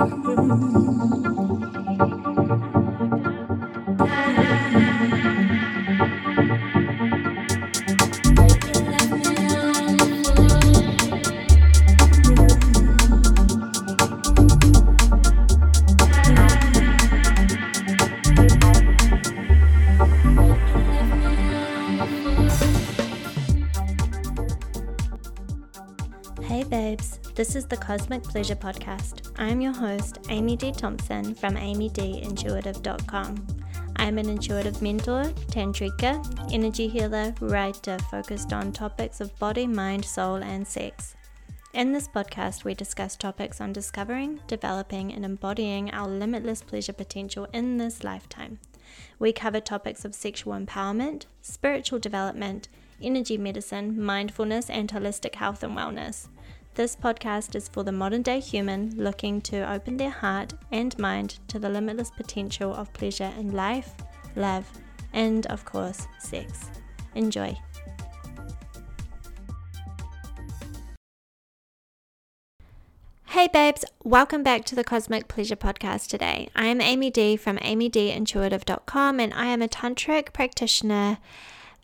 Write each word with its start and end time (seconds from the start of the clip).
Hey 0.00 0.06
babes, 0.06 1.19
this 27.50 27.64
is 27.64 27.66
the 27.66 27.76
Cosmic 27.76 28.22
Pleasure 28.22 28.54
Podcast. 28.54 29.32
I'm 29.36 29.60
your 29.60 29.72
host, 29.72 30.18
Amy 30.28 30.54
D. 30.54 30.70
Thompson 30.70 31.34
from 31.34 31.56
amydeeintuitive.com. 31.56 33.46
I'm 33.96 34.18
an 34.18 34.28
intuitive 34.28 34.80
mentor, 34.80 35.24
tantrika, 35.48 36.52
energy 36.52 36.86
healer, 36.86 37.34
writer 37.40 37.98
focused 38.08 38.52
on 38.52 38.70
topics 38.70 39.20
of 39.20 39.36
body, 39.40 39.66
mind, 39.66 40.04
soul, 40.04 40.36
and 40.36 40.64
sex. 40.64 41.16
In 41.74 41.90
this 41.92 42.06
podcast, 42.06 42.62
we 42.62 42.72
discuss 42.72 43.16
topics 43.16 43.60
on 43.60 43.72
discovering, 43.72 44.38
developing, 44.46 45.12
and 45.12 45.24
embodying 45.24 45.90
our 45.90 46.06
limitless 46.06 46.62
pleasure 46.62 46.92
potential 46.92 47.48
in 47.52 47.78
this 47.78 48.04
lifetime. 48.04 48.60
We 49.18 49.32
cover 49.32 49.58
topics 49.58 50.04
of 50.04 50.14
sexual 50.14 50.52
empowerment, 50.52 51.24
spiritual 51.42 51.98
development, 51.98 52.68
energy 53.02 53.36
medicine, 53.36 54.00
mindfulness, 54.00 54.70
and 54.70 54.88
holistic 54.88 55.34
health 55.34 55.64
and 55.64 55.76
wellness. 55.76 56.28
This 56.74 56.94
podcast 56.94 57.56
is 57.56 57.68
for 57.68 57.82
the 57.82 57.90
modern 57.90 58.22
day 58.22 58.38
human 58.38 58.94
looking 58.96 59.40
to 59.42 59.70
open 59.70 59.96
their 59.96 60.10
heart 60.10 60.54
and 60.70 60.96
mind 61.00 61.40
to 61.48 61.58
the 61.58 61.68
limitless 61.68 62.12
potential 62.12 62.72
of 62.72 62.92
pleasure 62.92 63.32
in 63.36 63.50
life, 63.50 63.92
love, 64.36 64.70
and 65.12 65.46
of 65.46 65.64
course, 65.64 66.06
sex. 66.20 66.70
Enjoy. 67.16 67.58
Hey 73.26 73.48
babes, 73.52 73.84
welcome 74.04 74.44
back 74.44 74.64
to 74.66 74.76
the 74.76 74.84
Cosmic 74.84 75.26
Pleasure 75.26 75.56
Podcast 75.56 76.06
today. 76.06 76.50
I 76.54 76.66
am 76.66 76.80
Amy 76.80 77.10
D 77.10 77.36
from 77.36 77.58
amydeeintuitive.com 77.58 79.18
and 79.18 79.34
I 79.34 79.46
am 79.46 79.60
a 79.60 79.68
tantric 79.68 80.32
practitioner, 80.32 81.18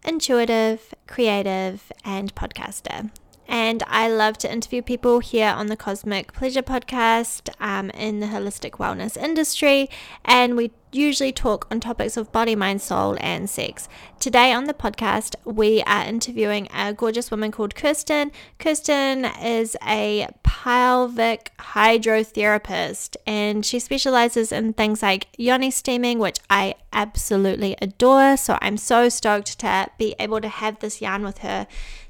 intuitive, 0.05 0.95
creative, 1.09 1.91
and 2.05 2.33
podcaster. 2.37 3.11
And 3.49 3.83
I 3.87 4.09
love 4.09 4.39
to 4.39 4.53
interview 4.53 4.83
people 4.83 5.21
here 5.21 5.49
on 5.49 5.69
the 5.69 5.77
Cosmic 5.77 6.33
Pleasure 6.33 6.63
Podcast 6.63 7.49
um, 7.61 7.91
in 7.91 8.21
the 8.21 8.27
holistic 8.27 8.73
wellness 8.73 9.17
industry. 9.17 9.89
And 10.25 10.57
we 10.57 10.73
usually 10.93 11.33
talk 11.33 11.67
on 11.71 11.79
topics 11.81 12.17
of 12.17 12.33
body, 12.33 12.57
mind, 12.57 12.81
soul, 12.81 13.17
and 13.21 13.49
sex. 13.49 13.89
Today 14.19 14.53
on 14.53 14.65
the 14.65 14.75
podcast, 14.75 15.37
we 15.45 15.83
are 15.83 16.05
interviewing 16.05 16.69
a 16.75 16.93
gorgeous 16.93 17.31
woman 17.31 17.53
called 17.53 17.75
Kirstyn. 17.75 18.33
Kirstyn 18.59 19.31
is 19.45 19.77
a 19.87 20.29
pelvic 20.43 21.53
hydrotherapist 21.59 23.17
and 23.27 23.65
she 23.65 23.79
specializes 23.79 24.51
in 24.53 24.73
things 24.73 25.03
like 25.03 25.29
yoni 25.37 25.71
steaming, 25.71 26.19
which 26.19 26.39
I 26.49 26.75
absolutely 26.93 27.77
adore. 27.83 28.37
So 28.37 28.59
I'm 28.61 28.77
so 28.79 29.09
stoked 29.09 29.59
to 29.61 29.91
be 29.99 30.15
able 30.19 30.41
to 30.41 30.49
have 30.49 30.79
this 30.81 31.01
yarn 31.01 31.23
with 31.23 31.39
her 31.39 31.67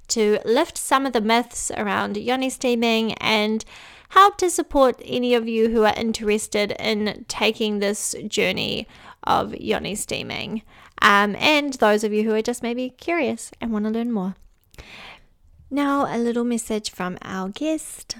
to 0.08 0.38
lift 0.44 0.78
some 0.78 1.06
of 1.06 1.12
the 1.12 1.20
myths 1.20 1.70
around 1.76 2.16
yoni 2.16 2.50
steaming 2.50 3.14
and 3.14 3.64
help 4.10 4.38
to 4.38 4.50
support 4.50 5.00
any 5.04 5.34
of 5.34 5.48
you 5.48 5.68
who 5.68 5.84
are 5.84 5.94
interested 5.96 6.72
in 6.78 7.24
taking 7.28 7.78
this 7.78 8.14
journey 8.28 8.86
of 9.24 9.54
yoni 9.56 9.94
steaming. 9.94 10.62
Um, 11.02 11.36
and 11.36 11.74
those 11.74 12.04
of 12.04 12.12
you 12.12 12.22
who 12.24 12.34
are 12.34 12.42
just 12.42 12.62
maybe 12.62 12.90
curious 12.90 13.50
and 13.60 13.72
want 13.72 13.84
to 13.84 13.90
learn 13.90 14.12
more. 14.12 14.36
Now, 15.70 16.06
a 16.06 16.16
little 16.18 16.44
message 16.44 16.90
from 16.90 17.18
our 17.22 17.48
guest 17.48 18.16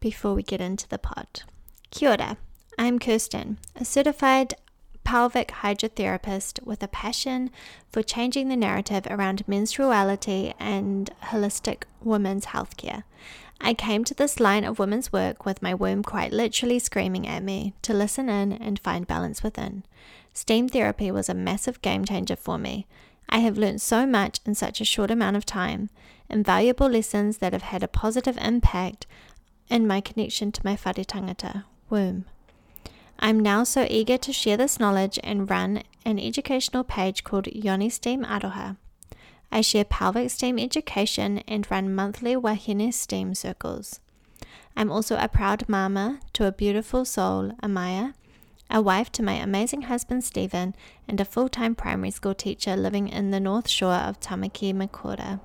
before 0.00 0.34
we 0.34 0.42
get 0.42 0.60
into 0.60 0.88
the 0.88 0.98
pod. 0.98 1.42
Kia 1.90 2.10
ora. 2.10 2.36
I'm 2.78 2.98
Kirstyn, 2.98 3.56
a 3.74 3.86
certified 3.86 4.54
pelvic 5.06 5.52
hydrotherapist 5.62 6.60
with 6.66 6.82
a 6.82 6.88
passion 6.88 7.48
for 7.88 8.02
changing 8.02 8.48
the 8.48 8.56
narrative 8.56 9.06
around 9.08 9.46
menstruality 9.46 10.52
and 10.58 11.08
holistic 11.26 11.84
women's 12.02 12.46
healthcare. 12.46 13.04
I 13.60 13.72
came 13.72 14.02
to 14.02 14.14
this 14.14 14.40
line 14.40 14.64
of 14.64 14.80
women's 14.80 15.12
work 15.12 15.46
with 15.46 15.62
my 15.62 15.74
womb 15.74 16.02
quite 16.02 16.32
literally 16.32 16.80
screaming 16.80 17.24
at 17.24 17.44
me 17.44 17.72
to 17.82 17.94
listen 17.94 18.28
in 18.28 18.52
and 18.52 18.80
find 18.80 19.06
balance 19.06 19.44
within. 19.44 19.84
Steam 20.34 20.68
therapy 20.68 21.12
was 21.12 21.28
a 21.28 21.34
massive 21.34 21.80
game 21.82 22.04
changer 22.04 22.34
for 22.34 22.58
me. 22.58 22.88
I 23.28 23.38
have 23.38 23.56
learned 23.56 23.80
so 23.80 24.06
much 24.06 24.40
in 24.44 24.56
such 24.56 24.80
a 24.80 24.84
short 24.84 25.12
amount 25.12 25.36
of 25.36 25.46
time, 25.46 25.88
invaluable 26.28 26.88
lessons 26.88 27.38
that 27.38 27.52
have 27.52 27.62
had 27.62 27.84
a 27.84 27.88
positive 27.88 28.36
impact 28.38 29.06
in 29.70 29.86
my 29.86 30.00
connection 30.00 30.50
to 30.50 30.60
my 30.64 30.74
whare 30.74 30.94
tangata, 30.94 31.62
womb. 31.88 32.24
I'm 33.18 33.40
now 33.40 33.64
so 33.64 33.86
eager 33.88 34.18
to 34.18 34.32
share 34.32 34.56
this 34.56 34.78
knowledge 34.78 35.18
and 35.24 35.48
run 35.48 35.82
an 36.04 36.18
educational 36.18 36.84
page 36.84 37.24
called 37.24 37.48
Yoni 37.48 37.88
Steam 37.88 38.24
Aroha. 38.24 38.76
I 39.50 39.62
share 39.62 39.84
pelvic 39.84 40.30
steam 40.30 40.58
education 40.58 41.38
and 41.48 41.70
run 41.70 41.94
monthly 41.94 42.36
wahine 42.36 42.92
steam 42.92 43.34
circles. 43.34 44.00
I'm 44.76 44.92
also 44.92 45.16
a 45.16 45.28
proud 45.28 45.68
mama 45.68 46.20
to 46.34 46.46
a 46.46 46.52
beautiful 46.52 47.04
soul, 47.06 47.52
Amaia, 47.62 48.12
a 48.68 48.82
wife 48.82 49.10
to 49.12 49.22
my 49.22 49.34
amazing 49.34 49.82
husband 49.82 50.22
Stephen, 50.22 50.74
and 51.08 51.18
a 51.18 51.24
full 51.24 51.48
time 51.48 51.74
primary 51.74 52.10
school 52.10 52.34
teacher 52.34 52.76
living 52.76 53.08
in 53.08 53.30
the 53.30 53.40
North 53.40 53.68
Shore 53.68 53.94
of 53.94 54.20
Tamaki 54.20 54.74
Makaurau. 54.74 55.40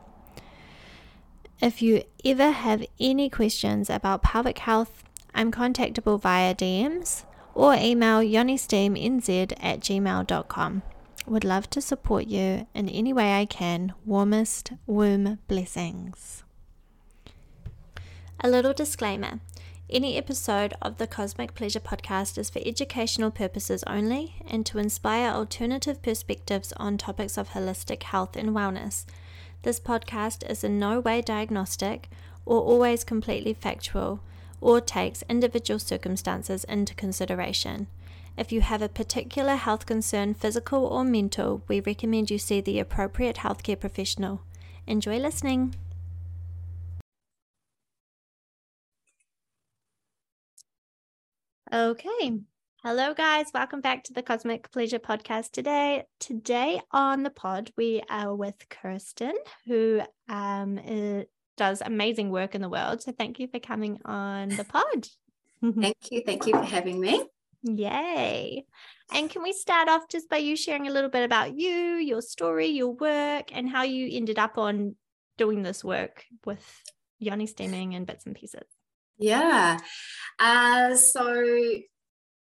If 1.62 1.82
you 1.82 2.03
ever 2.26 2.52
have 2.52 2.84
any 3.00 3.30
questions 3.30 3.90
about 3.90 4.24
pelvic 4.24 4.58
health, 4.58 5.03
I'm 5.34 5.52
contactable 5.52 6.20
via 6.20 6.53
DMs 6.53 7.24
or 7.53 7.73
email 7.75 8.19
yonisteamnz 8.19 9.53
at 9.59 9.79
gmail.com. 9.79 10.81
Would 11.28 11.44
love 11.44 11.69
to 11.69 11.81
support 11.81 12.28
you 12.28 12.67
in 12.73 12.89
any 12.89 13.13
way 13.13 13.34
I 13.34 13.45
can. 13.45 13.94
Warmest 14.06 14.73
womb 14.88 15.39
blessings. 15.47 16.44
A 18.40 18.50
little 18.50 18.73
disclaimer 18.73 19.40
any 19.91 20.16
episode 20.16 20.73
of 20.81 20.97
the 20.97 21.06
Cosmic 21.06 21.53
Pleasure 21.53 21.81
podcast 21.81 22.38
is 22.38 22.50
for 22.50 22.61
educational 22.66 23.29
purposes 23.29 23.84
only 23.85 24.35
and 24.47 24.66
to 24.66 24.78
inspire 24.78 25.29
alternative 25.29 26.01
perspectives 26.01 26.72
on 26.78 26.97
topics 26.97 27.38
of 27.38 27.50
holistic 27.50 28.03
health 28.03 28.38
and 28.38 28.51
wellness. 28.51 29.06
This 29.63 29.81
podcast 29.81 30.50
is 30.50 30.63
in 30.63 30.79
no 30.79 31.01
way 31.01 31.22
diagnostic 31.22 32.09
or 32.45 32.61
always 32.61 33.03
completely 33.03 33.53
factual 33.53 34.22
or 34.61 34.79
takes 34.79 35.23
individual 35.27 35.79
circumstances 35.79 36.63
into 36.63 36.95
consideration. 36.95 37.88
If 38.38 38.51
you 38.51 38.61
have 38.61 38.81
a 38.81 38.88
particular 38.88 39.55
health 39.55 39.85
concern, 39.85 40.33
physical 40.35 40.85
or 40.85 41.03
mental, 41.03 41.63
we 41.67 41.81
recommend 41.81 42.31
you 42.31 42.38
see 42.38 42.61
the 42.61 42.79
appropriate 42.79 43.38
healthcare 43.38 43.79
professional. 43.79 44.41
Enjoy 44.88 45.17
listening. 45.17 45.75
Okay. 51.73 52.39
Hello, 52.83 53.13
guys. 53.13 53.51
Welcome 53.53 53.79
back 53.79 54.03
to 54.05 54.13
the 54.13 54.23
Cosmic 54.23 54.72
Pleasure 54.72 54.99
Podcast 54.99 55.51
today. 55.51 56.03
Today 56.19 56.81
on 56.91 57.23
the 57.23 57.29
pod, 57.29 57.72
we 57.78 58.01
are 58.09 58.35
with 58.35 58.55
Kirstyn, 58.69 59.35
who 59.67 60.01
um, 60.28 60.79
is, 60.79 61.25
does 61.61 61.79
amazing 61.85 62.31
work 62.31 62.55
in 62.55 62.61
the 62.61 62.67
world. 62.67 63.03
So 63.03 63.11
thank 63.11 63.38
you 63.38 63.47
for 63.47 63.59
coming 63.59 63.99
on 64.03 64.49
the 64.49 64.63
pod. 64.63 65.07
thank 65.79 65.95
you. 66.09 66.23
Thank 66.25 66.47
you 66.47 66.53
for 66.53 66.63
having 66.63 66.99
me. 66.99 67.23
Yay. 67.61 68.66
And 69.13 69.29
can 69.29 69.43
we 69.43 69.53
start 69.53 69.87
off 69.87 70.09
just 70.09 70.28
by 70.28 70.37
you 70.37 70.55
sharing 70.55 70.87
a 70.87 70.91
little 70.91 71.11
bit 71.11 71.23
about 71.23 71.55
you, 71.55 71.97
your 71.97 72.23
story, 72.23 72.66
your 72.66 72.93
work, 72.93 73.55
and 73.55 73.69
how 73.69 73.84
you 73.84 74.09
ended 74.11 74.40
up 74.40 74.58
on 74.58 74.96
doing 75.37 75.61
this 75.61 75.84
work 75.84 76.25
with 76.47 76.66
yoni 77.19 77.46
steaming 77.46 77.93
and 77.93 78.07
bits 78.07 78.25
and 78.25 78.35
pieces? 78.35 78.66
Yeah. 79.19 79.78
Uh, 80.40 80.96
so 80.96 81.43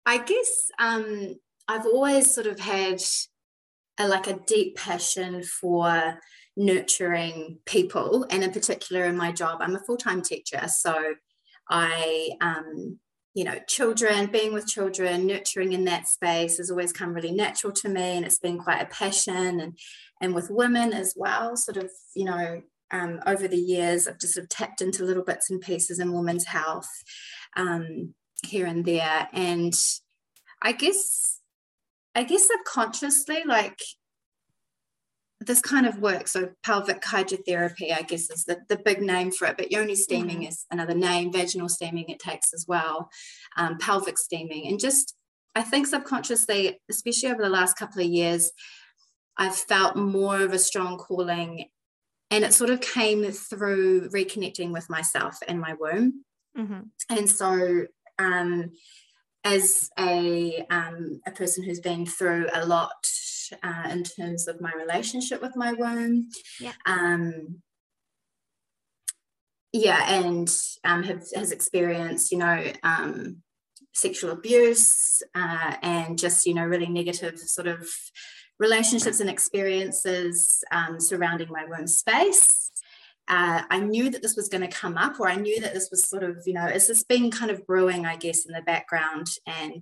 I 0.06 0.18
guess 0.20 0.72
um, 0.80 1.36
I've 1.68 1.86
always 1.86 2.34
sort 2.34 2.48
of 2.48 2.62
had 2.62 3.02
a, 4.00 4.08
like 4.08 4.28
a 4.28 4.40
deep 4.48 4.78
passion 4.78 5.44
for 5.44 6.18
nurturing 6.56 7.60
people, 7.66 8.26
and 8.30 8.44
in 8.44 8.52
particular 8.52 9.06
in 9.06 9.18
my 9.18 9.32
job, 9.32 9.60
I'm 9.62 9.76
a 9.76 9.80
full 9.80 9.98
time 9.98 10.22
teacher, 10.22 10.68
so 10.68 11.16
I 11.70 12.32
um, 12.42 13.00
you 13.34 13.46
know, 13.46 13.58
children, 13.68 14.26
being 14.28 14.54
with 14.54 14.68
children, 14.68 15.26
nurturing 15.26 15.72
in 15.72 15.86
that 15.86 16.06
space 16.06 16.58
has 16.58 16.70
always 16.70 16.92
come 16.92 17.14
really 17.14 17.32
natural 17.32 17.72
to 17.72 17.88
me, 17.88 18.18
and 18.18 18.26
it's 18.26 18.40
been 18.40 18.60
quite 18.60 18.82
a 18.82 18.88
passion. 18.88 19.60
And 19.62 19.78
and 20.22 20.36
with 20.36 20.50
women 20.50 20.94
as 20.94 21.14
well, 21.16 21.56
sort 21.56 21.78
of, 21.78 21.90
you 22.16 22.26
know, 22.26 22.62
um, 22.92 23.22
over 23.26 23.48
the 23.48 23.58
years, 23.58 24.08
I've 24.08 24.20
just 24.20 24.34
sort 24.34 24.44
of 24.44 24.50
tapped 24.50 24.82
into 24.82 25.06
little 25.06 25.24
bits 25.24 25.50
and 25.50 25.62
pieces 25.62 26.00
in 26.00 26.14
women's 26.14 26.46
health. 26.46 26.90
Um, 27.56 28.14
here 28.46 28.66
and 28.66 28.86
there. 28.86 29.28
And 29.34 29.74
I 30.62 30.72
guess, 30.72 31.40
I 32.16 32.24
guess 32.24 32.48
subconsciously, 32.48 33.44
like 33.46 33.80
this 35.42 35.60
kind 35.60 35.88
of 35.88 35.98
work, 36.00 36.28
so 36.28 36.50
pelvic 36.64 37.02
hydrotherapy, 37.02 37.92
I 37.92 38.04
guess 38.04 38.30
is 38.30 38.46
the, 38.46 38.60
the 38.70 38.78
big 38.78 39.02
name 39.02 39.32
for 39.32 39.48
it, 39.48 39.58
but 39.58 39.72
yoni 39.72 39.96
steaming 39.96 40.42
mm-hmm. 40.42 40.50
is 40.50 40.66
another 40.70 40.94
name, 40.94 41.34
vaginal 41.34 41.68
steaming 41.68 42.10
it 42.10 42.20
takes 42.20 42.54
as 42.54 42.66
well, 42.68 43.10
um, 43.58 43.78
pelvic 43.80 44.20
steaming. 44.20 44.68
And 44.68 44.80
just, 44.80 45.16
I 45.56 45.64
think 45.64 45.88
subconsciously, 45.88 46.80
especially 46.90 47.32
over 47.32 47.42
the 47.42 47.50
last 47.50 47.76
couple 47.76 48.02
of 48.04 48.08
years, 48.08 48.52
I've 49.36 49.56
felt 49.56 49.96
more 49.96 50.42
of 50.42 50.54
a 50.54 50.60
strong 50.60 50.98
calling. 50.98 51.66
And 52.30 52.44
it 52.44 52.54
sort 52.54 52.70
of 52.70 52.80
came 52.80 53.30
through 53.32 54.10
reconnecting 54.10 54.72
with 54.72 54.90
myself 54.90 55.38
and 55.48 55.60
my 55.60 55.74
womb. 55.80 56.24
Mm-hmm. 56.58 56.82
And 57.10 57.30
so, 57.30 57.86
um, 58.20 58.72
as 59.44 59.90
a, 59.98 60.64
um, 60.70 61.20
a 61.26 61.32
person 61.32 61.64
who's 61.64 61.80
been 61.80 62.06
through 62.06 62.48
a 62.54 62.64
lot 62.64 62.92
uh, 63.64 63.90
in 63.90 64.04
terms 64.04 64.48
of 64.48 64.62
my 64.62 64.72
relationship 64.74 65.42
with 65.42 65.56
my 65.56 65.74
womb. 65.74 66.30
Yeah. 66.60 66.74
Um, 66.86 67.62
yeah, 69.74 70.20
and 70.22 70.50
um, 70.84 71.04
have, 71.04 71.24
has 71.34 71.52
experienced, 71.52 72.32
you 72.32 72.38
know, 72.38 72.64
um, 72.84 73.38
sexual 73.94 74.32
abuse 74.32 75.22
uh, 75.34 75.76
and 75.82 76.20
just, 76.20 76.46
you 76.46 76.54
know, 76.54 76.66
really 76.66 76.90
negative 76.90 77.40
sort 77.40 77.68
of 77.68 77.88
relationships 78.60 79.20
and 79.20 79.30
experiences 79.30 80.64
um, 80.72 81.00
surrounding 81.00 81.50
my 81.50 81.66
womb 81.66 81.88
space. 81.88 82.72
Uh, 83.28 83.62
I 83.70 83.80
knew 83.80 84.10
that 84.10 84.22
this 84.22 84.36
was 84.36 84.50
going 84.50 84.62
to 84.62 84.68
come 84.68 84.98
up, 84.98 85.20
or 85.20 85.30
I 85.30 85.36
knew 85.36 85.62
that 85.62 85.74
this 85.74 85.90
was 85.90 86.08
sort 86.08 86.24
of, 86.24 86.44
you 86.46 86.54
know, 86.54 86.66
it's 86.66 86.88
just 86.88 87.08
been 87.08 87.32
kind 87.32 87.50
of 87.50 87.66
brewing, 87.66 88.06
I 88.06 88.18
guess, 88.18 88.46
in 88.46 88.54
the 88.54 88.62
background. 88.62 89.28
And 89.48 89.82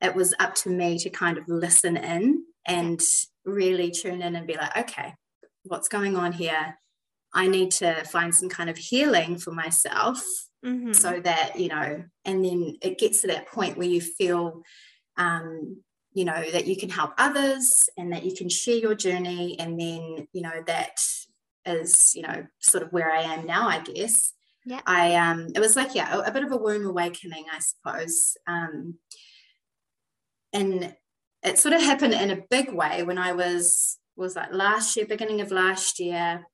it 0.00 0.14
was 0.14 0.32
up 0.38 0.54
to 0.56 0.70
me 0.70 0.96
to 0.98 1.10
kind 1.10 1.38
of 1.38 1.44
listen 1.48 1.96
in 1.96 2.44
and 2.68 3.00
really 3.44 3.90
tune 3.90 4.22
in 4.22 4.36
and 4.36 4.46
be 4.46 4.54
like, 4.54 4.76
okay, 4.76 5.14
what's 5.64 5.88
going 5.88 6.16
on 6.16 6.32
here? 6.32 6.78
I 7.34 7.46
need 7.46 7.72
to 7.72 8.04
find 8.04 8.34
some 8.34 8.48
kind 8.48 8.70
of 8.70 8.76
healing 8.76 9.38
for 9.38 9.52
myself 9.52 10.22
mm-hmm. 10.64 10.92
so 10.92 11.20
that, 11.20 11.58
you 11.58 11.68
know, 11.68 12.04
and 12.24 12.44
then 12.44 12.76
it 12.82 12.98
gets 12.98 13.22
to 13.22 13.26
that 13.28 13.48
point 13.48 13.76
where 13.76 13.88
you 13.88 14.00
feel, 14.00 14.62
um, 15.16 15.82
you 16.12 16.24
know, 16.24 16.50
that 16.52 16.66
you 16.66 16.76
can 16.76 16.88
help 16.88 17.12
others 17.18 17.88
and 17.96 18.12
that 18.12 18.24
you 18.24 18.34
can 18.34 18.48
share 18.48 18.76
your 18.76 18.94
journey. 18.94 19.58
And 19.58 19.78
then, 19.78 20.26
you 20.32 20.42
know, 20.42 20.62
that 20.66 20.98
is, 21.66 22.14
you 22.14 22.22
know, 22.22 22.46
sort 22.60 22.82
of 22.82 22.92
where 22.92 23.10
I 23.10 23.22
am 23.22 23.46
now, 23.46 23.68
I 23.68 23.80
guess. 23.80 24.32
Yeah. 24.64 24.80
I, 24.86 25.14
um, 25.14 25.48
it 25.54 25.60
was 25.60 25.76
like, 25.76 25.94
yeah, 25.94 26.16
a, 26.16 26.20
a 26.28 26.32
bit 26.32 26.44
of 26.44 26.52
a 26.52 26.56
womb 26.56 26.86
awakening, 26.86 27.44
I 27.52 27.58
suppose. 27.58 28.36
Um, 28.46 28.94
and 30.52 30.94
it 31.42 31.58
sort 31.58 31.74
of 31.74 31.82
happened 31.82 32.14
in 32.14 32.30
a 32.30 32.42
big 32.50 32.72
way 32.72 33.02
when 33.02 33.18
I 33.18 33.32
was 33.32 33.98
was 34.16 34.34
like 34.34 34.52
last 34.52 34.96
year, 34.96 35.06
beginning 35.06 35.40
of 35.40 35.52
last 35.52 36.00
year, 36.00 36.44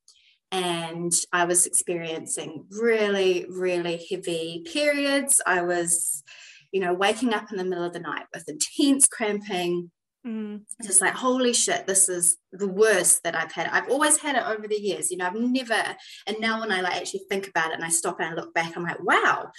and 0.53 1.13
I 1.33 1.47
was 1.47 1.67
experiencing 1.67 2.67
really, 2.71 3.47
really 3.49 4.05
heavy 4.11 4.63
periods. 4.71 5.41
I 5.47 5.63
was, 5.63 6.23
you 6.73 6.81
know, 6.81 6.95
waking 6.95 7.33
up 7.33 7.51
in 7.51 7.57
the 7.57 7.65
middle 7.65 7.85
of 7.85 7.93
the 7.93 8.01
night 8.01 8.27
with 8.33 8.49
intense 8.49 9.07
cramping. 9.09 9.91
Mm. 10.27 10.63
Just 10.83 11.03
like, 11.03 11.13
holy 11.13 11.53
shit, 11.53 11.87
this 11.87 12.09
is 12.09 12.39
the 12.53 12.69
worst 12.69 13.23
that 13.25 13.37
I've 13.37 13.53
had. 13.53 13.69
I've 13.69 13.91
always 13.91 14.19
had 14.19 14.37
it 14.37 14.45
over 14.47 14.67
the 14.67 14.81
years, 14.81 15.11
you 15.11 15.19
know, 15.19 15.27
I've 15.27 15.35
never, 15.35 15.75
and 16.27 16.37
now 16.41 16.61
when 16.61 16.73
I 16.73 16.81
like 16.81 16.97
actually 16.97 17.25
think 17.29 17.47
about 17.47 17.73
it 17.73 17.75
and 17.75 17.85
I 17.85 17.91
stop 17.91 18.19
and 18.21 18.31
I 18.31 18.35
look 18.35 18.55
back, 18.55 18.75
I'm 18.75 18.85
like, 18.85 19.03
wow, 19.03 19.51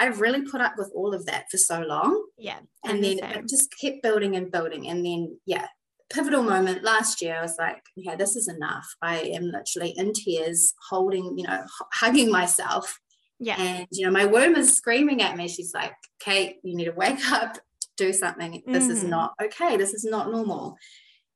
I've 0.00 0.20
really 0.20 0.42
put 0.42 0.62
up 0.62 0.74
with 0.78 0.90
all 0.94 1.12
of 1.12 1.26
that 1.26 1.50
for 1.50 1.58
so 1.58 1.80
long. 1.82 2.24
Yeah. 2.38 2.58
And 2.84 3.04
then 3.04 3.16
the 3.18 3.38
it 3.38 3.48
just 3.48 3.74
kept 3.78 4.02
building 4.02 4.34
and 4.34 4.50
building. 4.50 4.88
And 4.88 5.04
then, 5.04 5.38
yeah, 5.44 5.66
pivotal 6.10 6.42
moment 6.42 6.82
last 6.82 7.20
year, 7.20 7.36
I 7.38 7.42
was 7.42 7.56
like, 7.58 7.82
yeah, 7.94 8.16
this 8.16 8.34
is 8.34 8.48
enough. 8.48 8.86
I 9.02 9.18
am 9.18 9.44
literally 9.44 9.92
in 9.96 10.12
tears, 10.14 10.72
holding, 10.88 11.36
you 11.36 11.46
know, 11.46 11.64
hugging 11.92 12.30
myself. 12.30 12.98
Yeah. 13.40 13.60
And, 13.60 13.86
you 13.90 14.06
know, 14.06 14.12
my 14.12 14.24
womb 14.24 14.56
is 14.56 14.74
screaming 14.74 15.20
at 15.20 15.36
me. 15.36 15.48
She's 15.48 15.74
like, 15.74 15.92
Kate, 16.18 16.56
you 16.62 16.76
need 16.76 16.86
to 16.86 16.92
wake 16.92 17.30
up, 17.30 17.58
do 17.96 18.12
something. 18.12 18.62
This 18.66 18.86
mm. 18.86 18.90
is 18.90 19.04
not 19.04 19.34
okay. 19.42 19.76
This 19.76 19.94
is 19.94 20.04
not 20.04 20.30
normal. 20.30 20.76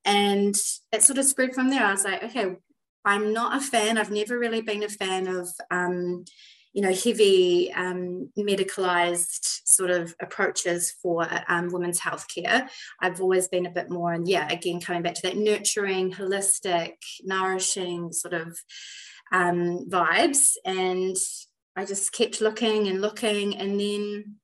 And 0.05 0.55
it 0.93 1.03
sort 1.03 1.19
of 1.19 1.25
spread 1.25 1.55
from 1.55 1.71
there. 1.71 1.85
I 1.85 1.93
was 1.93 2.05
like, 2.05 2.23
okay, 2.25 2.57
I'm 3.05 3.33
not 3.33 3.57
a 3.57 3.61
fan. 3.61 3.99
I've 3.99 4.11
never 4.11 4.39
really 4.39 4.63
been 4.63 4.83
a 4.83 4.89
fan 4.89 5.27
of, 5.27 5.49
um, 5.71 6.25
you 6.73 6.83
know, 6.83 6.93
heavy 6.93 7.73
um, 7.73 8.31
medicalized 8.39 9.67
sort 9.67 9.91
of 9.91 10.15
approaches 10.21 10.95
for 11.03 11.27
um, 11.49 11.69
women's 11.73 12.01
healthcare. 12.01 12.69
I've 13.01 13.21
always 13.21 13.49
been 13.49 13.67
a 13.67 13.71
bit 13.71 13.91
more, 13.91 14.13
and 14.13 14.29
yeah, 14.29 14.49
again, 14.49 14.81
coming 14.81 15.03
back 15.03 15.15
to 15.15 15.23
that 15.23 15.37
nurturing, 15.37 16.13
holistic, 16.13 16.95
nourishing 17.23 18.13
sort 18.13 18.35
of 18.35 18.59
um, 19.33 19.87
vibes. 19.89 20.53
And 20.65 21.17
I 21.77 21.85
just 21.85 22.13
kept 22.13 22.41
looking 22.41 22.89
and 22.89 23.01
looking. 23.01 23.57
And 23.57 23.81
then 23.81 24.37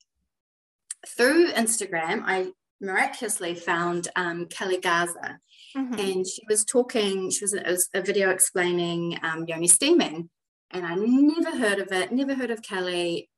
through 1.16 1.52
Instagram, 1.52 2.22
I 2.24 2.52
miraculously 2.80 3.54
found 3.54 4.08
um, 4.16 4.46
Keli 4.46 4.82
Garza. 4.82 5.38
Mm-hmm. 5.76 5.94
And 5.94 6.26
she 6.26 6.42
was 6.48 6.64
talking, 6.64 7.30
she 7.30 7.44
was, 7.44 7.52
it 7.52 7.66
was 7.66 7.88
a 7.94 8.02
video 8.02 8.30
explaining 8.30 9.18
um, 9.22 9.44
yoni 9.48 9.66
steaming 9.66 10.30
and 10.74 10.84
I 10.84 10.96
never 10.96 11.56
heard 11.56 11.78
of 11.78 11.92
it, 11.92 12.12
never 12.12 12.34
heard 12.34 12.50
of 12.50 12.60
Keli, 12.60 13.28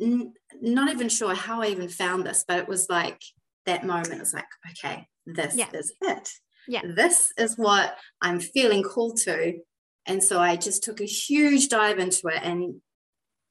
n- 0.00 0.32
not 0.60 0.90
even 0.90 1.08
sure 1.08 1.34
how 1.34 1.62
I 1.62 1.66
even 1.66 1.88
found 1.88 2.26
this, 2.26 2.44
but 2.48 2.58
it 2.58 2.68
was 2.68 2.88
like 2.88 3.20
that 3.66 3.84
moment, 3.84 4.14
it 4.14 4.20
was 4.20 4.32
like, 4.32 4.46
okay, 4.70 5.06
this 5.26 5.54
yeah. 5.54 5.68
is 5.74 5.92
it. 6.00 6.30
Yeah. 6.66 6.80
This 6.84 7.32
is 7.36 7.56
what 7.56 7.96
I'm 8.22 8.40
feeling 8.40 8.82
called 8.82 9.18
to. 9.24 9.58
And 10.06 10.24
so 10.24 10.40
I 10.40 10.56
just 10.56 10.82
took 10.82 11.00
a 11.00 11.04
huge 11.04 11.68
dive 11.68 11.98
into 11.98 12.28
it. 12.28 12.40
And 12.42 12.80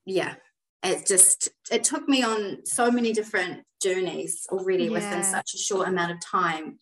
yeah, 0.06 0.36
it 0.84 1.06
just 1.06 1.50
it 1.72 1.84
took 1.84 2.08
me 2.08 2.24
on 2.24 2.66
so 2.66 2.92
many 2.92 3.14
different 3.14 3.64
journeys 3.82 4.46
already 4.50 4.86
yeah. 4.86 4.92
within 4.92 5.24
such 5.24 5.54
a 5.54 5.58
short 5.58 5.88
amount 5.88 6.12
of 6.12 6.20
time 6.22 6.78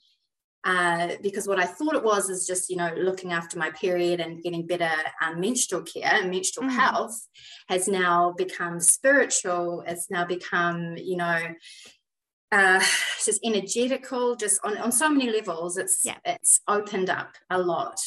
uh, 0.65 1.09
because 1.21 1.47
what 1.47 1.59
I 1.59 1.65
thought 1.65 1.93
it 1.93 2.03
was 2.03 2.27
is 2.27 2.47
just, 2.47 2.71
you 2.71 2.75
know, 2.75 2.91
looking 2.97 3.31
after 3.31 3.59
my 3.59 3.69
period 3.69 4.19
and 4.19 4.41
getting 4.41 4.65
better 4.65 4.89
um, 5.21 5.39
menstrual 5.39 5.83
care 5.83 6.15
and 6.15 6.31
menstrual 6.31 6.67
mm-hmm. 6.67 6.79
health 6.79 7.27
has 7.69 7.87
now 7.87 8.33
become 8.35 8.79
spiritual. 8.79 9.83
It's 9.85 10.09
now 10.09 10.25
become, 10.25 10.95
you 10.97 11.17
know, 11.17 11.39
uh, 12.51 12.83
just 13.23 13.45
energetical, 13.45 14.35
just 14.35 14.59
on, 14.63 14.75
on 14.77 14.91
so 14.91 15.07
many 15.07 15.29
levels. 15.29 15.77
It's 15.77 16.01
yeah. 16.03 16.17
it's 16.25 16.61
opened 16.67 17.11
up 17.11 17.35
a 17.51 17.59
lot. 17.59 17.99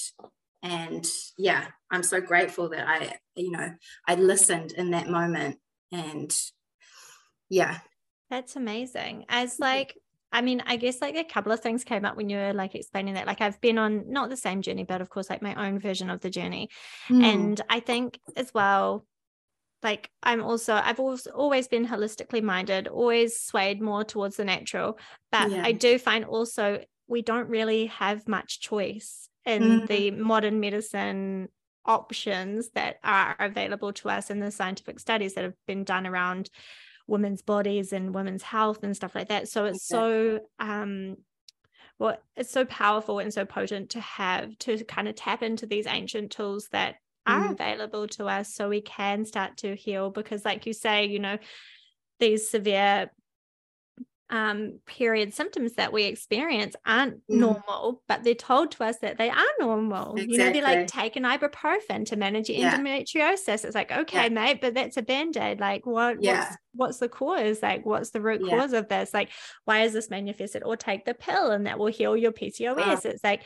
And 0.65 1.07
yeah, 1.39 1.67
I'm 1.93 2.03
so 2.03 2.21
grateful 2.21 2.71
that 2.71 2.89
I, 2.89 3.19
you 3.37 3.53
know, 3.53 3.71
I 4.09 4.17
listened 4.17 4.73
in 4.73 4.91
that 4.91 5.09
moment. 5.09 5.59
And 5.93 6.37
yeah. 7.49 7.79
That's 8.31 8.57
amazing. 8.57 9.25
As 9.29 9.59
like 9.59 9.97
I 10.31 10.43
mean, 10.43 10.63
I 10.67 10.77
guess 10.77 11.01
like 11.01 11.17
a 11.17 11.25
couple 11.25 11.53
of 11.53 11.61
things 11.61 11.85
came 11.85 12.05
up 12.05 12.17
when 12.17 12.29
you 12.29 12.37
were 12.37 12.53
like 12.53 12.75
explaining 12.75 13.15
that. 13.15 13.27
Like 13.27 13.41
I've 13.41 13.61
been 13.61 13.79
on 13.79 14.11
not 14.13 14.29
the 14.29 14.37
same 14.37 14.61
journey, 14.61 14.85
but 14.85 15.01
of 15.01 15.09
course, 15.09 15.31
like 15.31 15.41
my 15.41 15.67
own 15.67 15.79
version 15.79 16.11
of 16.11 16.21
the 16.21 16.29
journey. 16.31 16.69
Mm. 17.09 17.25
And 17.25 17.61
I 17.71 17.81
think 17.81 18.21
as 18.37 18.53
well, 18.53 19.07
like 19.83 20.11
I'm 20.23 20.43
also 20.43 20.75
I've 20.75 21.01
always 21.01 21.27
always 21.27 21.69
been 21.69 21.87
holistically 21.87 22.43
minded, 22.43 22.89
always 22.89 23.41
swayed 23.41 23.81
more 23.81 24.05
towards 24.05 24.37
the 24.37 24.45
natural. 24.45 24.99
But 25.33 25.51
yeah. 25.51 25.63
I 25.65 25.73
do 25.73 25.99
find 25.99 26.25
also 26.25 26.85
we 27.07 27.23
don't 27.23 27.49
really 27.49 27.87
have 27.87 28.29
much 28.29 28.61
choice 28.61 29.31
in 29.47 29.63
mm. 29.63 29.87
the 29.87 30.11
modern 30.11 30.61
medicine 30.61 31.49
options 31.85 32.71
that 32.75 32.99
are 33.03 33.37
available 33.39 33.93
to 33.93 34.09
us 34.09 34.31
in 34.31 34.41
the 34.41 34.51
scientific 34.51 35.01
studies 35.01 35.35
that 35.35 35.45
have 35.45 35.55
been 35.67 35.85
done 35.85 36.07
around 36.07 36.51
women's 37.07 37.43
bodies 37.43 37.93
and 37.93 38.15
women's 38.15 38.43
health 38.43 38.83
and 38.83 38.95
stuff 38.95 39.15
like 39.15 39.29
that 39.29 39.49
so 39.49 39.65
it's 39.65 39.93
okay. 39.93 40.39
so 40.39 40.65
um 40.65 41.17
well 41.99 42.19
it's 42.37 42.51
so 42.51 42.65
powerful 42.67 43.19
and 43.19 43.33
so 43.33 43.45
potent 43.45 43.91
to 43.91 44.01
have 44.01 44.57
to 44.59 44.85
kind 44.85 45.09
of 45.09 45.15
tap 45.15 45.43
into 45.43 45.67
these 45.67 45.87
ancient 45.87 46.31
tools 46.31 46.69
that 46.71 46.97
are 47.27 47.49
mm. 47.49 47.53
available 47.53 48.07
to 48.07 48.27
us 48.27 48.55
so 48.55 48.69
we 48.69 48.83
can 48.83 49.25
start 49.25 49.57
to 49.57 49.75
heal 49.75 50.11
because 50.11 50.45
like 50.45 50.67
you 50.67 50.73
say 50.73 51.07
you 51.07 51.19
know 51.19 51.39
these 52.21 52.51
severe 52.51 53.11
um, 54.31 54.79
period 54.87 55.33
symptoms 55.35 55.75
that 55.75 55.93
we 55.93 56.05
experience 56.05 56.77
aren't 56.85 57.17
mm. 57.29 57.37
normal, 57.37 58.03
but 58.07 58.25
they're 58.25 58.35
told 58.35 58.71
to 58.73 58.85
us 58.85 58.99
that 58.99 59.19
they 59.19 59.31
are 59.31 59.45
normal. 59.59 60.17
Exactly. 60.17 60.33
You 60.33 60.39
know, 60.39 60.53
they're 60.53 60.77
like 60.77 60.87
take 60.87 61.17
an 61.17 61.23
ibuprofen 61.25 62.05
to 62.07 62.17
manage 62.17 62.49
your 62.49 62.59
yeah. 62.59 62.77
endometriosis. 62.77 63.65
It's 63.65 63.75
like, 63.75 63.91
okay, 63.91 64.25
yeah. 64.25 64.29
mate, 64.29 64.61
but 64.61 64.75
that's 64.75 64.97
a 64.97 65.03
band-aid. 65.03 65.61
Like 65.61 65.87
what 65.87 66.23
yeah. 66.23 66.41
what's 66.41 66.57
the 66.79 67.09
cause? 67.09 67.63
Like 67.63 67.85
what's 67.85 68.11
the 68.11 68.21
root 68.21 68.41
Yeah. 68.45 68.57
cause 68.57 68.73
of 68.73 68.89
this? 68.89 69.13
Like 69.13 69.31
why 69.65 69.83
is 69.83 69.93
this 69.93 70.09
manifested? 70.11 70.63
Or 70.65 70.77
take 70.77 71.05
the 71.05 71.15
pill 71.15 71.51
and 71.51 71.67
that 71.67 71.79
will 71.79 71.87
heal 71.87 72.17
your 72.17 72.33
pcos 72.33 73.05
it's 73.05 73.23
like 73.25 73.43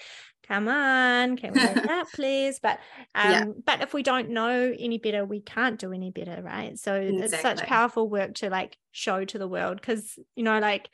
come 0.47 0.67
on 0.69 1.37
can 1.37 1.53
we 1.53 1.61
do 1.61 1.67
that 1.87 2.07
please? 2.15 2.59
But 2.61 2.79
um 3.15 3.31
Yeah. 3.33 3.45
but 3.67 3.81
if 3.81 3.95
we 3.95 4.03
don't 4.03 4.31
know 4.31 4.75
any 4.79 4.99
better 4.99 5.25
we 5.25 5.41
can't 5.41 5.79
do 5.79 5.93
any 5.93 6.11
better 6.11 6.41
right? 6.43 6.79
So 6.79 6.95
it's 6.95 7.41
such 7.41 7.63
powerful 7.63 8.09
work 8.09 8.35
to 8.37 8.51
like 8.51 8.77
show 8.93 9.25
to 9.25 9.39
the 9.39 9.49
world 9.49 9.81
because 9.81 10.19
you 10.37 10.43
know 10.45 10.59
like 10.59 10.89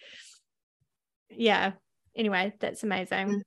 yeah. 1.30 1.72
Anyway 2.16 2.52
that's 2.60 2.82
amazing. 2.82 3.28
Mm. 3.28 3.40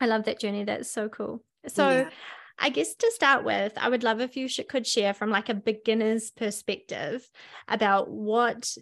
i 0.00 0.06
love 0.06 0.24
that 0.24 0.40
journey. 0.40 0.64
That's 0.64 0.90
so 0.90 1.08
cool. 1.08 1.44
So 1.66 1.90
Yeah. 1.90 2.10
I 2.58 2.70
guess 2.70 2.94
to 2.94 3.10
start 3.14 3.44
with, 3.44 3.72
I 3.76 3.88
would 3.88 4.02
love 4.02 4.20
if 4.20 4.36
you 4.36 4.48
should, 4.48 4.68
could 4.68 4.86
share 4.86 5.14
from 5.14 5.30
like 5.30 5.48
a 5.48 5.54
beginner's 5.54 6.30
perspective 6.30 7.28
about 7.68 8.10
what 8.10 8.76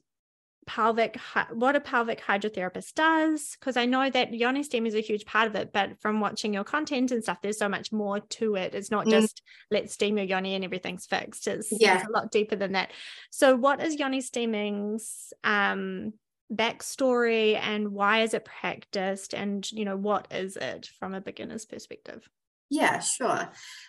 pelvic 0.67 1.17
what 1.53 1.77
a 1.77 1.81
pelvic 1.81 2.21
hydrotherapist 2.21 2.95
does 2.95 3.57
because 3.59 3.77
I 3.77 3.85
know 3.87 4.11
that 4.11 4.35
yoni 4.35 4.65
steam 4.65 4.85
is 4.85 4.97
a 4.97 5.01
huge 5.01 5.25
part 5.25 5.47
of 5.47 5.55
it 5.55 5.73
but 5.73 6.01
from 6.01 6.19
watching 6.19 6.53
your 6.53 6.65
content 6.65 7.13
and 7.13 7.23
stuff 7.23 7.39
there's 7.41 7.59
so 7.59 7.69
much 7.69 7.93
more 7.93 8.19
to 8.19 8.57
it 8.57 8.75
it's 8.75 8.91
not 8.91 9.07
Mm. 9.07 9.11
just 9.11 9.43
let's 9.71 9.93
steam 9.93 10.19
your 10.19 10.27
yoni 10.27 10.57
and 10.57 10.65
everything's 10.65 11.07
fixed 11.07 11.47
it's, 11.47 11.71
Yeah. 11.71 11.99
it's 11.99 12.09
a 12.09 12.11
lot 12.11 12.33
deeper 12.33 12.57
than 12.57 12.73
that 12.73 12.91
so 13.31 13.55
what 13.55 13.81
is 13.81 13.97
yoni 13.97 14.21
steaming's 14.21 15.33
um 15.45 16.15
backstory 16.53 17.57
and 17.61 17.93
why 17.93 18.23
is 18.23 18.35
it 18.35 18.45
practiced 18.45 19.35
and 19.35 19.71
you 19.71 19.85
know 19.85 19.97
what 19.97 20.27
is 20.33 20.57
it 20.57 20.91
from 20.99 21.15
a 21.15 21.21
beginner's 21.21 21.65
perspective 21.65 22.29
Yeah, 22.71 22.99
sure. 23.01 23.49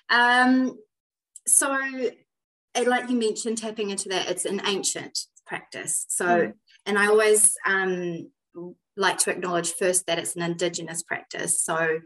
Um, 0.10 0.78
so, 1.48 1.74
eh, 2.76 2.84
like 2.86 3.10
you 3.10 3.18
mentioned, 3.18 3.58
tapping 3.58 3.90
into 3.90 4.10
that, 4.10 4.30
it's 4.30 4.46
an 4.46 4.62
ancient 4.66 5.18
practice. 5.46 6.06
So, 6.10 6.26
Mm. 6.26 6.54
and 6.86 7.00
I 7.00 7.08
always 7.08 7.56
um, 7.66 8.32
like 8.96 9.18
to 9.20 9.32
acknowledge 9.32 9.74
first 9.74 10.06
that 10.08 10.20
it's 10.20 10.36
an 10.36 10.42
Indigenous 10.42 11.04
practice. 11.04 11.62
So, 11.64 12.00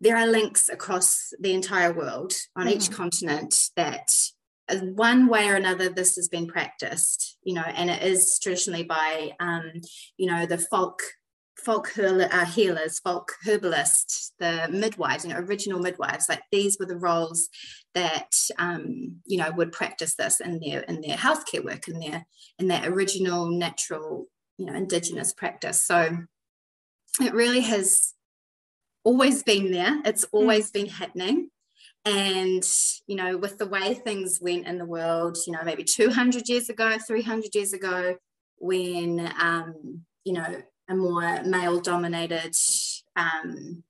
there 0.00 0.16
are 0.16 0.26
links 0.26 0.68
across 0.68 1.32
the 1.40 1.52
entire 1.52 1.92
world 1.92 2.32
on 2.54 2.68
each 2.68 2.88
Mhm. 2.88 2.92
continent 2.94 3.70
that 3.76 4.08
uh, 4.68 4.76
one 4.78 5.26
way 5.28 5.48
or 5.48 5.56
another 5.56 5.88
this 5.88 6.14
has 6.14 6.28
been 6.28 6.46
practiced 6.46 7.38
you 7.42 7.54
know 7.54 7.62
and 7.64 7.90
it 7.90 8.02
is 8.02 8.38
traditionally 8.38 8.84
by 8.84 9.34
um, 9.40 9.72
you 10.18 10.30
know 10.30 10.46
the 10.46 10.58
folk 10.58 11.00
folk 11.64 11.90
uh, 11.98 12.44
healers 12.46 13.00
folk 13.00 13.32
herbalists 13.44 14.32
the 14.38 14.68
midwives 14.70 15.24
you 15.24 15.30
know 15.32 15.40
original 15.40 15.80
midwives 15.80 16.28
like 16.28 16.42
these 16.52 16.76
were 16.78 16.86
the 16.86 16.96
roles 16.96 17.48
that 17.94 18.36
um, 18.58 19.16
you 19.26 19.38
know 19.38 19.50
would 19.52 19.72
practice 19.72 20.14
this 20.14 20.40
in 20.40 20.60
their 20.60 20.80
in 20.82 21.00
their 21.00 21.16
healthcare 21.16 21.64
work 21.64 21.88
in 21.88 21.98
their 21.98 22.26
in 22.58 22.68
their 22.68 22.90
original 22.90 23.50
natural 23.50 24.26
you 24.58 24.66
know 24.66 24.74
indigenous 24.74 25.32
practice. 25.32 25.82
So 25.82 26.18
it 27.20 27.32
really 27.32 27.60
has 27.60 28.14
always 29.04 29.42
been 29.42 29.70
there. 29.70 30.00
It's 30.04 30.24
always 30.24 30.70
been 30.70 30.86
happening. 30.86 31.50
And 32.04 32.64
you 33.06 33.16
know 33.16 33.36
with 33.36 33.58
the 33.58 33.66
way 33.66 33.94
things 33.94 34.38
went 34.40 34.66
in 34.66 34.78
the 34.78 34.84
world 34.84 35.36
you 35.46 35.52
know 35.52 35.62
maybe 35.64 35.84
200 35.84 36.48
years 36.48 36.68
ago 36.68 36.96
300 37.06 37.54
years 37.54 37.72
ago 37.72 38.16
when 38.56 39.30
um 39.40 40.02
you 40.24 40.32
know 40.32 40.62
a 40.88 40.94
more 40.94 41.42
male 41.44 41.80
dominated 41.80 42.54
um 43.16 43.82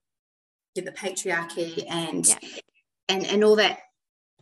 yeah, 0.74 0.84
the 0.84 0.92
patriarchy 0.92 1.84
and 1.88 2.26
Yeah. 2.26 2.38
and 3.08 3.26
and 3.26 3.44
all 3.44 3.56
that 3.56 3.78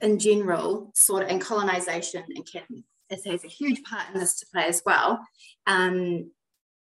in 0.01 0.19
general 0.19 0.93
sort 0.95 1.23
of 1.23 1.29
and 1.31 1.41
colonization 1.41 2.25
and 2.35 2.47
can 2.51 2.85
it 3.09 3.21
has 3.27 3.45
a 3.45 3.49
huge 3.49 3.83
part 3.85 4.07
in 4.13 4.21
this 4.21 4.39
to 4.41 4.47
play 4.53 4.65
as 4.67 4.83
well 4.85 5.21
um 5.67 6.31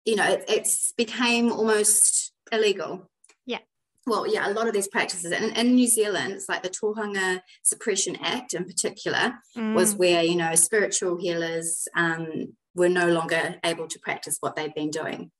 you 0.05 0.15
know 0.15 0.25
it, 0.25 0.43
it's 0.49 0.93
became 0.97 1.51
almost 1.51 2.33
illegal 2.51 3.09
Yeah. 3.45 3.59
well 4.05 4.25
yeah 4.27 4.47
a 4.49 4.51
lot 4.51 4.67
of 4.67 4.73
these 4.73 4.87
practices 4.89 5.31
and 5.31 5.55
in 5.57 5.75
new 5.75 5.87
zealand 5.87 6.33
it's 6.33 6.49
like 6.49 6.63
the 6.63 6.69
tohunga 6.69 7.41
suppression 7.63 8.17
act 8.21 8.53
in 8.53 8.65
particular 8.65 9.35
was 9.55 9.95
Mm, 9.95 9.97
where 9.99 10.23
you 10.23 10.35
know 10.35 10.55
spiritual 10.55 11.17
healers 11.17 11.87
um, 11.95 12.55
were 12.75 12.89
no 12.89 13.07
longer 13.11 13.55
able 13.63 13.87
to 13.87 13.99
practice 13.99 14.37
what 14.41 14.55
they've 14.55 14.75
been 14.75 14.89
doing 14.91 15.31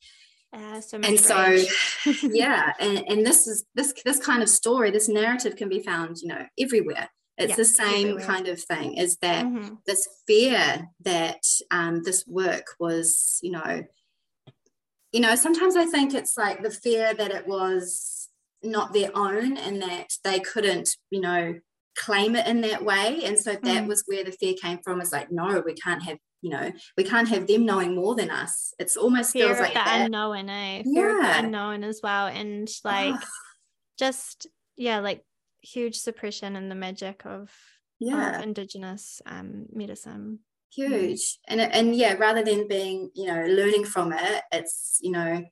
uh, 0.57 0.81
so 0.81 0.97
and 0.97 1.19
so 1.19 1.41
yeah 2.23 2.73
and, 2.79 2.97
and 3.07 3.25
this 3.25 3.47
is 3.47 3.65
this 3.75 3.93
this 4.05 4.19
kind 4.19 4.41
of 4.43 4.49
story 4.49 4.89
this 4.91 5.07
narrative 5.09 5.55
can 5.55 5.69
be 5.69 5.81
found 5.81 6.17
you 6.21 6.27
know 6.27 6.43
everywhere 6.59 7.07
it's 7.37 7.51
Yeah, 7.51 7.55
the 7.57 7.65
same 7.65 8.07
everywhere. 8.07 8.25
kind 8.25 8.47
of 8.47 8.59
thing 8.61 8.97
is 8.97 9.17
that 9.21 9.45
Mhm. 9.45 9.77
this 9.85 10.07
fear 10.25 10.87
that 11.01 11.43
um, 11.71 12.01
this 12.03 12.25
work 12.27 12.65
was 12.79 13.39
you 13.43 13.51
know 13.51 13.83
you 15.11 15.19
know 15.21 15.35
sometimes 15.35 15.75
i 15.75 15.85
think 15.85 16.13
it's 16.13 16.37
like 16.37 16.61
the 16.63 16.71
fear 16.71 17.13
that 17.13 17.31
it 17.31 17.47
was 17.47 18.29
not 18.63 18.93
their 18.93 19.11
own 19.15 19.55
and 19.57 19.81
that 19.81 20.09
they 20.23 20.39
couldn't 20.39 20.89
you 21.11 21.21
know 21.21 21.55
claim 21.95 22.35
it 22.35 22.45
in 22.47 22.61
that 22.61 22.83
way 22.83 23.21
and 23.23 23.39
so 23.39 23.51
that 23.53 23.83
Mm. 23.83 23.87
was 23.87 24.03
where 24.07 24.23
the 24.23 24.31
fear 24.31 24.53
came 24.61 24.79
from 24.83 25.01
is 25.01 25.11
like 25.11 25.31
no 25.31 25.61
we 25.65 25.73
can't 25.73 26.03
have 26.03 26.17
you 26.41 26.49
know 26.51 26.71
we 26.97 27.03
can't 27.03 27.29
have 27.29 27.47
them 27.47 27.65
knowing 27.65 27.95
more 27.95 28.15
than 28.15 28.29
us. 28.29 28.73
It's 28.79 28.95
almost 28.97 29.33
fear 29.33 29.47
feels 29.47 29.59
like 29.59 29.73
the 29.73 29.79
that. 29.79 30.01
unknown 30.05 30.49
eh? 30.49 30.83
Fear 30.83 31.17
of 31.17 31.21
the 31.23 31.27
Yeah. 31.27 31.39
unknown 31.39 31.83
as 31.83 31.99
well. 32.03 32.27
And 32.27 32.69
like 32.83 33.15
Ah, 33.15 33.25
just 33.97 34.47
yeah 34.75 34.99
like 34.99 35.23
huge 35.61 35.95
suppression 35.95 36.55
in 36.55 36.69
the 36.69 36.75
magic 36.75 37.25
of, 37.25 37.51
yeah. 37.99 38.37
Of 38.37 38.43
indigenous 38.43 39.21
um 39.25 39.65
medicine. 39.73 40.39
Huge. 40.73 41.39
And 41.47 41.59
and 41.61 41.95
yeah 41.95 42.13
rather 42.13 42.43
than 42.43 42.67
being 42.67 43.09
you 43.15 43.25
know 43.25 43.45
learning 43.45 43.85
from 43.85 44.13
it 44.13 44.43
it's 44.51 44.99
you 45.01 45.11
know 45.11 45.43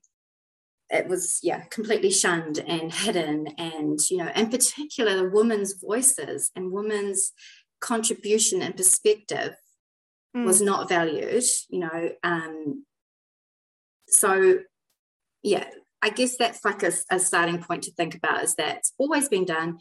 it 0.92 1.08
was 1.08 1.40
yeah 1.42 1.62
completely 1.72 2.12
shunned 2.12 2.60
and 2.60 2.94
hidden. 2.94 3.48
And 3.58 4.00
you 4.12 4.18
know 4.18 4.30
in 4.36 4.50
particular 4.50 5.16
the 5.18 5.30
women's 5.30 5.74
voices 5.82 6.52
and 6.56 6.72
women's 6.72 7.32
contribution 7.82 8.62
and 8.62 8.78
perspective 8.78 9.56
Mm. 10.36 10.46
was 10.46 10.62
not 10.62 10.90
valued 10.90 11.44
you 11.70 11.80
know 11.80 12.10
um 12.24 12.84
so 14.08 14.60
yeah 15.44 15.66
i 16.02 16.10
guess 16.10 16.36
that's 16.36 16.66
like 16.66 16.84
a, 16.84 16.92
a 17.10 17.20
starting 17.20 17.62
point 17.64 17.84
to 17.84 17.92
think 17.92 18.16
about 18.16 18.44
is 18.44 18.56
that 18.56 18.78
it's 18.78 18.94
always 18.98 19.30
been 19.30 19.46
done 19.46 19.78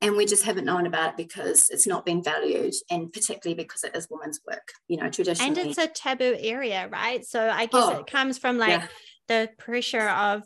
and 0.00 0.16
we 0.16 0.24
just 0.24 0.44
haven't 0.44 0.64
known 0.64 0.86
about 0.86 1.10
it 1.10 1.16
because 1.16 1.68
it's 1.70 1.86
not 1.86 2.06
been 2.06 2.22
valued 2.22 2.72
and 2.90 3.12
particularly 3.12 3.60
because 3.62 3.84
it 3.84 3.94
is 3.94 4.08
women's 4.10 4.40
work 4.46 4.68
you 4.86 4.96
know 4.96 5.10
traditionally 5.10 5.48
and 5.48 5.58
it's 5.58 5.76
a 5.78 5.86
taboo 5.86 6.34
area 6.38 6.88
right 6.90 7.26
so 7.26 7.50
i 7.50 7.66
guess 7.66 7.84
Oh, 7.84 7.98
it 7.98 8.06
comes 8.06 8.38
from 8.38 8.56
like 8.56 8.70
yeah. 8.70 8.86
the 9.28 9.50
pressure 9.58 10.08
of 10.08 10.44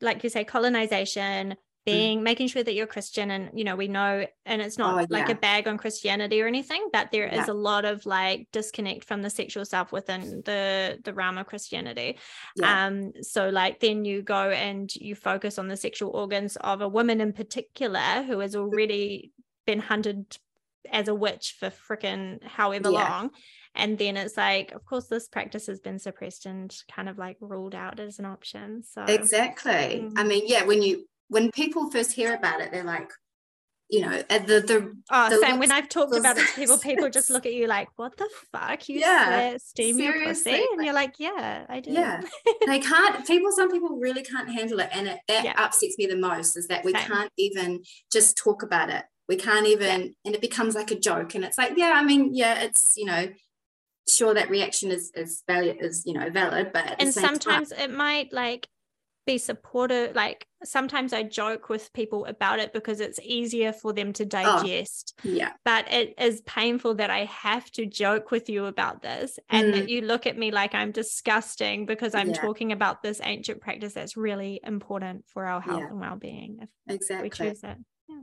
like 0.00 0.24
you 0.24 0.30
say 0.30 0.44
colonization 0.44 1.56
Mm. 1.82 1.92
being 1.92 2.22
making 2.22 2.46
sure 2.46 2.62
that 2.62 2.74
you're 2.74 2.86
christian 2.86 3.32
and 3.32 3.50
you 3.58 3.64
know 3.64 3.74
we 3.74 3.88
know 3.88 4.24
and 4.46 4.62
it's 4.62 4.78
not 4.78 4.94
Oh, 4.94 5.06
like 5.10 5.26
yeah. 5.28 5.32
a 5.34 5.38
bag 5.38 5.66
on 5.66 5.78
christianity 5.78 6.40
or 6.40 6.46
anything 6.46 6.88
but 6.92 7.10
there 7.10 7.26
is 7.26 7.48
Yeah. 7.48 7.54
a 7.54 7.54
lot 7.54 7.84
of 7.84 8.06
like 8.06 8.46
disconnect 8.52 9.02
from 9.04 9.20
the 9.22 9.30
sexual 9.30 9.64
self 9.64 9.90
within 9.90 10.42
the 10.44 11.00
the 11.02 11.12
realm 11.12 11.38
of 11.38 11.46
christianity 11.46 12.18
yeah. 12.56 12.86
um 12.86 13.10
so 13.20 13.48
like 13.48 13.80
then 13.80 14.04
you 14.04 14.22
go 14.22 14.50
and 14.50 14.94
you 14.94 15.16
focus 15.16 15.58
on 15.58 15.66
the 15.66 15.76
sexual 15.76 16.10
organs 16.10 16.54
of 16.56 16.82
a 16.82 16.88
woman 16.88 17.20
in 17.20 17.32
particular 17.32 18.22
who 18.28 18.38
has 18.38 18.54
already 18.54 19.32
been 19.66 19.80
hunted 19.80 20.36
as 20.90 21.08
a 21.08 21.14
witch 21.14 21.56
for 21.58 21.70
freaking 21.70 22.42
however 22.44 22.90
long 22.90 23.30
and 23.74 23.98
then 23.98 24.16
it's 24.16 24.36
like 24.36 24.70
of 24.72 24.84
course 24.84 25.06
this 25.08 25.26
practice 25.26 25.66
has 25.66 25.80
been 25.80 25.98
suppressed 25.98 26.46
and 26.46 26.72
kind 26.94 27.08
of 27.08 27.18
like 27.18 27.36
ruled 27.40 27.74
out 27.74 27.98
as 27.98 28.18
an 28.20 28.24
option 28.26 28.82
so 28.84 29.02
exactly 29.04 29.72
i 30.16 30.22
Mm. 30.22 30.28
mean 30.28 30.42
yeah 30.46 30.64
when 30.64 30.80
you 30.82 31.06
when 31.32 31.50
people 31.50 31.90
first 31.90 32.12
hear 32.12 32.34
about 32.34 32.60
it 32.60 32.70
they're 32.72 32.84
like 32.84 33.10
you 33.88 34.00
know 34.00 34.22
uh, 34.30 34.38
the 34.38 34.60
the 34.70 34.78
oh 35.10 35.28
the 35.30 35.38
same 35.38 35.58
when 35.58 35.72
i've 35.72 35.88
talked 35.88 36.14
about 36.16 36.36
it 36.38 36.46
to 36.46 36.52
people 36.54 36.78
people 36.78 37.08
just 37.10 37.28
look 37.30 37.44
at 37.46 37.52
you 37.54 37.66
like 37.66 37.88
what 37.96 38.16
the 38.16 38.28
fuck? 38.52 38.88
You 38.88 39.00
Yeah, 39.00 39.56
steam 39.58 39.98
your 39.98 40.14
pussy? 40.24 40.62
And 40.72 40.84
you're 40.84 40.94
like 40.94 41.14
yeah 41.18 41.66
i 41.68 41.80
do. 41.80 41.90
Yeah. 41.90 42.20
They 42.66 42.78
can't 42.78 43.26
people 43.26 43.50
some 43.52 43.70
people 43.70 43.98
really 43.98 44.22
can't 44.22 44.48
handle 44.58 44.80
it 44.80 44.90
and 44.92 45.08
it, 45.08 45.18
that 45.28 45.44
Yeah. 45.44 45.54
upsets 45.56 45.96
me 45.98 46.06
the 46.06 46.16
most 46.16 46.56
is 46.56 46.68
that 46.68 46.84
we 46.84 46.92
Same. 46.92 47.06
can't 47.10 47.32
even 47.36 47.82
just 48.12 48.36
talk 48.36 48.62
about 48.62 48.88
it. 48.90 49.04
We 49.28 49.36
can't 49.36 49.66
even 49.66 50.14
and 50.24 50.34
it 50.34 50.40
becomes 50.40 50.74
like 50.74 50.90
a 50.90 50.98
joke 51.08 51.34
and 51.34 51.44
it's 51.44 51.58
like 51.58 51.72
yeah 51.76 51.92
i 52.00 52.02
mean 52.04 52.34
yeah 52.34 52.54
it's 52.62 52.92
you 52.96 53.06
know 53.06 53.28
sure 54.08 54.34
that 54.34 54.50
reaction 54.50 54.90
is 54.90 55.10
is 55.14 55.42
valid 55.46 55.76
is 55.80 56.02
you 56.06 56.12
know 56.12 56.28
valid 56.30 56.72
but 56.72 56.96
and 56.98 57.12
same 57.12 57.24
time- 57.24 57.36
sometimes 57.40 57.72
it 57.72 57.90
might 57.90 58.32
like 58.32 58.68
be 59.26 59.38
supportive 59.38 60.14
like 60.16 60.46
sometimes 60.64 61.12
i 61.12 61.22
joke 61.22 61.68
with 61.68 61.92
people 61.92 62.24
about 62.26 62.58
it 62.58 62.72
because 62.72 63.00
it's 63.00 63.20
easier 63.22 63.72
for 63.72 63.92
them 63.92 64.12
to 64.12 64.24
digest 64.24 65.14
yeah 65.22 65.52
but 65.64 65.90
it 65.92 66.14
is 66.18 66.40
painful 66.42 66.94
that 66.96 67.10
i 67.10 67.24
have 67.26 67.70
to 67.70 67.86
joke 67.86 68.30
with 68.30 68.48
you 68.48 68.66
about 68.66 69.00
this 69.02 69.38
and 69.48 69.74
that 69.74 69.88
you 69.88 70.00
look 70.00 70.26
at 70.26 70.36
me 70.36 70.50
like 70.50 70.74
i'm 70.74 70.90
disgusting 70.92 71.86
because 71.86 72.14
i'm 72.14 72.28
Mm. 72.28 72.34
Yeah. 72.34 72.40
talking 72.40 72.72
about 72.72 73.02
this 73.02 73.20
ancient 73.22 73.60
practice 73.60 73.94
that's 73.94 74.16
really 74.16 74.60
important 74.64 75.24
for 75.28 75.44
our 75.46 75.60
health 75.60 75.80
Yeah. 75.80 75.88
and 75.90 76.00
well-being 76.00 76.58
if 76.60 76.68
exactly 76.88 77.26
we 77.26 77.30
choose 77.30 77.62
it 77.62 77.76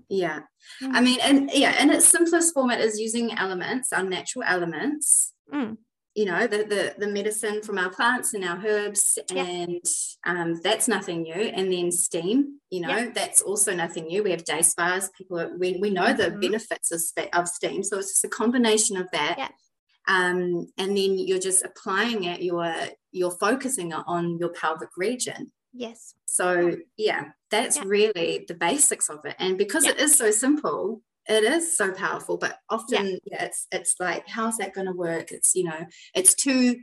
yeah 0.10 0.39
Mm. 0.82 0.96
i 0.96 1.01
mean 1.01 1.20
and 1.22 1.50
yeah 1.53 1.82
in 1.82 1.89
its 1.89 2.06
simplest 2.06 2.53
form 2.53 2.72
it 2.72 2.79
is 2.79 3.00
using 3.00 3.32
elements 3.38 3.91
our 3.94 4.03
natural 4.03 4.44
elements 4.46 5.34
Mm. 5.53 5.77
You 6.19 6.25
know 6.25 6.47
the, 6.53 6.61
the 6.73 6.83
the 7.03 7.07
medicine 7.19 7.57
from 7.65 7.77
our 7.83 7.91
plants 7.97 8.33
and 8.33 8.43
our 8.43 8.59
herbs 8.71 9.17
Yeah. 9.31 9.43
and 9.45 9.85
um, 10.31 10.49
that's 10.65 10.88
nothing 10.95 11.19
new 11.29 11.43
and 11.57 11.71
then 11.71 11.88
steam 11.91 12.38
you 12.69 12.81
know 12.81 12.89
Yeah. 12.97 13.11
that's 13.19 13.41
also 13.49 13.69
nothing 13.83 14.05
new 14.11 14.21
we 14.23 14.31
have 14.35 14.43
day 14.43 14.61
spas 14.71 15.03
people 15.17 15.39
are, 15.39 15.51
we, 15.61 15.77
we 15.83 15.89
know 15.97 16.11
the 16.13 16.29
Mhm. 16.31 16.41
benefits 16.45 16.91
of, 16.95 17.01
of 17.39 17.47
steam 17.47 17.83
so 17.83 17.99
it's 17.99 18.11
just 18.13 18.25
a 18.25 18.35
combination 18.41 18.95
of 19.03 19.07
that 19.17 19.35
Yeah. 19.43 19.51
um, 20.15 20.39
and 20.81 20.89
then 20.97 21.11
you're 21.27 21.45
just 21.49 21.63
applying 21.69 22.21
it 22.31 22.38
you're 22.47 22.75
you're 23.19 23.38
focusing 23.47 23.89
on 23.93 24.38
your 24.41 24.51
pelvic 24.61 24.93
region 24.97 25.41
Yes. 25.85 26.15
so 26.25 26.47
yeah 26.97 27.21
that's 27.53 27.77
really 27.97 28.43
the 28.49 28.55
basics 28.69 29.07
of 29.09 29.19
it 29.29 29.35
and 29.39 29.57
because 29.63 29.85
it 29.91 29.97
is 30.05 30.13
so 30.23 30.31
simple 30.31 31.01
it 31.29 31.43
is 31.43 31.77
so 31.77 31.91
powerful 31.91 32.38
but 32.38 32.57
often 32.69 33.19
yeah. 33.25 33.43
it's 33.45 33.67
it's 33.71 33.95
like 34.00 34.27
how's 34.27 34.57
that 34.57 34.74
going 34.74 34.88
to 34.88 34.93
work 34.93 35.31
it's 35.31 35.55
you 35.55 35.63
know 35.63 35.86
it's 36.15 36.33
too 36.33 36.75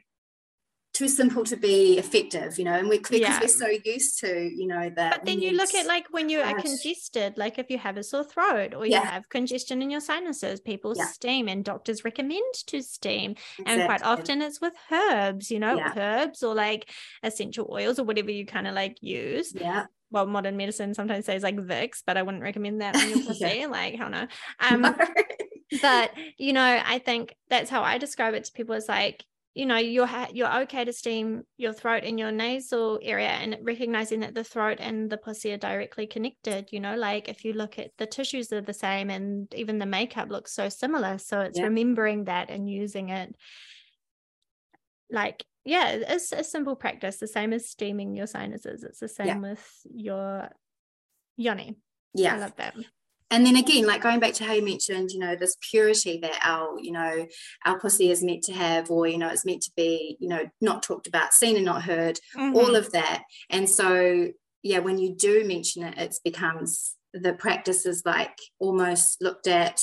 too 0.94 1.08
simple 1.08 1.44
to 1.44 1.56
be 1.58 1.98
effective 1.98 2.58
you 2.58 2.64
know 2.64 2.72
and 2.72 2.88
we 2.88 2.96
because 2.96 3.20
Yeah. 3.20 3.38
we're 3.38 3.48
so 3.48 3.68
used 3.84 4.18
to 4.20 4.30
you 4.60 4.66
know 4.66 4.88
that 4.96 5.10
But 5.18 5.26
then 5.26 5.40
you 5.42 5.52
look 5.52 5.74
at 5.74 5.84
like 5.86 6.06
when 6.10 6.30
you 6.30 6.40
are 6.40 6.54
congested, 6.54 7.36
like 7.36 7.58
if 7.58 7.68
you 7.68 7.76
have 7.76 7.98
a 7.98 8.02
sore 8.02 8.24
throat 8.24 8.72
or 8.72 8.86
you 8.86 8.96
have 8.96 9.28
congestion 9.28 9.82
in 9.82 9.90
your 9.90 10.00
sinuses, 10.00 10.60
people 10.60 10.94
Yeah. 10.96 11.04
steam 11.04 11.48
and 11.48 11.62
doctors 11.62 12.02
recommend 12.02 12.54
to 12.68 12.80
steam. 12.82 13.34
And 13.66 13.84
quite 13.84 14.02
often 14.02 14.40
it's 14.40 14.60
with 14.60 14.72
herbs, 14.90 15.50
you 15.50 15.58
know, 15.58 15.76
Yeah. 15.76 15.92
herbs 15.96 16.42
or 16.42 16.54
like 16.54 16.90
essential 17.22 17.68
oils 17.70 17.98
or 17.98 18.04
whatever 18.04 18.30
you 18.30 18.46
kind 18.46 18.66
of 18.66 18.74
like 18.74 18.96
use. 19.02 19.52
yeah 19.54 19.86
Well, 20.10 20.26
modern 20.26 20.56
medicine 20.56 20.94
sometimes 20.94 21.24
says 21.26 21.42
like 21.42 21.56
Vicks, 21.56 22.02
but 22.06 22.16
I 22.16 22.22
wouldn't 22.22 22.42
recommend 22.42 22.80
that 22.80 22.94
on 22.96 23.08
your 23.08 23.18
Yeah. 23.40 23.54
pussy. 23.54 23.66
Like, 23.66 23.94
hell 23.96 24.10
no. 24.10 24.26
Um, 24.60 24.96
but 25.82 26.12
you 26.38 26.52
know, 26.52 26.80
I 26.84 26.98
think 27.00 27.34
that's 27.48 27.70
how 27.70 27.82
I 27.82 27.98
describe 27.98 28.34
it 28.34 28.44
to 28.44 28.52
people. 28.52 28.74
Is 28.76 28.88
like, 28.88 29.24
you 29.54 29.66
know, 29.66 29.78
you're 29.78 30.06
ha- 30.06 30.28
you're 30.32 30.60
okay 30.62 30.84
to 30.84 30.92
steam 30.92 31.42
your 31.56 31.72
throat 31.72 32.04
and 32.04 32.18
your 32.18 32.30
nasal 32.30 33.00
area, 33.02 33.28
and 33.28 33.58
recognizing 33.62 34.20
that 34.20 34.34
the 34.34 34.44
throat 34.44 34.78
and 34.80 35.10
the 35.10 35.16
pussy 35.18 35.52
are 35.52 35.56
directly 35.58 36.06
connected. 36.06 36.68
You 36.70 36.80
know, 36.80 36.94
like 36.94 37.28
if 37.28 37.44
you 37.44 37.52
look 37.52 37.78
at 37.78 37.90
the 37.98 38.06
tissues 38.06 38.52
are 38.52 38.60
the 38.60 38.72
same, 38.72 39.10
and 39.10 39.52
even 39.54 39.78
the 39.78 39.86
makeup 39.86 40.30
looks 40.30 40.52
so 40.52 40.68
similar. 40.68 41.18
So 41.18 41.40
it's 41.40 41.58
Yeah. 41.58 41.64
remembering 41.64 42.24
that 42.24 42.48
and 42.48 42.70
using 42.70 43.08
it. 43.08 43.34
Like, 45.10 45.42
yeah, 45.66 45.88
it's 45.90 46.32
a 46.32 46.42
simple 46.44 46.76
practice, 46.76 47.16
the 47.18 47.26
same 47.26 47.52
as 47.52 47.68
steaming 47.68 48.16
your 48.16 48.26
sinuses. 48.26 48.82
It's 48.84 49.00
the 49.00 49.08
same 49.08 49.26
Yeah. 49.26 49.38
with 49.50 49.68
your 49.92 50.48
yoni. 51.36 51.76
Yeah. 52.14 52.36
I 52.36 52.38
love 52.38 52.56
that. 52.56 52.74
and 53.30 53.44
then 53.44 53.56
again 53.56 53.84
like 53.86 54.00
going 54.00 54.20
back 54.20 54.32
to 54.34 54.44
how 54.44 54.52
you 54.52 54.64
mentioned 54.64 55.10
you 55.10 55.18
know 55.18 55.34
this 55.34 55.56
purity 55.70 56.16
that 56.22 56.38
our 56.44 56.78
you 56.80 56.92
know 56.92 57.26
our 57.64 57.76
pussy 57.80 58.08
is 58.12 58.22
meant 58.22 58.44
to 58.44 58.52
have 58.52 58.88
or 58.88 59.08
you 59.08 59.18
know 59.18 59.28
it's 59.28 59.44
meant 59.44 59.60
to 59.60 59.72
be 59.76 60.16
you 60.20 60.28
know 60.28 60.44
not 60.60 60.80
talked 60.84 61.08
about 61.08 61.34
seen 61.34 61.56
and 61.56 61.64
not 61.64 61.82
heard 61.82 62.20
Mhm. 62.36 62.54
all 62.54 62.76
of 62.76 62.92
that 62.92 63.24
and 63.50 63.68
so 63.68 64.28
yeah 64.62 64.78
when 64.78 64.96
you 64.98 65.12
do 65.12 65.44
mention 65.44 65.82
it 65.82 65.98
it 65.98 66.14
becomes 66.24 66.94
the 67.12 67.32
practice 67.32 67.84
is 67.84 68.02
like 68.06 68.38
almost 68.60 69.20
looked 69.20 69.48
at 69.48 69.80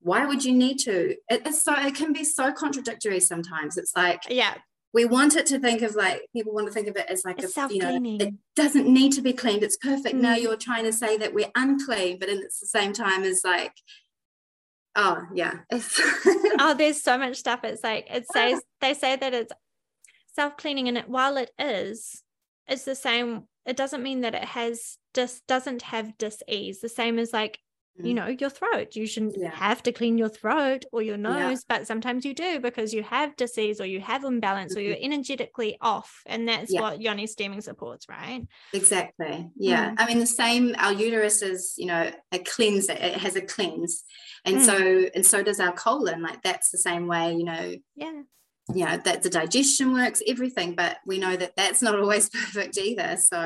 why 0.00 0.26
would 0.26 0.44
you 0.44 0.52
need 0.52 0.76
to 0.80 1.16
it, 1.30 1.40
it's 1.46 1.62
so 1.64 1.72
it 1.74 1.94
can 1.94 2.12
be 2.12 2.22
so 2.22 2.52
contradictory 2.52 3.18
sometimes 3.18 3.78
it's 3.78 3.96
like 3.96 4.20
yeah, 4.28 4.56
we 4.94 5.04
want 5.04 5.34
it 5.36 5.44
to 5.46 5.58
think 5.58 5.82
of 5.82 5.94
like 5.96 6.22
people 6.32 6.54
want 6.54 6.68
to 6.68 6.72
think 6.72 6.86
of 6.88 6.96
it 6.96 7.06
as 7.10 7.24
like 7.24 7.42
It's 7.42 7.56
a 7.58 7.68
you 7.70 7.80
know 7.80 7.98
it 8.02 8.32
doesn't 8.56 8.86
need 8.88 9.12
to 9.14 9.20
be 9.20 9.32
cleaned. 9.32 9.62
It's 9.64 9.76
perfect. 9.76 10.14
Now 10.14 10.36
Mm. 10.36 10.42
you're 10.42 10.56
trying 10.56 10.84
to 10.84 10.92
say 10.92 11.16
that 11.18 11.34
we're 11.34 11.50
unclean 11.56 12.18
but 12.20 12.28
it's 12.28 12.60
the 12.60 12.66
same 12.66 12.92
time 12.94 13.24
as 13.24 13.42
like 13.44 13.72
oh 14.96 15.22
yeah. 15.34 15.58
Oh 16.60 16.74
there's 16.78 17.02
so 17.02 17.18
much 17.18 17.36
stuff. 17.36 17.60
It's 17.64 17.82
like 17.82 18.06
it 18.10 18.24
says 18.32 18.62
they 18.80 18.94
say 18.94 19.16
that 19.16 19.34
it's 19.34 19.52
self-cleaning 20.34 20.88
and 20.88 20.96
it 20.98 21.08
while 21.08 21.36
it 21.36 21.50
is 21.58 22.22
it's 22.66 22.84
the 22.84 22.94
same 22.94 23.44
it 23.66 23.76
doesn't 23.76 24.02
mean 24.02 24.20
that 24.22 24.34
it 24.34 24.44
has 24.44 24.98
just 25.14 25.46
doesn't 25.46 25.82
have 25.82 26.16
dis-ease. 26.18 26.80
The 26.80 26.88
same 26.88 27.18
as 27.18 27.32
like 27.32 27.58
you 27.96 28.12
Mm. 28.12 28.14
know 28.16 28.26
your 28.26 28.50
throat 28.50 28.96
you 28.96 29.06
shouldn't 29.06 29.36
Yeah. 29.38 29.50
have 29.54 29.82
to 29.84 29.92
clean 29.92 30.18
your 30.18 30.28
throat 30.28 30.84
or 30.92 31.00
your 31.02 31.16
Yeah. 31.16 31.48
nose 31.48 31.64
but 31.68 31.86
sometimes 31.86 32.24
you 32.24 32.34
do 32.34 32.58
because 32.58 32.92
you 32.92 33.02
have 33.04 33.36
disease 33.36 33.80
or 33.80 33.86
you 33.86 34.00
have 34.00 34.24
imbalance 34.24 34.76
or 34.76 34.80
you're 34.80 34.96
energetically 35.00 35.76
off 35.80 36.22
and 36.26 36.48
that's 36.48 36.72
Yeah. 36.72 36.80
what 36.80 37.00
yoni 37.00 37.26
steaming 37.26 37.60
supports 37.60 38.08
right 38.08 38.42
Exactly. 38.72 39.48
Yeah. 39.56 39.90
Mm. 39.90 39.94
I 39.98 40.06
mean, 40.06 40.18
the 40.18 40.26
same, 40.26 40.74
our 40.78 40.92
uterus 40.92 41.42
is, 41.42 41.74
you 41.78 41.86
know, 41.86 42.10
a 42.32 42.38
cleanse, 42.40 42.88
it 42.88 42.98
has 42.98 43.36
a 43.36 43.40
cleanse. 43.42 44.02
And 44.44 44.56
Mm. 44.56 44.64
so, 44.66 45.10
and 45.14 45.24
so 45.24 45.42
does 45.42 45.60
our 45.60 45.72
colon. 45.72 46.22
Like 46.22 46.42
that's 46.42 46.70
the 46.70 46.78
same 46.78 47.06
way, 47.06 47.34
you 47.34 47.44
know, 47.44 47.74
yeah 47.94 48.22
you 48.74 48.82
know, 48.86 48.96
that 48.96 49.22
the 49.22 49.28
digestion 49.28 49.92
works, 49.92 50.22
everything, 50.26 50.74
but 50.74 50.96
we 51.04 51.18
know 51.18 51.36
that 51.36 51.54
that's 51.54 51.82
not 51.82 51.98
always 51.98 52.30
perfect 52.40 52.78
either. 52.78 53.16
So, 53.18 53.38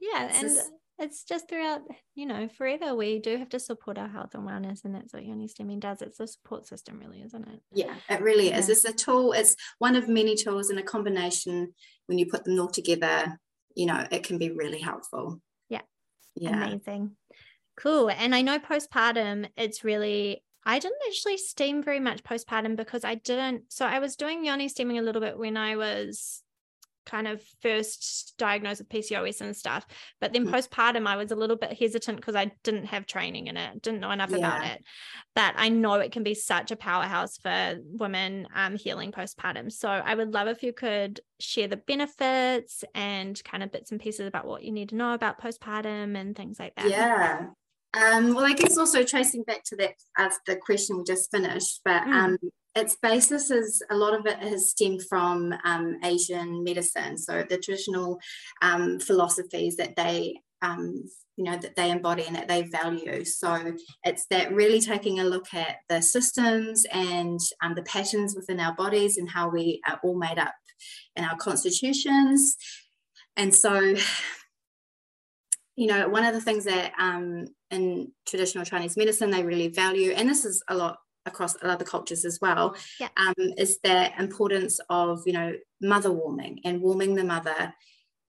yeah, 0.00 0.30
yeah. 0.30 0.40
and 0.40 0.58
it's 0.98 1.24
just 1.24 1.48
throughout 1.48 1.80
you 2.14 2.26
know 2.26 2.48
forever 2.56 2.94
we 2.94 3.18
do 3.18 3.36
have 3.36 3.48
to 3.48 3.58
support 3.58 3.98
our 3.98 4.08
health 4.08 4.34
and 4.34 4.46
wellness 4.46 4.84
and 4.84 4.94
that's 4.94 5.12
what 5.12 5.24
yoni 5.24 5.48
steaming 5.48 5.80
does 5.80 6.00
it's 6.00 6.20
a 6.20 6.26
support 6.26 6.66
system 6.66 7.00
really 7.00 7.20
isn't 7.20 7.48
it 7.48 7.60
yeah, 7.74 7.94
it 8.08 8.20
really 8.20 8.52
is. 8.52 8.68
It's 8.68 8.84
a 8.84 8.92
tool, 8.92 9.32
it's 9.32 9.56
one 9.78 9.96
of 9.96 10.08
many 10.08 10.36
tools 10.36 10.70
and 10.70 10.78
a 10.78 10.82
combination 10.82 11.74
when 12.06 12.18
you 12.18 12.26
put 12.26 12.44
them 12.44 12.58
all 12.60 12.68
together, 12.68 13.38
you 13.74 13.86
know, 13.86 14.06
it 14.10 14.22
can 14.22 14.38
be 14.38 14.50
really 14.50 14.80
helpful. 14.80 15.40
Yeah. 15.68 15.82
Yeah. 16.36 16.64
amazing 16.64 17.12
cool 17.76 18.08
and 18.08 18.34
i 18.34 18.42
know 18.42 18.58
postpartum 18.58 19.48
it's 19.56 19.82
really 19.82 20.44
i 20.64 20.78
didn't 20.78 21.00
actually 21.08 21.36
steam 21.36 21.82
very 21.82 21.98
much 21.98 22.22
postpartum 22.22 22.76
because 22.76 23.04
i 23.04 23.16
didn't 23.16 23.62
so 23.68 23.84
i 23.84 23.98
was 23.98 24.14
doing 24.14 24.44
yoni 24.44 24.68
steaming 24.68 24.98
a 24.98 25.02
little 25.02 25.20
bit 25.20 25.36
when 25.36 25.56
i 25.56 25.74
was 25.74 26.43
kind 27.04 27.28
of 27.28 27.42
first 27.62 28.34
diagnosed 28.38 28.80
with 28.80 28.88
PCOS 28.88 29.40
and 29.40 29.56
stuff. 29.56 29.86
But 30.20 30.32
then 30.32 30.46
Mhm. 30.46 30.52
postpartum, 30.52 31.06
I 31.06 31.16
was 31.16 31.30
a 31.30 31.36
little 31.36 31.56
bit 31.56 31.78
hesitant 31.78 32.16
because 32.16 32.34
I 32.34 32.52
didn't 32.62 32.86
have 32.86 33.06
training 33.06 33.46
in 33.46 33.56
it, 33.56 33.82
didn't 33.82 34.00
know 34.00 34.10
enough 34.10 34.32
about 34.32 34.64
it. 34.64 34.84
But 35.34 35.54
I 35.56 35.68
know 35.68 35.94
it 35.94 36.12
can 36.12 36.22
be 36.22 36.34
such 36.34 36.70
a 36.70 36.76
powerhouse 36.76 37.38
for 37.38 37.78
women 37.82 38.48
um, 38.54 38.76
healing 38.76 39.12
postpartum. 39.12 39.70
So 39.70 39.88
I 39.88 40.14
would 40.14 40.32
love 40.32 40.48
if 40.48 40.62
you 40.62 40.72
could 40.72 41.20
share 41.40 41.68
the 41.68 41.76
benefits 41.76 42.84
and 42.94 43.42
kind 43.44 43.62
of 43.62 43.72
bits 43.72 43.90
and 43.90 44.00
pieces 44.00 44.26
about 44.26 44.46
what 44.46 44.62
you 44.62 44.72
need 44.72 44.90
to 44.90 44.96
know 44.96 45.14
about 45.14 45.40
postpartum 45.40 46.16
and 46.16 46.36
things 46.36 46.58
like 46.58 46.74
that. 46.76 46.88
Yeah. 46.88 47.46
Um, 47.94 48.34
well, 48.34 48.44
I 48.44 48.54
guess 48.54 48.76
also 48.76 49.04
tracing 49.04 49.44
back 49.44 49.62
to 49.66 49.76
that 49.76 49.94
as 50.18 50.38
the 50.46 50.56
question 50.56 50.98
we 50.98 51.04
just 51.04 51.30
finished, 51.30 51.80
but 51.84 52.02
Mm. 52.02 52.12
um, 52.12 52.38
its 52.74 52.96
basis 52.96 53.50
is 53.50 53.82
a 53.90 53.96
lot 53.96 54.14
of 54.14 54.26
it 54.26 54.38
has 54.38 54.70
stemmed 54.70 55.02
from 55.08 55.54
um, 55.64 55.96
Asian 56.04 56.64
medicine, 56.64 57.16
so 57.16 57.44
the 57.48 57.58
traditional 57.58 58.18
um, 58.62 58.98
philosophies 58.98 59.76
that 59.76 59.94
they, 59.96 60.40
um, 60.62 61.04
you 61.36 61.44
know, 61.44 61.56
that 61.56 61.76
they 61.76 61.90
embody 61.90 62.24
and 62.24 62.34
that 62.34 62.48
they 62.48 62.62
value. 62.62 63.24
So 63.24 63.74
it's 64.02 64.26
that 64.26 64.52
really 64.52 64.80
taking 64.80 65.20
a 65.20 65.24
look 65.24 65.52
at 65.54 65.76
the 65.88 66.02
systems 66.02 66.84
and 66.92 67.38
um, 67.62 67.74
the 67.74 67.82
patterns 67.82 68.34
within 68.34 68.60
our 68.60 68.74
bodies 68.74 69.18
and 69.18 69.28
how 69.28 69.50
we 69.50 69.80
are 69.88 70.00
all 70.02 70.18
made 70.18 70.38
up 70.38 70.54
in 71.16 71.24
our 71.24 71.36
constitutions. 71.36 72.56
And 73.36 73.54
so 73.54 73.94
you 75.76 75.88
know, 75.88 76.08
one 76.08 76.24
of 76.24 76.34
the 76.34 76.40
things 76.40 76.64
that 76.64 76.92
um, 77.00 77.46
in 77.70 78.12
traditional 78.26 78.64
Chinese 78.64 78.96
medicine 78.96 79.30
they 79.30 79.42
really 79.42 79.68
value, 79.68 80.12
and 80.12 80.28
this 80.28 80.44
is 80.44 80.62
a 80.68 80.74
lot 80.74 80.98
across 81.26 81.56
other 81.62 81.84
cultures 81.84 82.24
as 82.24 82.38
well, 82.40 82.76
Yeah. 83.00 83.08
um, 83.16 83.34
is 83.58 83.78
the 83.82 84.10
importance 84.20 84.78
of 84.90 85.22
you 85.26 85.32
know 85.32 85.52
mother 85.80 86.12
warming 86.12 86.60
and 86.64 86.80
warming 86.80 87.14
the 87.14 87.24
mother, 87.24 87.74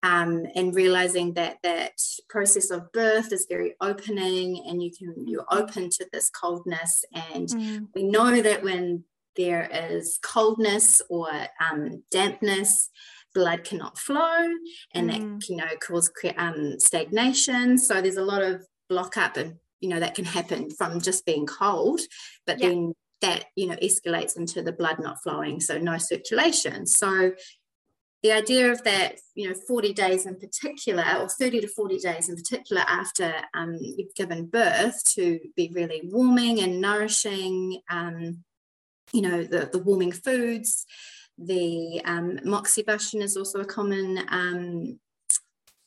um, 0.02 0.46
and 0.54 0.74
realizing 0.74 1.34
that 1.34 1.58
that 1.62 1.92
process 2.28 2.70
of 2.70 2.90
birth 2.92 3.32
is 3.32 3.46
very 3.48 3.74
opening, 3.80 4.64
and 4.66 4.82
you 4.82 4.90
can 4.96 5.26
you're 5.26 5.46
open 5.50 5.90
to 5.90 6.06
this 6.12 6.30
coldness, 6.30 7.04
and 7.12 7.48
Mm, 7.48 7.88
we 7.94 8.02
know 8.04 8.40
that 8.42 8.62
when 8.62 9.04
there 9.36 9.68
is 9.70 10.18
coldness 10.22 11.02
or 11.10 11.28
um, 11.60 12.02
dampness, 12.10 12.88
blood 13.34 13.64
cannot 13.64 13.98
flow, 13.98 14.48
and 14.94 15.10
Mm. 15.10 15.12
that 15.12 15.48
you 15.48 15.56
know 15.56 15.68
cause 15.80 16.10
um, 16.38 16.78
stagnation. 16.80 17.76
So 17.78 18.00
there's 18.00 18.16
a 18.16 18.24
lot 18.24 18.42
of 18.42 18.66
block 18.88 19.16
up, 19.18 19.36
and 19.36 19.56
you 19.80 19.88
know 19.88 20.00
that 20.00 20.14
can 20.14 20.24
happen 20.24 20.70
from 20.70 21.00
just 21.00 21.24
being 21.26 21.46
cold, 21.46 22.00
but 22.46 22.58
Yeah. 22.60 22.68
then 22.68 22.94
that 23.22 23.46
you 23.56 23.66
know 23.66 23.76
escalates 23.76 24.36
into 24.36 24.62
the 24.62 24.72
blood 24.72 24.98
not 24.98 25.22
flowing, 25.22 25.60
so 25.60 25.78
no 25.78 25.98
circulation. 25.98 26.86
So 26.86 27.32
the 28.22 28.32
idea 28.32 28.72
of 28.72 28.82
that, 28.84 29.20
you 29.34 29.48
know, 29.48 29.54
40 29.68 29.92
days 29.92 30.26
in 30.26 30.36
particular, 30.36 31.04
or 31.20 31.28
30 31.28 31.60
to 31.60 31.68
40 31.68 31.98
days 31.98 32.28
in 32.28 32.34
particular 32.34 32.82
after 32.82 33.32
um, 33.54 33.76
you've 33.80 34.14
given 34.16 34.46
birth, 34.46 35.04
to 35.14 35.38
be 35.54 35.70
really 35.72 36.00
warming 36.04 36.60
and 36.60 36.80
nourishing, 36.80 37.80
um, 37.90 38.42
you 39.12 39.22
know, 39.22 39.44
the, 39.44 39.68
the 39.70 39.78
warming 39.78 40.12
foods. 40.12 40.86
The 41.38 42.00
um, 42.04 42.38
moxibustion 42.44 43.22
is 43.22 43.36
also 43.36 43.60
a 43.60 43.64
common 43.66 44.18
um, 44.28 44.98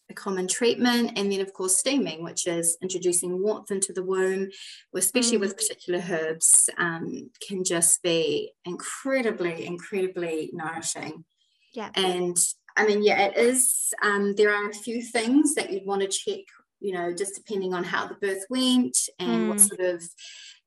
a 0.10 0.14
common 0.14 0.48
treatment. 0.48 1.14
And 1.16 1.32
then, 1.32 1.42
of 1.42 1.54
course, 1.54 1.78
steaming, 1.78 2.24
which 2.24 2.48
is 2.48 2.78
introducing 2.82 3.42
warmth 3.42 3.72
into 3.72 3.94
the 3.94 4.04
womb, 4.04 4.50
especially 4.96 5.38
mm. 5.38 5.42
with 5.42 5.58
particular 5.58 6.04
herbs, 6.10 6.70
um, 6.78 7.30
can 7.48 7.64
just 7.64 8.02
be 8.02 8.52
incredibly, 8.66 9.66
incredibly 9.66 10.50
nourishing. 10.54 11.26
Yeah. 11.74 11.92
And 11.96 12.38
I 12.76 12.86
mean, 12.86 13.04
yeah, 13.04 13.28
it 13.28 13.38
is. 13.38 13.94
Um, 14.02 14.36
there 14.36 14.54
are 14.54 14.70
a 14.70 14.74
few 14.74 15.02
things 15.02 15.56
that 15.56 15.72
you'd 15.72 15.86
want 15.86 16.02
to 16.02 16.08
check, 16.08 16.46
you 16.80 16.94
know, 16.94 17.14
just 17.14 17.36
depending 17.36 17.74
on 17.74 17.84
how 17.84 18.08
the 18.08 18.16
birth 18.16 18.46
went 18.50 18.98
and 19.20 19.30
mm. 19.30 19.50
what 19.50 19.60
sort 19.60 19.82
of, 19.82 20.04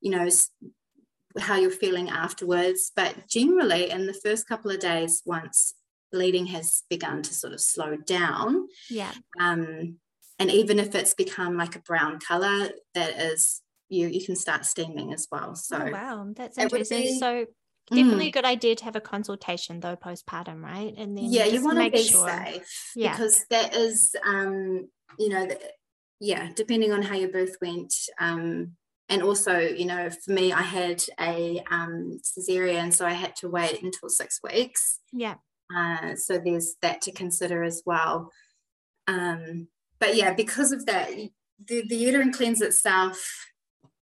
you 0.00 0.11
know, 0.11 0.28
how 1.38 1.57
you're 1.57 1.70
feeling 1.70 2.11
afterwards. 2.11 2.92
But 2.94 3.28
generally, 3.28 3.90
in 3.90 4.07
the 4.07 4.14
first 4.14 4.46
couple 4.46 4.70
of 4.70 4.81
days, 4.81 5.22
once 5.24 5.74
bleeding 6.12 6.46
has 6.46 6.83
begun 6.88 7.22
to 7.22 7.35
sort 7.35 7.53
of 7.53 7.61
slow 7.61 7.96
down. 7.96 8.68
Yeah. 8.90 9.12
Um, 9.40 9.96
and 10.38 10.51
even 10.51 10.79
if 10.79 10.94
it's 10.94 11.14
become 11.14 11.57
like 11.57 11.77
a 11.77 11.81
brown 11.81 12.18
color, 12.20 12.70
that 12.94 13.18
is 13.18 13.62
you 13.88 14.09
you 14.09 14.25
can 14.25 14.37
start 14.37 14.64
steaming 14.64 15.12
as 15.12 15.29
well. 15.31 15.55
So 15.55 15.77
oh, 15.77 15.90
wow, 15.90 16.27
that's 16.35 16.59
interesting. 16.59 17.03
Be, 17.03 17.18
so 17.18 17.46
definitely 17.90 18.27
mm. 18.27 18.29
a 18.29 18.33
good 18.33 18.44
idea 18.44 18.75
to 18.77 18.85
have 18.85 18.96
a 18.96 19.01
consultation 19.01 19.81
though 19.81 19.96
postpartum, 19.96 20.62
right? 20.62 20.94
And 20.96 21.16
then 21.16 21.25
yeah, 21.31 21.44
you 21.44 21.62
want 21.62 21.79
to 21.79 21.90
be 21.90 22.03
sure. 22.03 22.29
safe 22.29 22.92
yeah. 22.96 23.12
because 23.12 23.44
that 23.51 23.75
is 23.75 24.14
um, 24.27 24.88
you 25.18 25.29
know, 25.29 25.46
the, 25.46 25.61
yeah, 26.20 26.51
depending 26.55 26.92
on 26.92 27.03
how 27.03 27.16
your 27.16 27.31
birth 27.31 27.57
went, 27.61 27.92
um, 28.18 28.77
and 29.12 29.22
also 29.22 29.59
you 29.59 29.85
know 29.85 30.09
for 30.11 30.33
me 30.33 30.53
i 30.53 30.62
had 30.62 31.03
a 31.20 31.62
um, 31.70 32.18
cesarean 32.22 32.92
so 32.92 33.07
i 33.07 33.12
had 33.12 33.37
to 33.37 33.48
wait 33.48 33.83
until 33.83 34.09
six 34.09 34.40
weeks 34.42 35.01
yeah 35.12 35.35
uh, 35.74 36.14
so 36.16 36.38
there's 36.38 36.76
that 36.82 37.00
to 37.02 37.12
consider 37.12 37.62
as 37.62 37.82
well. 37.85 38.30
Um, 39.06 39.68
but 39.98 40.16
yeah, 40.16 40.35
because 40.35 40.72
of 40.72 40.87
that, 40.87 41.11
the, 41.66 41.85
the 41.88 41.96
uterine 41.96 42.32
cleanse 42.32 42.61
itself 42.61 43.20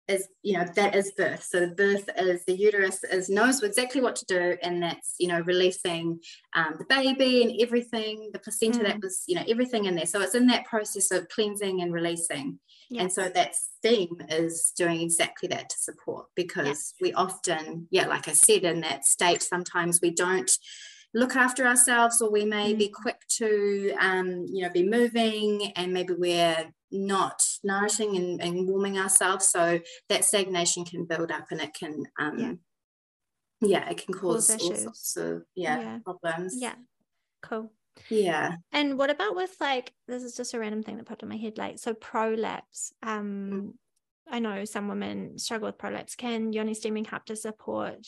is, 0.09 0.29
you 0.43 0.57
know, 0.57 0.65
that 0.77 0.95
is 0.95 1.13
birth. 1.17 1.43
So 1.43 1.61
the 1.61 1.75
birth 1.75 2.09
is 2.17 2.45
the 2.45 2.57
uterus 2.57 3.03
is 3.05 3.29
knows 3.29 3.63
exactly 3.63 4.01
what 4.01 4.17
to 4.17 4.25
do, 4.27 4.57
and 4.63 4.83
that's 4.83 5.15
you 5.19 5.29
know 5.29 5.41
releasing 5.41 6.21
um, 6.55 6.75
the 6.79 6.85
baby 6.89 7.43
and 7.43 7.61
everything, 7.61 8.31
the 8.33 8.39
placenta 8.39 8.81
mm. 8.81 8.85
that 8.85 9.01
was, 9.03 9.25
you 9.27 9.35
know, 9.35 9.45
everything 9.49 9.87
in 9.87 9.97
there. 9.97 10.07
So 10.07 10.21
it's 10.21 10.35
in 10.35 10.47
that 10.49 10.67
process 10.67 11.11
of 11.11 11.29
cleansing 11.29 11.83
and 11.83 11.93
releasing. 11.93 12.61
Yes. 12.89 13.03
And 13.03 13.13
so 13.13 13.29
that 13.29 13.57
steam 13.57 14.17
is 14.29 14.73
doing 14.77 15.01
exactly 15.01 15.49
that 15.49 15.71
to 15.71 15.77
support 15.77 16.27
because 16.37 16.95
we 17.01 17.13
often, 17.13 17.89
yeah, 17.91 18.07
like 18.07 18.29
I 18.29 18.33
said, 18.33 18.63
in 18.63 18.81
that 18.83 19.05
state, 19.05 19.43
sometimes 19.43 19.99
we 20.01 20.13
don't 20.13 20.51
look 21.15 21.37
after 21.37 21.67
ourselves 21.67 22.21
or 22.21 22.31
we 22.31 22.45
may 22.45 22.75
mm. 22.75 22.79
be 22.79 22.89
quick 22.89 23.23
to 23.29 23.95
um, 24.01 24.47
you 24.49 24.63
know 24.63 24.71
be 24.71 24.83
moving 24.83 25.73
and 25.77 25.93
maybe 25.93 26.15
we're 26.17 26.73
not 26.91 27.43
nourishing 27.65 28.17
and, 28.17 28.41
and, 28.41 28.69
warming 28.69 28.99
ourselves 28.99 29.49
so 29.49 29.81
that 30.09 30.25
stagnation 30.25 30.85
can 30.85 31.05
build 31.05 31.31
up 31.31 31.47
and 31.51 31.61
it 31.61 31.75
can 31.75 32.05
um, 32.19 32.39
yeah. 32.39 33.79
yeah 33.81 33.91
it 33.91 34.05
can 34.05 34.15
cause, 34.15 34.51
cause 34.51 34.63
all 34.63 34.75
sorts 34.75 35.17
of 35.17 35.43
yeah, 35.55 35.81
yeah 35.81 35.99
problems 36.05 36.55
yeah 36.59 36.75
cool 37.43 37.73
yeah 38.11 38.57
and 38.73 38.99
what 38.99 39.11
about 39.11 39.35
with 39.35 39.57
like 39.59 39.93
this 40.07 40.23
is 40.23 40.37
just 40.37 40.55
a 40.55 40.59
random 40.59 40.83
thing 40.83 40.97
that 40.97 41.07
popped 41.07 41.23
in 41.23 41.29
my 41.29 41.37
head 41.37 41.57
like 41.57 41.79
so 41.79 41.95
prolapse 41.95 42.93
um 43.03 43.51
mm. 43.53 43.73
I 44.29 44.39
know 44.39 44.65
some 44.65 44.89
women 44.89 45.39
struggle 45.39 45.67
with 45.67 45.79
prolapse. 45.79 46.17
Can 46.17 46.53
yoni 46.53 46.75
steaming 46.75 47.05
help 47.05 47.27
to 47.27 47.37
support 47.37 48.07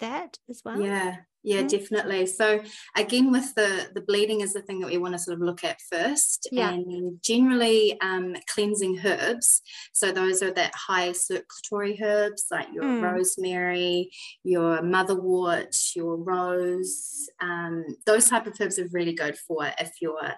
that 0.00 0.38
as 0.48 0.62
well? 0.64 0.80
Yeah, 0.80 1.16
yeah 1.46 1.58
mm-hmm. 1.58 1.68
definitely 1.68 2.26
so 2.26 2.60
again 2.96 3.30
with 3.30 3.54
the 3.54 3.88
the 3.94 4.00
bleeding 4.00 4.40
is 4.42 4.52
the 4.52 4.60
thing 4.60 4.80
that 4.80 4.90
we 4.90 4.98
want 4.98 5.14
to 5.14 5.18
sort 5.18 5.36
of 5.36 5.40
look 5.40 5.62
at 5.64 5.80
first 5.90 6.48
yeah. 6.50 6.70
and 6.70 7.22
generally 7.22 7.98
um, 8.00 8.34
cleansing 8.52 9.00
herbs 9.04 9.62
so 9.92 10.10
those 10.12 10.42
are 10.42 10.50
that 10.50 10.74
high 10.74 11.12
circulatory 11.12 11.98
herbs 12.02 12.46
like 12.50 12.66
your 12.74 12.84
mm. 12.84 13.00
rosemary 13.00 14.10
your 14.42 14.82
motherwort 14.82 15.94
your 15.94 16.16
rose 16.16 17.28
um, 17.40 17.84
those 18.04 18.28
type 18.28 18.46
of 18.46 18.54
herbs 18.60 18.78
are 18.78 18.88
really 18.92 19.14
good 19.14 19.38
for 19.38 19.70
if 19.78 19.92
you're 20.02 20.34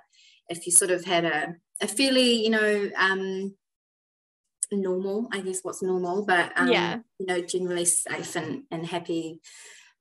if 0.48 0.66
you 0.66 0.72
sort 0.72 0.90
of 0.90 1.04
had 1.04 1.24
a, 1.24 1.54
a 1.80 1.88
fairly 1.88 2.44
you 2.44 2.50
know 2.50 2.90
um, 2.98 3.54
normal 4.70 5.26
i 5.32 5.40
guess 5.40 5.60
what's 5.62 5.82
normal 5.82 6.26
but 6.26 6.52
um, 6.56 6.68
yeah 6.68 6.98
you 7.18 7.24
know 7.24 7.40
generally 7.40 7.86
safe 7.86 8.36
and, 8.36 8.64
and 8.70 8.84
happy 8.86 9.40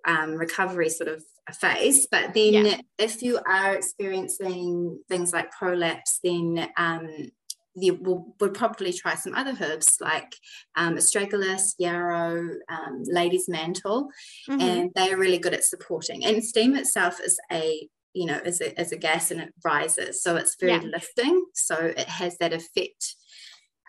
um, 0.07 0.35
recovery 0.35 0.89
sort 0.89 1.09
of 1.09 1.23
phase. 1.53 2.07
But 2.09 2.33
then 2.33 2.65
yeah. 2.65 2.81
if 2.97 3.21
you 3.21 3.39
are 3.47 3.75
experiencing 3.75 4.99
things 5.09 5.33
like 5.33 5.51
prolapse, 5.51 6.19
then 6.23 6.67
um, 6.77 7.29
you 7.75 7.95
will, 7.95 8.35
would 8.39 8.53
probably 8.53 8.91
try 8.91 9.15
some 9.15 9.35
other 9.35 9.55
herbs 9.61 9.97
like 10.01 10.35
um, 10.75 10.95
astragalus, 10.95 11.73
yarrow, 11.77 12.49
um, 12.69 13.03
lady's 13.05 13.47
mantle, 13.47 14.09
mm-hmm. 14.49 14.61
and 14.61 14.91
they 14.95 15.11
are 15.11 15.17
really 15.17 15.37
good 15.37 15.53
at 15.53 15.63
supporting. 15.63 16.25
And 16.25 16.43
steam 16.43 16.75
itself 16.75 17.19
is 17.23 17.39
a 17.51 17.87
you 18.13 18.25
know 18.25 18.39
is 18.43 18.61
a, 18.61 18.79
is 18.81 18.91
a 18.91 18.97
gas 18.97 19.29
and 19.29 19.39
it 19.39 19.53
rises, 19.63 20.23
so 20.23 20.35
it's 20.37 20.55
very 20.59 20.73
yeah. 20.73 20.81
lifting. 20.81 21.45
So 21.53 21.75
it 21.75 22.07
has 22.09 22.37
that 22.39 22.53
effect. 22.53 23.15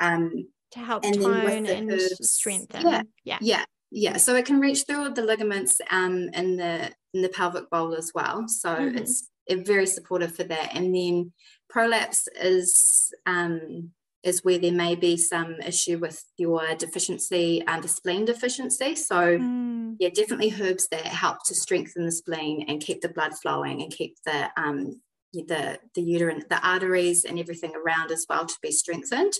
Um, 0.00 0.48
to 0.72 0.80
help 0.80 1.02
and 1.02 1.14
tone 1.14 1.66
and 1.66 1.90
herbs, 1.90 2.30
strengthen. 2.30 2.82
Yeah, 2.86 3.02
yeah, 3.24 3.38
yeah, 3.40 3.64
yeah 3.90 4.16
so 4.16 4.34
it 4.36 4.44
can 4.44 4.60
reach 4.60 4.84
through 4.86 5.10
the 5.10 5.22
ligaments 5.22 5.80
um, 5.90 6.28
in 6.34 6.56
the 6.56 6.92
in 7.14 7.22
the 7.22 7.28
pelvic 7.28 7.68
bowl 7.70 7.94
as 7.94 8.12
well 8.14 8.46
so 8.46 8.74
mm-hmm. 8.74 8.98
it's 8.98 9.30
very 9.50 9.86
supportive 9.86 10.34
for 10.34 10.44
that 10.44 10.74
and 10.74 10.94
then 10.94 11.32
prolapse 11.70 12.28
is 12.40 13.12
um, 13.26 13.90
is 14.22 14.44
where 14.44 14.58
there 14.58 14.72
may 14.72 14.94
be 14.94 15.16
some 15.16 15.54
issue 15.64 15.96
with 15.98 16.24
your 16.36 16.74
deficiency 16.74 17.60
and 17.66 17.82
um, 17.82 17.88
spleen 17.88 18.24
deficiency 18.24 18.94
so 18.94 19.38
mm. 19.38 19.94
yeah 19.98 20.08
definitely 20.10 20.54
herbs 20.60 20.88
that 20.88 21.06
help 21.06 21.38
to 21.44 21.54
strengthen 21.54 22.04
the 22.04 22.12
spleen 22.12 22.64
and 22.68 22.82
keep 22.82 23.00
the 23.00 23.08
blood 23.08 23.32
flowing 23.40 23.82
and 23.82 23.92
keep 23.92 24.16
the 24.26 24.50
um, 24.56 25.00
the 25.32 25.78
the 25.94 26.02
uterine 26.02 26.42
the 26.50 26.66
arteries 26.66 27.24
and 27.24 27.38
everything 27.38 27.72
around 27.74 28.10
as 28.10 28.26
well 28.28 28.46
to 28.46 28.56
be 28.62 28.72
strengthened 28.72 29.34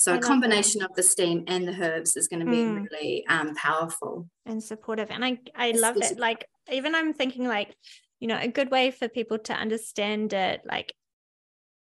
so 0.00 0.14
I 0.14 0.16
a 0.16 0.18
combination 0.18 0.80
of 0.82 0.94
the 0.94 1.02
steam 1.02 1.44
and 1.46 1.68
the 1.68 1.74
herbs 1.74 2.16
is 2.16 2.26
going 2.26 2.40
to 2.40 2.50
be 2.50 2.62
mm. 2.62 2.88
really 2.90 3.26
um, 3.26 3.54
powerful 3.54 4.26
and 4.46 4.64
supportive. 4.64 5.10
And 5.10 5.22
I 5.22 5.38
I 5.54 5.72
love 5.72 5.98
it. 5.98 6.18
Like 6.18 6.46
even 6.72 6.94
I'm 6.94 7.12
thinking 7.12 7.46
like, 7.46 7.76
you 8.18 8.26
know, 8.26 8.38
a 8.40 8.48
good 8.48 8.70
way 8.70 8.92
for 8.92 9.08
people 9.08 9.38
to 9.40 9.52
understand 9.52 10.32
it, 10.32 10.62
like 10.64 10.94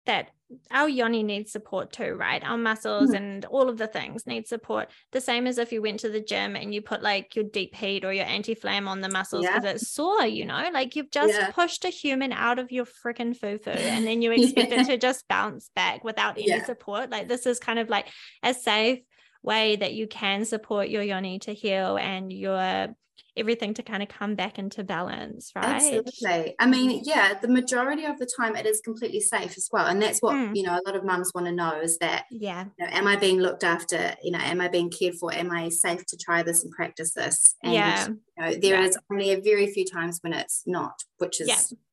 that 0.08 0.32
our 0.72 0.88
yoni 0.88 1.24
needs 1.24 1.52
support 1.52 1.92
too, 1.92 2.14
right? 2.14 2.44
Our 2.44 2.58
muscles 2.58 3.10
mm-hmm. 3.10 3.16
and 3.16 3.46
all 3.46 3.70
of 3.70 3.78
the 3.78 3.88
things 3.88 4.26
need 4.26 4.48
support. 4.48 4.90
The 5.12 5.22
same 5.22 5.46
as 5.46 5.58
if 5.58 5.72
you 5.72 5.82
went 5.82 6.00
to 6.02 6.10
the 6.10 6.22
gym 6.22 6.56
and 6.56 6.74
you 6.74 6.82
put 6.82 7.02
like 7.02 7.36
your 7.36 7.46
deep 7.46 7.76
heat 7.76 8.06
or 8.06 8.14
your 8.14 8.26
anti 8.26 8.56
flame 8.56 8.88
on 8.88 9.02
the 9.02 9.10
muscles 9.10 9.46
because 9.46 9.64
yeah. 9.64 9.72
it's 9.72 9.92
sore, 9.92 10.26
you 10.26 10.46
know, 10.46 10.70
like 10.72 10.96
you've 10.96 11.12
just 11.12 11.34
yeah. 11.34 11.52
pushed 11.52 11.84
a 11.86 11.90
human 11.90 12.32
out 12.32 12.60
of 12.60 12.72
your 12.72 12.86
freaking 12.86 13.36
foo 13.36 13.60
and 13.70 14.08
then 14.08 14.22
you 14.22 14.32
expect 14.34 14.72
yeah. 14.72 14.82
it 14.82 14.88
to 14.88 14.98
just 14.98 15.28
bounce 15.28 15.70
back 15.76 16.04
without 16.04 16.38
any 16.38 16.62
support. 16.62 17.10
Like 17.10 17.28
this 17.28 17.46
is 17.46 17.60
kind 17.60 17.80
of 17.80 17.90
like 17.90 18.08
a 18.42 18.54
safe 18.54 19.00
way 19.44 19.76
that 19.76 19.94
you 19.94 20.08
can 20.08 20.46
support 20.46 20.90
your 20.90 21.04
yoni 21.04 21.40
to 21.40 21.54
heal 21.54 21.98
and 21.98 22.32
your 22.32 22.96
everything 23.38 23.74
to 23.76 23.84
kind 23.84 24.04
of 24.04 24.10
come 24.10 24.36
back 24.36 24.60
into 24.60 24.84
balance, 24.84 25.52
right? 25.56 25.66
Absolutely. 25.66 26.56
I 26.60 26.66
mean, 26.66 27.02
yeah, 27.04 27.34
the 27.40 27.48
majority 27.48 28.06
of 28.06 28.18
the 28.20 28.30
time 28.38 28.56
it 28.56 28.66
is 28.66 28.82
completely 28.82 29.20
safe 29.20 29.58
as 29.58 29.70
well. 29.72 29.86
And 29.86 30.02
that's 30.02 30.20
what, 30.22 30.36
mm. 30.36 30.56
you 30.56 30.64
know, 30.64 30.74
a 30.74 30.84
lot 30.86 30.96
of 30.96 31.04
mums 31.04 31.32
want 31.34 31.48
to 31.48 31.54
know 31.54 31.80
is 31.80 31.98
that, 32.00 32.26
yeah, 32.32 32.66
you 32.78 32.86
know, 32.86 32.92
am 32.92 33.08
I 33.08 33.16
being 33.16 33.40
looked 33.40 33.64
after? 33.64 34.16
You 34.24 34.32
know, 34.32 34.40
am 34.40 34.62
I 34.62 34.68
being 34.68 34.90
cared 34.90 35.16
for? 35.16 35.34
Am 35.34 35.52
I 35.52 35.70
safe 35.70 36.06
to 36.08 36.18
try 36.18 36.44
this 36.44 36.64
and 36.64 36.72
practice 36.72 37.14
this? 37.14 37.56
And, 37.64 37.74
yeah. 37.74 38.08
you 38.08 38.16
know, 38.38 38.54
there 38.54 38.82
yeah. 38.82 38.88
is 38.88 38.98
only 39.12 39.32
a 39.32 39.42
very 39.42 39.72
few 39.72 39.86
times 39.86 40.20
when 40.22 40.34
it's 40.34 40.64
not, 40.66 41.04
which 41.18 41.40
is, 41.42 41.48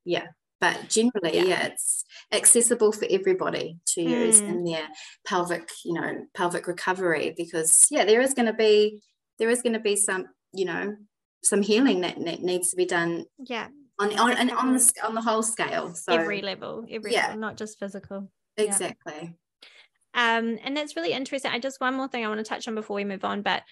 yeah. 0.05 0.21
yeah 0.21 0.27
but 0.61 0.89
generally 0.89 1.37
yeah. 1.37 1.45
yeah. 1.45 1.67
it's 1.67 2.05
accessible 2.33 2.93
for 2.93 3.07
everybody 3.11 3.79
to 3.87 4.01
use 4.01 4.41
mm. 4.41 4.49
in 4.49 4.65
their 4.65 4.87
pelvic 5.27 5.69
you 5.85 5.93
know 5.93 6.25
pelvic 6.35 6.67
recovery 6.67 7.35
because 7.37 7.87
yeah 7.91 8.05
there 8.05 8.21
is 8.21 8.35
going 8.35 8.47
to 8.47 8.53
be 8.53 9.01
there 9.39 9.51
is 9.51 9.63
going 9.63 9.73
to 9.73 9.81
be 9.81 9.97
some 9.97 10.27
you 10.53 10.65
know 10.65 10.95
some 11.45 11.63
healing 11.63 12.01
that, 12.01 12.17
that 12.25 12.43
needs 12.43 12.71
to 12.71 12.77
be 12.77 12.87
done 12.87 13.25
yeah. 13.39 13.69
on 13.99 14.19
on 14.19 14.33
and 14.33 14.51
on 14.51 14.75
the 14.75 14.93
on 15.05 15.15
the 15.15 15.21
whole 15.21 15.43
scale 15.43 15.95
so 15.95 16.13
every 16.13 16.43
level 16.43 16.85
every 16.91 17.13
yeah. 17.13 17.27
level 17.27 17.41
not 17.41 17.57
just 17.57 17.79
physical. 17.79 18.31
Exactly. 18.57 19.35
Yeah. 20.15 20.37
um 20.39 20.59
and 20.65 20.77
that's 20.77 20.97
really 20.97 21.13
interesting. 21.13 21.51
I 21.51 21.59
just 21.59 21.81
one 21.81 21.95
more 21.95 22.09
thing 22.09 22.25
i 22.25 22.29
want 22.29 22.39
to 22.39 22.45
touch 22.45 22.67
on 22.69 22.75
before 22.75 22.97
we 22.97 23.05
move 23.05 23.25
on 23.25 23.43
but 23.43 23.63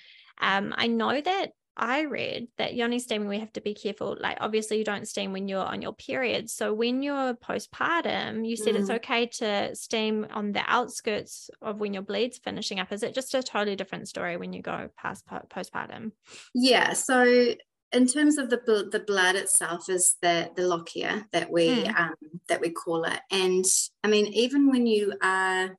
um 0.41 0.75
i 0.77 0.87
know 0.87 1.21
that 1.21 1.51
I 1.77 2.03
read 2.03 2.49
that 2.59 2.75
yoni 2.75 2.99
steaming, 2.99 3.29
we 3.29 3.39
have 3.41 3.53
to 3.55 3.61
be 3.61 3.75
careful. 3.75 4.17
Like, 4.21 4.39
obviously, 4.41 4.79
you 4.79 4.85
don't 4.85 5.09
steam 5.09 5.33
when 5.33 5.49
you're 5.49 5.65
on 5.65 5.81
your 5.81 5.95
period. 5.95 6.51
So, 6.51 6.75
when 6.75 7.03
you're 7.03 7.35
postpartum, 7.35 8.47
you 8.47 8.57
said 8.57 8.75
mm. 8.75 8.81
it's 8.81 8.91
okay 8.91 9.27
to 9.27 9.75
steam 9.75 10.27
on 10.31 10.53
the 10.53 10.63
outskirts 10.67 11.51
of 11.63 11.81
when 11.81 11.95
your 11.95 12.03
bleed's 12.03 12.39
finishing 12.39 12.79
up. 12.79 12.93
Is 12.93 13.03
it 13.03 13.15
just 13.15 13.35
a 13.35 13.43
totally 13.43 13.77
different 13.77 14.09
story 14.09 14.37
when 14.37 14.53
you 14.53 14.61
go 14.61 14.91
past 14.97 15.27
postpartum? 15.27 16.13
Yeah. 16.55 16.93
So, 16.93 17.55
in 17.93 18.07
terms 18.07 18.39
of 18.39 18.51
the 18.51 18.89
the 18.91 19.01
blood 19.01 19.37
itself, 19.37 19.89
is 19.89 20.17
the 20.21 20.51
the 20.55 20.63
lochia 20.63 21.25
that 21.33 21.51
we 21.51 21.69
mm. 21.69 21.99
um, 21.99 22.15
that 22.49 22.61
we 22.61 22.71
call 22.71 23.05
it. 23.05 23.21
And 23.31 23.65
I 24.05 24.09
mean, 24.09 24.27
even 24.27 24.71
when 24.71 24.87
you 24.87 25.15
are 25.23 25.77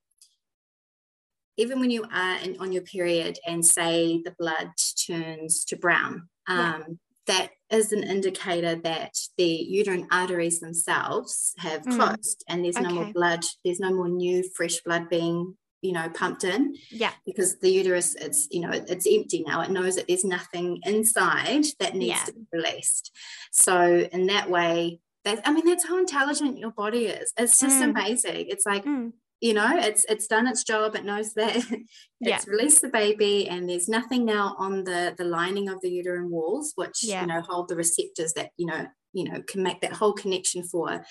even 1.58 1.80
when 1.80 1.92
you 1.92 2.04
are 2.12 2.38
in, 2.38 2.58
on 2.60 2.72
your 2.72 2.84
period 2.84 3.38
and 3.48 3.66
say 3.66 4.22
the 4.24 4.36
blood 4.38 4.70
turns 5.08 5.64
to 5.66 5.76
brown, 5.76 6.30
um, 6.48 6.58
yeah. 6.58 6.80
that 7.28 7.50
is 7.70 7.92
an 7.92 8.04
indicator 8.04 8.76
that 8.84 9.14
the 9.38 9.46
uterine 9.46 10.08
arteries 10.12 10.60
themselves 10.60 11.54
have 11.58 11.84
mm. 11.84 11.96
closed 11.96 12.44
and 12.48 12.64
there's 12.64 12.78
okay. 12.78 12.88
no 12.88 12.94
more 12.94 13.14
blood, 13.14 13.44
there's 13.64 13.80
no 13.80 13.94
more 13.94 14.10
new 14.10 14.44
fresh 14.56 14.80
blood 14.82 15.10
being 15.10 15.56
you 15.84 15.92
know 15.92 16.10
pumped 16.16 16.46
in 16.46 16.74
yeah 16.92 17.12
because 17.26 17.60
the 17.60 17.70
uterus 17.70 18.16
it's 18.16 18.48
you 18.50 18.62
know 18.62 18.72
it's 18.72 19.06
empty 19.06 19.44
now 19.46 19.60
it 19.60 19.70
knows 19.70 19.98
that 19.98 20.08
there's 20.08 20.24
nothing 20.24 20.80
inside 20.86 21.66
that 21.78 21.94
needs 21.94 22.20
yeah. 22.20 22.24
to 22.24 22.32
be 22.32 22.46
released 22.54 23.12
so 23.52 24.08
in 24.14 24.28
that 24.28 24.50
way 24.50 25.02
that 25.26 25.42
i 25.46 25.52
mean 25.52 25.66
that's 25.66 25.86
how 25.86 26.00
intelligent 26.00 26.58
your 26.58 26.72
body 26.72 27.08
is 27.08 27.34
it's 27.38 27.60
just 27.60 27.82
mm. 27.82 27.90
amazing 27.90 28.46
it's 28.48 28.66
like 28.66 28.86
mm 28.86 29.12
you 29.44 29.54
know 29.54 29.78
it's 29.78 30.06
it's 30.06 30.26
done 30.26 30.48
its 30.48 30.64
job 30.64 30.96
it 30.96 31.04
knows 31.04 31.34
that 31.34 31.56
it's 31.58 31.88
yeah. 32.22 32.40
released 32.48 32.82
the 32.82 32.88
baby 32.88 33.50
and 33.50 33.70
there's 33.70 33.90
nothing 33.90 34.24
now 34.24 34.56
on 34.58 34.86
the 34.86 35.14
the 35.18 35.26
lining 35.26 35.68
of 35.68 35.82
the 35.82 35.90
uterine 35.90 36.32
walls 36.32 36.72
which 36.76 37.04
yeah. 37.04 37.22
you 37.22 37.28
know 37.28 37.42
hold 37.42 37.68
the 37.68 37.76
receptors 37.76 38.32
that 38.34 38.52
you 38.56 38.66
know 38.66 38.88
you 39.12 39.26
know 39.26 39.42
can 39.46 39.62
make 39.62 39.82
that 39.82 39.92
whole 39.92 40.14
connection 40.14 40.64
for 40.64 41.04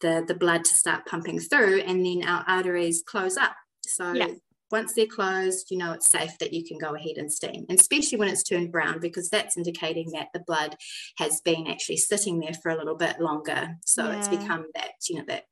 the 0.00 0.24
the 0.26 0.34
blood 0.34 0.64
to 0.64 0.74
start 0.74 1.04
pumping 1.04 1.38
through 1.38 1.80
and 1.80 2.04
then 2.04 2.26
our 2.26 2.42
arteries 2.48 3.02
close 3.06 3.36
up 3.36 3.54
so 3.84 4.12
yeah. 4.12 4.28
once 4.70 4.94
they're 4.94 5.06
closed 5.06 5.70
you 5.70 5.76
know 5.76 5.92
it's 5.92 6.10
safe 6.10 6.38
that 6.40 6.54
you 6.54 6.64
can 6.64 6.78
go 6.78 6.94
ahead 6.94 7.18
and 7.18 7.30
steam 7.30 7.66
and 7.68 7.78
especially 7.78 8.16
when 8.16 8.28
it's 8.28 8.42
turned 8.42 8.72
brown 8.72 8.98
because 8.98 9.28
that's 9.28 9.58
indicating 9.58 10.10
that 10.12 10.28
the 10.32 10.42
blood 10.46 10.74
has 11.18 11.42
been 11.42 11.66
actually 11.66 11.98
sitting 11.98 12.40
there 12.40 12.54
for 12.62 12.70
a 12.70 12.78
little 12.78 12.96
bit 12.96 13.20
longer 13.20 13.76
so 13.84 14.10
it's 14.10 14.28
become 14.28 14.64
that 14.74 14.92
you 15.10 15.16
know 15.16 15.24
that 15.28 15.44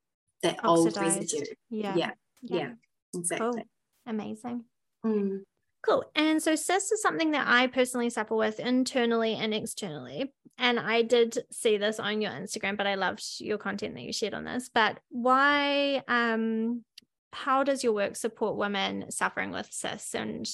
that 0.42 0.58
Oxidized. 0.64 0.96
old 0.96 1.06
residue 1.06 1.44
yeah 1.70 1.94
yeah 1.94 2.10
yeah, 2.42 2.58
yeah 2.58 2.70
exactly 3.14 3.50
cool. 3.50 3.62
amazing 4.06 4.64
mm. 5.04 5.40
Cool. 5.82 6.04
And 6.14 6.40
so 6.40 6.54
cysts 6.54 6.92
is 6.92 7.02
something 7.02 7.32
that 7.32 7.46
I 7.48 7.66
personally 7.66 8.08
suffer 8.08 8.36
with 8.36 8.60
internally 8.60 9.34
and 9.34 9.52
externally. 9.52 10.32
And 10.56 10.78
I 10.78 11.02
did 11.02 11.38
see 11.50 11.76
this 11.76 11.98
on 11.98 12.20
your 12.20 12.30
Instagram, 12.30 12.76
but 12.76 12.86
I 12.86 12.94
loved 12.94 13.24
your 13.40 13.58
content 13.58 13.94
that 13.94 14.02
you 14.02 14.12
shared 14.12 14.34
on 14.34 14.44
this. 14.44 14.70
But 14.72 14.98
why 15.08 16.02
um 16.06 16.84
how 17.32 17.64
does 17.64 17.82
your 17.82 17.94
work 17.94 18.14
support 18.14 18.56
women 18.56 19.10
suffering 19.10 19.50
with 19.50 19.68
cysts 19.72 20.14
and 20.14 20.46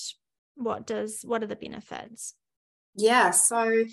what 0.55 0.87
does 0.87 1.21
what 1.25 1.43
are 1.43 1.47
the 1.47 1.57
benefits? 1.57 2.35
Yeah, 2.95 3.31
so 3.31 3.85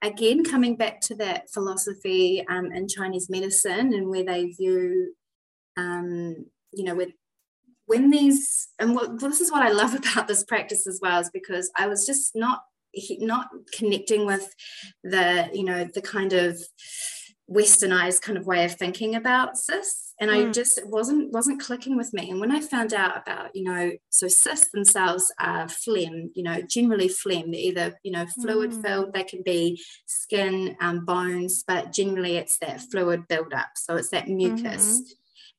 again 0.00 0.44
coming 0.44 0.76
back 0.76 1.00
to 1.00 1.16
that 1.16 1.50
philosophy 1.50 2.44
um, 2.48 2.70
in 2.70 2.86
Chinese 2.86 3.28
medicine 3.28 3.94
and 3.94 4.08
where 4.08 4.24
they 4.24 4.46
view 4.46 5.14
um, 5.76 6.46
you 6.72 6.84
know 6.84 6.94
with 6.94 7.10
when 7.86 8.10
these 8.10 8.68
and 8.78 8.94
what 8.94 9.20
this 9.20 9.40
is 9.40 9.52
what 9.52 9.62
I 9.62 9.70
love 9.70 9.94
about 9.94 10.28
this 10.28 10.44
practice 10.44 10.86
as 10.86 11.00
well 11.02 11.20
is 11.20 11.30
because 11.30 11.70
I 11.76 11.86
was 11.86 12.06
just 12.06 12.32
not 12.34 12.62
not 13.18 13.48
connecting 13.76 14.26
with 14.26 14.54
the 15.02 15.50
you 15.52 15.64
know 15.64 15.88
the 15.94 16.02
kind 16.02 16.32
of 16.32 16.58
westernized 17.50 18.22
kind 18.22 18.38
of 18.38 18.46
way 18.46 18.64
of 18.64 18.74
thinking 18.74 19.14
about 19.14 19.58
cysts 19.58 20.14
and 20.18 20.30
mm. 20.30 20.48
i 20.48 20.50
just 20.50 20.78
it 20.78 20.88
wasn't 20.88 21.30
wasn't 21.30 21.60
clicking 21.60 21.94
with 21.94 22.10
me. 22.14 22.30
And 22.30 22.40
when 22.40 22.50
i 22.50 22.60
found 22.60 22.94
out 22.94 23.20
about 23.20 23.50
you 23.54 23.64
know 23.64 23.92
so 24.08 24.28
cysts 24.28 24.70
themselves 24.72 25.30
are 25.38 25.68
phlegm 25.68 26.30
you 26.34 26.42
know 26.42 26.62
generally 26.62 27.08
phlegm 27.08 27.50
they're 27.50 27.60
either 27.60 27.98
you 28.02 28.12
know 28.12 28.24
fluid 28.40 28.70
mm. 28.70 28.82
filled 28.82 29.12
they 29.12 29.24
can 29.24 29.42
be 29.42 29.82
skin 30.06 30.74
um, 30.80 31.04
bones 31.04 31.64
but 31.66 31.92
generally 31.92 32.36
it's 32.36 32.58
that 32.58 32.80
fluid 32.80 33.28
buildup. 33.28 33.68
So 33.76 33.96
it's 33.96 34.10
that 34.10 34.28
mucus. 34.28 35.00
Mm-hmm 35.00 35.12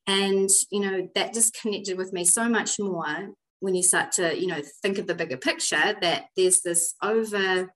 and 0.07 0.49
you 0.71 0.79
know 0.79 1.07
that 1.15 1.33
just 1.33 1.59
connected 1.59 1.97
with 1.97 2.13
me 2.13 2.23
so 2.23 2.47
much 2.47 2.79
more 2.79 3.29
when 3.59 3.75
you 3.75 3.83
start 3.83 4.11
to 4.11 4.39
you 4.39 4.47
know 4.47 4.61
think 4.81 4.97
of 4.97 5.07
the 5.07 5.15
bigger 5.15 5.37
picture 5.37 5.95
that 6.01 6.25
there's 6.35 6.61
this 6.61 6.93
over 7.01 7.73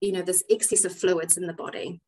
you 0.00 0.12
know 0.12 0.22
this 0.22 0.44
excess 0.50 0.84
of 0.84 0.94
fluids 0.94 1.36
in 1.36 1.46
the 1.46 1.52
body 1.52 2.00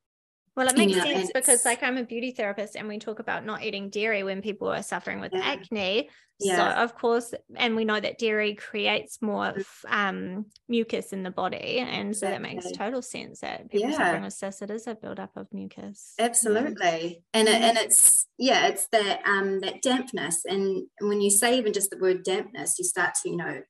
well, 0.58 0.66
it 0.66 0.76
makes 0.76 1.00
sense 1.00 1.30
because, 1.32 1.64
like, 1.64 1.84
I'm 1.84 1.98
a 1.98 2.02
beauty 2.02 2.32
therapist, 2.32 2.74
and 2.74 2.88
we 2.88 2.98
talk 2.98 3.20
about 3.20 3.46
not 3.46 3.62
eating 3.62 3.90
dairy 3.90 4.24
when 4.24 4.42
people 4.42 4.66
are 4.66 4.82
suffering 4.82 5.20
with 5.20 5.32
yeah. 5.32 5.40
acne. 5.44 6.10
Yeah. 6.40 6.56
So, 6.56 6.82
of 6.82 6.96
course, 6.96 7.32
and 7.54 7.76
we 7.76 7.84
know 7.84 8.00
that 8.00 8.18
dairy 8.18 8.56
creates 8.56 9.22
more 9.22 9.54
um, 9.86 10.46
mucus 10.68 11.12
in 11.12 11.22
the 11.22 11.30
body, 11.30 11.78
and 11.78 12.14
so 12.14 12.26
exactly. 12.26 12.30
that 12.30 12.42
makes 12.42 12.76
total 12.76 13.02
sense 13.02 13.38
that 13.38 13.70
people 13.70 13.90
yeah. 13.90 13.98
suffering 13.98 14.24
with 14.24 14.32
cysts, 14.32 14.60
it 14.60 14.70
is 14.70 14.88
a 14.88 14.96
buildup 14.96 15.36
of 15.36 15.46
mucus. 15.52 16.14
Absolutely, 16.18 17.22
and 17.32 17.46
it, 17.46 17.62
and 17.62 17.78
it's 17.78 18.26
yeah, 18.36 18.66
it's 18.66 18.88
that 18.88 19.20
um 19.26 19.60
that 19.60 19.80
dampness, 19.80 20.44
and 20.44 20.88
when 21.00 21.20
you 21.20 21.30
say 21.30 21.56
even 21.56 21.72
just 21.72 21.90
the 21.90 21.98
word 21.98 22.24
dampness, 22.24 22.80
you 22.80 22.84
start 22.84 23.14
to 23.22 23.30
you 23.30 23.36
know 23.36 23.60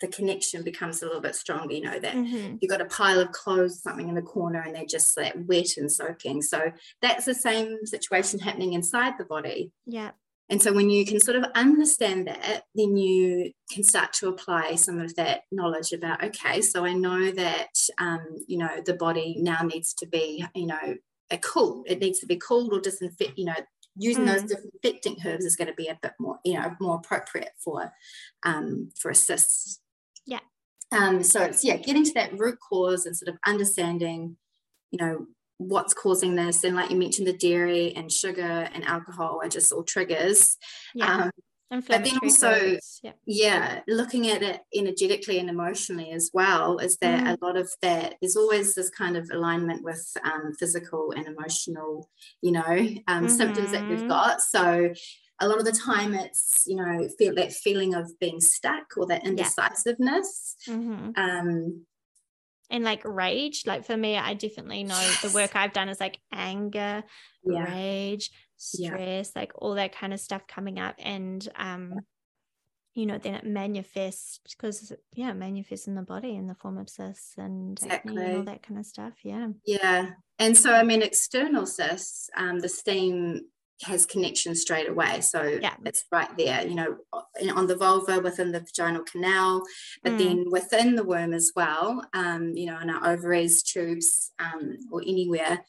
the 0.00 0.08
connection 0.08 0.62
becomes 0.62 1.02
a 1.02 1.06
little 1.06 1.20
bit 1.20 1.34
stronger 1.34 1.74
you 1.74 1.80
know 1.80 1.98
that 1.98 2.14
mm-hmm. 2.14 2.56
you've 2.60 2.70
got 2.70 2.80
a 2.80 2.86
pile 2.86 3.20
of 3.20 3.32
clothes 3.32 3.82
something 3.82 4.08
in 4.08 4.14
the 4.14 4.22
corner 4.22 4.60
and 4.60 4.74
they're 4.74 4.84
just 4.84 5.16
like 5.16 5.34
wet 5.46 5.76
and 5.76 5.90
soaking 5.90 6.42
so 6.42 6.72
that's 7.02 7.24
the 7.24 7.34
same 7.34 7.84
situation 7.84 8.38
happening 8.38 8.72
inside 8.72 9.14
the 9.18 9.24
body 9.24 9.72
yeah 9.86 10.10
and 10.50 10.62
so 10.62 10.72
when 10.72 10.88
you 10.88 11.04
can 11.04 11.20
sort 11.20 11.36
of 11.36 11.44
understand 11.54 12.26
that 12.26 12.64
then 12.74 12.96
you 12.96 13.52
can 13.70 13.82
start 13.82 14.12
to 14.14 14.28
apply 14.28 14.74
some 14.74 14.98
of 14.98 15.14
that 15.16 15.42
knowledge 15.52 15.92
about 15.92 16.22
okay 16.22 16.60
so 16.60 16.84
i 16.84 16.92
know 16.92 17.30
that 17.30 17.74
um, 17.98 18.20
you 18.46 18.58
know 18.58 18.80
the 18.84 18.94
body 18.94 19.36
now 19.38 19.62
needs 19.62 19.92
to 19.94 20.06
be 20.06 20.44
you 20.54 20.66
know 20.66 20.96
a 21.30 21.38
cool 21.38 21.84
it 21.86 21.98
needs 21.98 22.18
to 22.20 22.26
be 22.26 22.36
cooled 22.36 22.72
or 22.72 22.80
disinfect 22.80 23.32
you 23.36 23.44
know 23.44 23.54
using 23.96 24.24
mm. 24.24 24.28
those 24.28 24.42
disinfecting 24.44 25.16
herbs 25.26 25.44
is 25.44 25.56
going 25.56 25.68
to 25.68 25.74
be 25.74 25.88
a 25.88 25.98
bit 26.00 26.12
more 26.18 26.38
you 26.44 26.54
know 26.54 26.74
more 26.80 26.96
appropriate 26.96 27.52
for 27.62 27.92
um, 28.44 28.90
for 28.98 29.12
cysts 29.12 29.80
yeah. 30.28 30.40
Um, 30.92 31.22
so 31.22 31.42
it's 31.42 31.64
yeah, 31.64 31.76
getting 31.76 32.04
to 32.04 32.14
that 32.14 32.38
root 32.38 32.58
cause 32.66 33.06
and 33.06 33.16
sort 33.16 33.28
of 33.28 33.38
understanding, 33.46 34.36
you 34.90 34.98
know, 34.98 35.26
what's 35.56 35.94
causing 35.94 36.34
this. 36.34 36.64
And 36.64 36.76
like 36.76 36.90
you 36.90 36.96
mentioned, 36.96 37.26
the 37.26 37.32
dairy 37.32 37.94
and 37.96 38.12
sugar 38.12 38.68
and 38.72 38.84
alcohol 38.84 39.40
are 39.42 39.48
just 39.48 39.72
all 39.72 39.82
triggers. 39.82 40.56
Yeah. 40.94 41.24
Um, 41.24 41.30
but 41.70 42.02
then 42.02 42.18
also, 42.22 42.78
yeah. 43.02 43.12
yeah. 43.26 43.80
looking 43.86 44.28
at 44.28 44.42
it 44.42 44.60
energetically 44.74 45.38
and 45.38 45.50
emotionally 45.50 46.12
as 46.12 46.30
well, 46.32 46.78
is 46.78 46.96
that 47.02 47.24
mm. 47.24 47.36
a 47.36 47.44
lot 47.44 47.58
of 47.58 47.70
that, 47.82 48.14
there's 48.20 48.36
always 48.36 48.74
this 48.74 48.88
kind 48.88 49.18
of 49.18 49.28
alignment 49.30 49.84
with 49.84 50.02
um, 50.24 50.54
physical 50.58 51.12
and 51.12 51.26
emotional, 51.26 52.08
you 52.40 52.52
know, 52.52 52.62
um, 52.62 53.26
mm-hmm. 53.26 53.28
symptoms 53.28 53.72
that 53.72 53.86
we've 53.86 53.98
mm-hmm. 53.98 54.08
got. 54.08 54.40
So 54.40 54.94
a 55.40 55.48
lot 55.48 55.58
of 55.58 55.64
the 55.64 55.72
time 55.72 56.14
it's 56.14 56.64
you 56.66 56.76
know 56.76 57.08
feel 57.18 57.34
that 57.34 57.52
feeling 57.52 57.94
of 57.94 58.10
being 58.18 58.40
stuck 58.40 58.96
or 58.96 59.06
that 59.06 59.24
indecisiveness 59.24 60.56
yeah. 60.66 60.74
mm-hmm. 60.74 61.10
um 61.16 61.84
and 62.70 62.84
like 62.84 63.02
rage 63.04 63.64
like 63.66 63.84
for 63.84 63.96
me 63.96 64.16
i 64.16 64.34
definitely 64.34 64.84
know 64.84 64.98
yes. 64.98 65.22
the 65.22 65.30
work 65.30 65.54
i've 65.54 65.72
done 65.72 65.88
is 65.88 66.00
like 66.00 66.18
anger 66.32 67.02
yeah. 67.44 67.64
rage 67.64 68.30
stress 68.56 69.32
yeah. 69.34 69.40
like 69.40 69.52
all 69.56 69.74
that 69.74 69.94
kind 69.94 70.12
of 70.12 70.20
stuff 70.20 70.46
coming 70.46 70.78
up 70.78 70.94
and 70.98 71.48
um 71.56 71.94
you 72.94 73.06
know 73.06 73.16
then 73.16 73.34
it 73.34 73.46
manifests 73.46 74.40
because 74.56 74.92
yeah 75.14 75.30
it 75.30 75.36
manifests 75.36 75.86
in 75.86 75.94
the 75.94 76.02
body 76.02 76.34
in 76.34 76.48
the 76.48 76.54
form 76.54 76.76
of 76.78 76.90
cysts 76.90 77.34
and, 77.38 77.78
exactly. 77.80 78.34
all 78.34 78.42
that 78.42 78.62
kind 78.62 78.80
of 78.80 78.84
stuff 78.84 79.12
yeah 79.22 79.46
yeah 79.64 80.10
and 80.40 80.58
so 80.58 80.72
i 80.72 80.82
mean 80.82 81.00
external 81.00 81.64
cysts 81.64 82.28
um 82.36 82.58
the 82.58 82.68
steam 82.68 83.42
has 83.82 84.06
connection 84.06 84.54
straight 84.54 84.88
away. 84.88 85.20
So 85.20 85.42
yeah. 85.42 85.74
it's 85.84 86.04
right 86.10 86.28
there, 86.36 86.66
you 86.66 86.74
know, 86.74 86.96
on 87.54 87.66
the 87.66 87.76
vulva 87.76 88.20
within 88.20 88.52
the 88.52 88.60
vaginal 88.60 89.04
canal, 89.04 89.62
but 90.02 90.12
mm. 90.12 90.18
then 90.18 90.44
within 90.50 90.96
the 90.96 91.04
womb 91.04 91.32
as 91.32 91.52
well, 91.54 92.02
um, 92.12 92.52
you 92.54 92.66
know, 92.66 92.78
in 92.80 92.90
our 92.90 93.12
ovaries, 93.12 93.62
tubes, 93.62 94.32
um, 94.38 94.76
or 94.90 95.02
anywhere. 95.02 95.64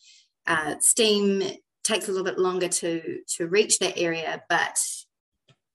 Uh, 0.47 0.75
steam 0.79 1.43
takes 1.83 2.07
a 2.07 2.11
little 2.11 2.25
bit 2.25 2.39
longer 2.39 2.67
to 2.67 3.19
to 3.27 3.47
reach 3.47 3.79
that 3.79 3.97
area, 3.97 4.41
but 4.49 4.77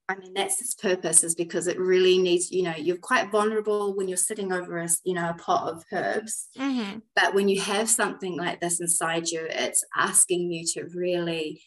I 0.08 0.16
mean 0.16 0.34
that's 0.34 0.60
its 0.60 0.74
purpose 0.74 1.22
is 1.22 1.34
because 1.36 1.68
it 1.68 1.78
really 1.78 2.18
needs, 2.18 2.50
you 2.50 2.64
know, 2.64 2.74
you're 2.76 2.96
quite 2.96 3.30
vulnerable 3.30 3.94
when 3.96 4.08
you're 4.08 4.16
sitting 4.16 4.52
over 4.52 4.78
a, 4.78 4.88
you 5.04 5.14
know, 5.14 5.30
a 5.30 5.34
pot 5.34 5.72
of 5.72 5.84
herbs. 5.92 6.48
Mm-hmm. 6.58 6.98
But 7.14 7.34
when 7.34 7.48
you 7.48 7.60
have 7.60 7.88
something 7.88 8.36
like 8.36 8.60
this 8.60 8.80
inside 8.80 9.28
you, 9.28 9.46
it's 9.48 9.84
asking 9.96 10.50
you 10.50 10.66
to 10.74 10.88
really 10.94 11.62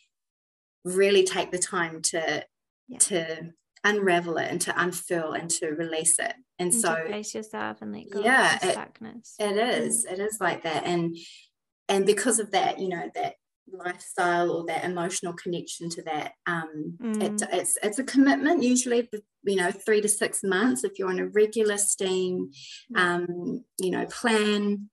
really 0.96 1.24
take 1.24 1.52
the 1.52 1.58
time 1.58 2.02
to 2.02 2.46
yeah. 2.88 2.98
to 3.00 3.54
unravel 3.84 4.38
it 4.38 4.50
and 4.50 4.62
to 4.62 4.82
unfurl 4.82 5.34
and 5.34 5.50
to 5.50 5.68
release 5.68 6.20
it 6.20 6.34
and, 6.60 6.72
and 6.72 6.74
so 6.74 6.96
face 7.08 7.34
yourself 7.34 7.82
and 7.82 7.94
let 7.94 8.10
go 8.10 8.22
yeah 8.22 8.58
it, 8.62 8.78
it 9.40 9.58
is 9.58 10.06
mm. 10.06 10.14
it 10.14 10.20
is 10.20 10.38
like 10.42 10.64
that 10.64 10.84
and 10.86 11.16
and 11.88 12.06
because 12.06 12.40
of 12.40 12.52
that 12.52 12.80
you 12.80 12.90
know 12.90 13.10
that 13.14 13.36
lifestyle 13.72 14.52
or 14.52 14.66
that 14.66 14.86
emotional 14.86 15.34
connection 15.34 15.90
to 15.90 16.02
that 16.04 16.32
um 16.48 16.98
mm. 17.02 17.22
it, 17.22 17.42
it's 17.52 17.78
it's 17.84 18.00
a 18.00 18.04
commitment 18.04 18.64
usually 18.64 19.08
you 19.44 19.56
know 19.56 19.72
three 19.72 20.02
to 20.02 20.08
six 20.08 20.42
months 20.44 20.84
if 20.84 20.98
you're 20.98 21.10
on 21.10 21.20
a 21.20 21.28
regular 21.28 21.78
steam 21.78 22.50
um 22.96 23.64
you 23.80 23.92
know 23.92 24.06
plan 24.06 24.90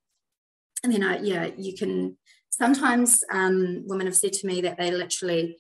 and 0.83 0.93
then 0.93 1.03
I, 1.03 1.19
yeah 1.21 1.51
you 1.57 1.75
can 1.77 2.17
sometimes 2.51 3.23
um 3.33 3.85
women 3.87 4.07
have 4.07 4.17
said 4.17 4.33
to 4.35 4.47
me 4.47 4.61
that 4.63 4.77
they 4.77 4.91
literally 4.91 5.57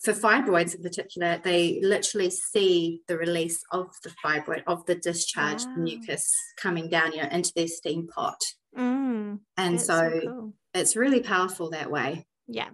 for 0.00 0.12
fibroids 0.12 0.74
in 0.74 0.82
particular, 0.82 1.40
they 1.42 1.80
literally 1.82 2.30
see 2.30 3.02
the 3.08 3.18
release 3.18 3.62
of 3.72 3.88
the 4.04 4.12
fibroid, 4.24 4.62
of 4.66 4.86
the 4.86 4.94
discharge 4.94 5.64
wow. 5.64 5.74
mucus 5.76 6.32
coming 6.56 6.88
down 6.88 7.12
you 7.12 7.22
know, 7.22 7.28
into 7.30 7.52
their 7.56 7.68
steam 7.68 8.06
pot. 8.06 8.40
Mm, 8.76 9.40
and 9.56 9.80
so, 9.80 9.86
so 9.86 10.20
cool. 10.20 10.54
it's 10.74 10.94
really 10.94 11.20
powerful 11.20 11.70
that 11.70 11.90
way. 11.90 12.26
Yeah, 12.46 12.68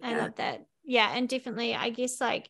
yeah, 0.00 0.08
I 0.08 0.16
love 0.18 0.36
that. 0.36 0.64
Yeah, 0.84 1.12
and 1.14 1.28
definitely, 1.28 1.74
I 1.74 1.90
guess 1.90 2.20
like 2.20 2.48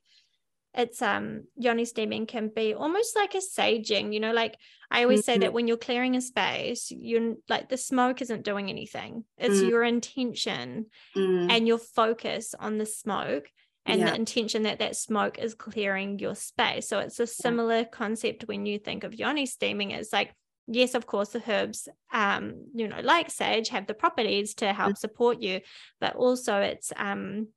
it's 0.75 1.03
um 1.03 1.45
yoni 1.57 1.85
steaming 1.85 2.27
can 2.27 2.49
be 2.49 2.73
almost 2.73 3.15
like 3.15 3.35
a 3.35 3.39
saging 3.39 4.15
you 4.15 4.21
know 4.21 4.33
like 4.33 4.57
i 4.91 5.03
always 5.03 5.21
mm-hmm. 5.21 5.25
say 5.27 5.39
that 5.39 5.47
mm-hmm. 5.47 5.55
when 5.55 5.69
you're 5.69 5.77
clearing 5.77 6.17
a 6.17 6.21
space 6.21 6.91
you're 6.91 7.35
like 7.49 7.69
the 7.69 7.77
smoke 7.77 8.23
isn't 8.23 8.43
doing 8.43 8.71
anything 8.71 9.25
it's 9.37 9.61
mm. 9.61 9.69
your 9.69 9.85
intention 9.85 10.87
mm. 11.15 11.51
and 11.51 11.69
your 11.69 11.79
focus 11.79 12.55
on 12.59 12.79
the 12.79 12.87
smoke 12.87 13.49
and 13.87 14.01
yeah. 14.01 14.11
the 14.11 14.15
intention 14.15 14.63
that 14.63 14.79
that 14.79 14.97
smoke 14.97 15.39
is 15.39 15.55
clearing 15.55 16.19
your 16.19 16.35
space 16.35 16.89
so 16.89 16.99
it's 16.99 17.21
a 17.21 17.27
similar 17.27 17.79
yeah. 17.79 17.85
concept 17.85 18.45
when 18.47 18.67
you 18.67 18.79
think 18.79 19.05
of 19.05 19.15
yoni 19.15 19.47
steaming 19.47 19.91
it's 19.91 20.13
like 20.13 20.35
yes 20.69 20.95
of 20.95 21.07
course 21.07 21.31
the 21.31 21.43
herbs 21.49 21.89
um 22.13 22.67
you 22.75 22.87
know 22.87 23.01
like 23.03 23.31
sage 23.31 23.69
have 23.69 23.87
the 23.87 23.95
properties 23.95 24.55
to 24.55 24.73
help 24.73 24.93
mm. 24.93 24.99
support 24.99 25.43
you 25.43 25.61
but 26.01 26.15
also 26.15 26.59
it's 26.59 26.93
um 26.97 27.49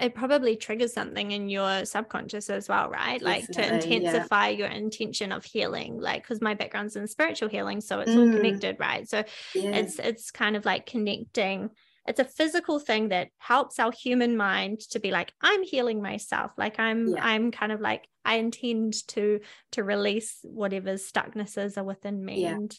it 0.00 0.14
probably 0.14 0.56
triggers 0.56 0.92
something 0.92 1.32
in 1.32 1.48
your 1.48 1.84
subconscious 1.84 2.50
as 2.50 2.68
well, 2.68 2.88
right? 2.88 3.20
Like 3.20 3.46
Definitely, 3.48 3.80
to 3.80 3.96
intensify 3.96 4.48
yeah. 4.48 4.58
your 4.58 4.68
intention 4.68 5.32
of 5.32 5.44
healing. 5.44 6.00
Like 6.00 6.22
because 6.22 6.40
my 6.40 6.54
background's 6.54 6.96
in 6.96 7.06
spiritual 7.06 7.48
healing, 7.48 7.80
so 7.80 8.00
it's 8.00 8.10
mm. 8.10 8.18
all 8.18 8.36
connected, 8.36 8.76
right? 8.78 9.08
So 9.08 9.24
yeah. 9.54 9.70
it's 9.70 9.98
it's 9.98 10.30
kind 10.30 10.56
of 10.56 10.64
like 10.64 10.86
connecting. 10.86 11.70
It's 12.08 12.20
a 12.20 12.24
physical 12.24 12.78
thing 12.78 13.08
that 13.08 13.28
helps 13.38 13.78
our 13.78 13.92
human 13.92 14.36
mind 14.36 14.80
to 14.90 14.98
be 14.98 15.10
like, 15.10 15.32
I'm 15.40 15.62
healing 15.62 16.02
myself. 16.02 16.52
Like 16.56 16.80
I'm 16.80 17.08
yeah. 17.08 17.24
I'm 17.24 17.50
kind 17.50 17.70
of 17.70 17.80
like 17.80 18.08
I 18.24 18.36
intend 18.36 19.06
to 19.08 19.40
to 19.72 19.84
release 19.84 20.38
whatever 20.42 20.94
stucknesses 20.94 21.76
are 21.76 21.84
within 21.84 22.24
me. 22.24 22.44
And 22.44 22.74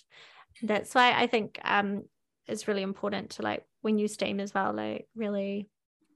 that's 0.63 0.93
why 0.93 1.13
I 1.13 1.27
think 1.27 1.59
um 1.63 2.03
it's 2.47 2.67
really 2.67 2.81
important 2.81 3.31
to 3.31 3.43
like 3.43 3.63
when 3.81 3.97
you 3.99 4.07
steam 4.07 4.39
as 4.39 4.53
well, 4.53 4.73
like 4.73 5.07
really 5.15 5.69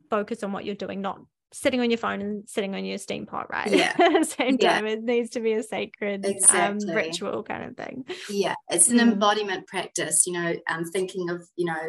focus 0.10 0.44
on 0.44 0.52
what 0.52 0.66
you're 0.66 0.76
doing, 0.76 1.02
not 1.02 1.22
sitting 1.54 1.80
on 1.80 1.90
your 1.92 1.98
phone 1.98 2.22
and 2.22 2.50
sitting 2.50 2.76
on 2.76 2.84
your 2.84 2.98
steam 2.98 3.26
pot, 3.26 3.48
right? 3.50 3.72
Yeah. 3.72 3.94
Same 4.24 4.58
yeah. 4.60 4.74
time, 4.74 4.88
it 4.88 5.04
needs 5.04 5.30
to 5.32 5.40
be 5.40 5.54
a 5.54 5.64
sacred 5.64 6.26
um, 6.26 6.32
exactly. 6.32 6.90
um, 6.90 6.96
ritual 6.96 7.44
kind 7.44 7.64
of 7.64 7.78
thing. 7.78 8.06
Yeah, 8.30 8.56
it's 8.70 8.90
an 8.90 8.98
mm. 8.98 9.14
embodiment 9.14 9.68
practice. 9.68 10.26
You 10.26 10.34
know, 10.34 10.54
um, 10.70 10.86
thinking 10.86 11.30
of 11.30 11.42
you 11.56 11.66
know 11.66 11.80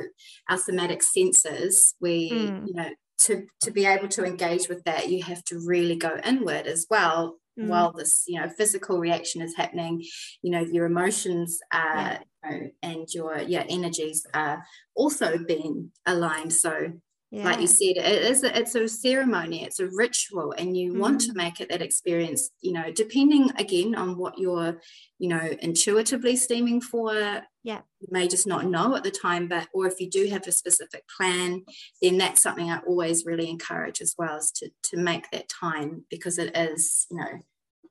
our 0.48 0.58
somatic 0.58 1.02
senses, 1.02 1.94
we 2.00 2.30
mm. 2.30 2.66
you 2.66 2.74
know 2.74 2.90
to 3.20 3.46
to 3.62 3.70
be 3.70 3.86
able 3.86 4.08
to 4.08 4.24
engage 4.24 4.68
with 4.68 4.84
that, 4.84 5.08
you 5.08 5.22
have 5.22 5.44
to 5.44 5.60
really 5.64 5.96
go 5.96 6.18
inward 6.24 6.66
as 6.66 6.86
well. 6.90 7.38
Mm. 7.58 7.68
While 7.68 7.92
this, 7.92 8.24
you 8.26 8.40
know, 8.40 8.48
physical 8.48 8.98
reaction 8.98 9.40
is 9.40 9.54
happening, 9.56 10.02
you 10.42 10.50
know, 10.50 10.66
your 10.72 10.86
emotions 10.86 11.60
are, 11.72 11.94
yeah. 11.94 12.18
you 12.44 12.50
know, 12.50 12.70
and 12.82 13.06
your 13.14 13.38
yeah 13.38 13.64
energies 13.68 14.26
are 14.34 14.64
also 14.96 15.38
being 15.38 15.92
aligned. 16.04 16.52
So 16.52 16.94
yeah. 17.34 17.44
like 17.44 17.60
you 17.60 17.66
said 17.66 17.96
it 17.96 18.22
is 18.22 18.44
a, 18.44 18.56
it's 18.56 18.76
a 18.76 18.86
ceremony 18.86 19.64
it's 19.64 19.80
a 19.80 19.88
ritual 19.88 20.54
and 20.56 20.76
you 20.76 20.92
mm. 20.92 20.98
want 20.98 21.20
to 21.20 21.32
mm. 21.32 21.36
make 21.36 21.60
it 21.60 21.68
that 21.68 21.82
experience 21.82 22.50
you 22.60 22.72
know 22.72 22.92
depending 22.92 23.50
again 23.58 23.96
on 23.96 24.16
what 24.16 24.38
you're 24.38 24.80
you 25.18 25.28
know 25.28 25.50
intuitively 25.60 26.36
steaming 26.36 26.80
for 26.80 27.42
yeah 27.64 27.80
you 28.00 28.08
may 28.10 28.28
just 28.28 28.46
not 28.46 28.66
know 28.66 28.94
at 28.94 29.02
the 29.02 29.10
time 29.10 29.48
but 29.48 29.66
or 29.74 29.86
if 29.86 30.00
you 30.00 30.08
do 30.08 30.28
have 30.28 30.46
a 30.46 30.52
specific 30.52 31.02
plan 31.16 31.64
then 32.00 32.18
that's 32.18 32.40
something 32.40 32.70
i 32.70 32.78
always 32.86 33.26
really 33.26 33.50
encourage 33.50 34.00
as 34.00 34.14
well 34.16 34.36
is 34.36 34.52
to 34.52 34.70
to 34.84 34.96
make 34.96 35.28
that 35.32 35.48
time 35.48 36.04
because 36.10 36.38
it 36.38 36.56
is 36.56 37.06
you 37.10 37.16
know 37.16 37.38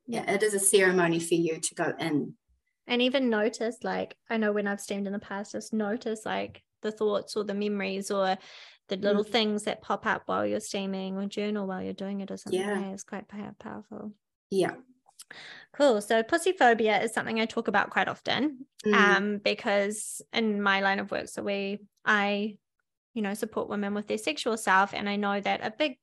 yeah 0.08 0.32
it 0.32 0.42
is 0.42 0.54
a 0.54 0.60
ceremony 0.60 1.20
for 1.20 1.36
you 1.36 1.60
to 1.60 1.76
go 1.76 1.92
in 2.00 2.34
and 2.88 3.02
even 3.02 3.30
notice 3.30 3.78
like 3.84 4.16
i 4.30 4.38
know 4.38 4.54
when 4.54 4.68
i've 4.68 4.80
steamed 4.80 5.06
in 5.06 5.14
the 5.14 5.20
past 5.20 5.52
just 5.52 5.74
notice 5.74 6.22
like 6.26 6.62
the 6.82 6.92
thoughts 6.92 7.36
or 7.36 7.44
the 7.44 7.54
memories 7.54 8.12
or 8.12 8.38
the 8.90 8.98
little 8.98 9.24
mm. 9.24 9.30
things 9.30 9.64
that 9.64 9.82
pop 9.82 10.06
up 10.06 10.24
while 10.26 10.46
you're 10.46 10.60
steaming 10.60 11.18
or 11.18 11.26
journal 11.26 11.68
while 11.68 11.82
you're 11.82 11.94
doing 11.94 12.22
it 12.22 12.32
or 12.32 12.38
something 12.38 12.60
yeah. 12.60 12.92
is 12.92 13.04
quite 13.04 13.26
powerful. 13.60 14.12
Yeah. 14.50 14.74
Cool. 15.74 16.02
So 16.02 16.22
pussy 16.22 16.52
phobia 16.52 17.02
is 17.02 17.14
something 17.14 17.40
I 17.40 17.46
talk 17.46 17.68
about 17.68 17.90
quite 17.90 18.08
often. 18.08 18.66
Mm. 18.86 18.94
Um, 18.94 19.38
because 19.38 20.22
in 20.34 20.62
my 20.62 20.82
line 20.82 21.00
of 21.00 21.12
work, 21.12 21.30
so 21.30 21.42
we 21.42 21.80
I, 22.06 22.58
you 23.14 23.22
know, 23.22 23.34
support 23.34 23.70
women 23.70 23.94
with 23.94 24.08
their 24.08 24.18
sexual 24.18 24.58
self. 24.58 24.94
And 24.94 25.10
I 25.10 25.16
know 25.16 25.40
that 25.40 25.66
a 25.66 25.72
big 25.72 25.98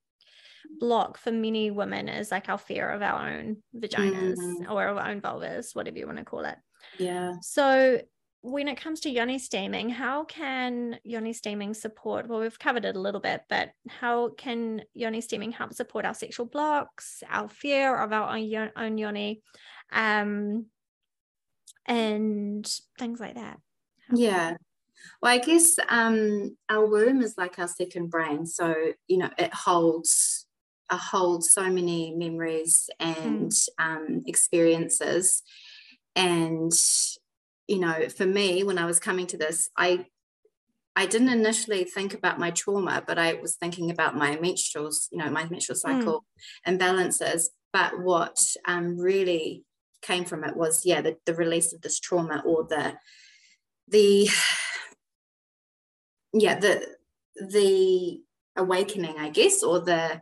block 0.79 1.19
for 1.19 1.31
many 1.31 1.71
women 1.71 2.09
is 2.09 2.31
like 2.31 2.49
our 2.49 2.59
fear 2.59 2.89
of 2.91 3.03
our 3.03 3.29
own 3.29 3.59
vaginas 3.77 4.37
mm. 4.37 4.71
or 4.71 4.89
our 4.89 5.09
own 5.09 5.21
vulvas, 5.21 5.75
whatever 5.75 5.99
you 5.99 6.07
want 6.07 6.19
to 6.19 6.25
call 6.25 6.45
it. 6.45 6.57
Yeah. 6.99 7.35
So 7.43 8.01
when 8.43 8.69
it 8.69 8.81
comes 8.81 9.01
to 9.01 9.11
yoni 9.11 9.39
steaming, 9.39 9.91
how 9.91 10.25
can 10.25 10.99
yoni 11.05 11.33
steaming 11.33 11.75
support? 11.75 12.29
Well, 12.29 12.41
we've 12.41 12.59
covered 12.59 12.85
it 12.85 12.97
a 12.97 13.01
little 13.01 13.21
bit, 13.21 13.43
but 13.49 13.71
how 13.89 14.31
can 14.31 14.83
yoni 14.95 15.21
steaming 15.21 15.53
help 15.53 15.75
support 15.75 16.07
our 16.07 16.15
sexual 16.15 16.47
blocks, 16.47 17.23
our 17.29 17.49
fear 17.49 17.97
of 17.97 18.13
our 18.13 18.35
own, 18.37 18.71
own 18.77 18.99
yoni, 18.99 19.43
um, 19.93 20.67
and 21.85 22.71
things 22.99 23.21
like 23.21 23.35
that? 23.35 23.59
Yeah. 24.13 24.57
Well, 25.23 25.33
I 25.33 25.39
guess 25.39 25.77
um, 25.89 26.57
our 26.69 26.87
womb 26.87 27.23
is 27.23 27.35
like 27.37 27.59
our 27.59 27.69
second 27.69 28.11
brain. 28.11 28.47
So, 28.47 28.75
you 29.07 29.19
know, 29.19 29.31
it 29.39 29.53
holds 29.53 30.47
holds 30.93 31.53
so 31.53 31.71
many 31.71 32.15
memories 32.17 32.91
and 32.99 33.51
mm. 33.51 33.69
um, 33.79 34.23
experiences. 34.27 35.43
And 36.17 36.73
you 37.71 37.79
know, 37.79 38.09
for 38.09 38.27
me, 38.27 38.65
when 38.65 38.79
I 38.79 38.85
was 38.85 38.99
coming 38.99 39.29
to 39.29 39.39
this, 39.39 39.71
I 39.79 40.07
I 40.97 41.07
didn't 41.07 41.29
initially 41.29 41.85
think 41.85 42.15
about 42.15 42.41
my 42.41 42.51
trauma, 42.51 43.01
but 43.07 43.17
I 43.17 43.35
was 43.35 43.55
thinking 43.55 43.93
about 43.93 44.17
my 44.17 44.37
menstruals, 44.37 45.07
you 45.13 45.19
know, 45.19 45.31
my 45.31 45.45
menstrual 45.49 45.79
hmm. 45.81 46.01
cycle 46.01 46.25
mm. 46.67 46.77
imbalances. 46.77 47.45
But 47.73 48.01
what 48.01 48.45
um, 48.67 48.99
really 48.99 49.65
came 50.03 50.25
from 50.25 50.43
it 50.43 50.57
was, 50.57 50.85
yeah, 50.85 51.01
the, 51.01 51.17
the 51.27 51.35
release 51.35 51.73
of 51.73 51.81
this 51.83 52.01
trauma 52.01 52.43
or 52.45 52.67
the 52.69 52.95
the 53.87 54.29
yeah 56.33 56.59
the 56.59 56.85
the 57.37 58.21
awakening, 58.57 59.17
I 59.17 59.31
guess, 59.31 59.63
or 59.63 59.79
the 59.79 60.21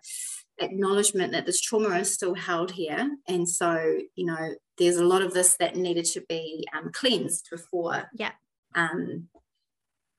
acknowledgement 0.60 1.32
that 1.32 1.46
this 1.46 1.62
trauma 1.62 1.96
is 1.96 2.12
still 2.12 2.34
held 2.34 2.72
here. 2.72 3.08
And 3.26 3.48
so, 3.48 4.00
you 4.14 4.26
know, 4.26 4.50
there's 4.78 4.96
a 4.96 5.04
lot 5.04 5.22
of 5.22 5.34
this 5.34 5.56
that 5.58 5.76
needed 5.76 6.04
to 6.06 6.22
be 6.28 6.66
um, 6.76 6.90
cleansed 6.92 7.48
before. 7.50 8.08
Yeah. 8.14 8.32
Um, 8.74 9.28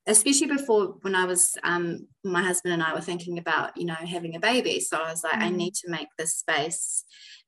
especially 0.08 0.48
before 0.48 0.96
when 1.02 1.16
I 1.16 1.26
was, 1.26 1.56
um, 1.64 2.08
my 2.24 2.42
husband 2.42 2.74
and 2.74 2.84
I 2.84 2.94
were 2.94 3.02
thinking 3.02 3.38
about, 3.38 3.78
you 3.78 3.86
know, 3.86 3.94
having 3.94 4.36
a 4.36 4.40
baby. 4.40 4.80
So 4.80 4.98
I 4.98 5.12
was 5.12 5.24
like, 5.24 5.34
mm. 5.34 5.44
I 5.44 5.50
need 5.50 5.76
to 5.76 5.90
make 5.90 6.08
this 6.18 6.36
space, 6.36 7.04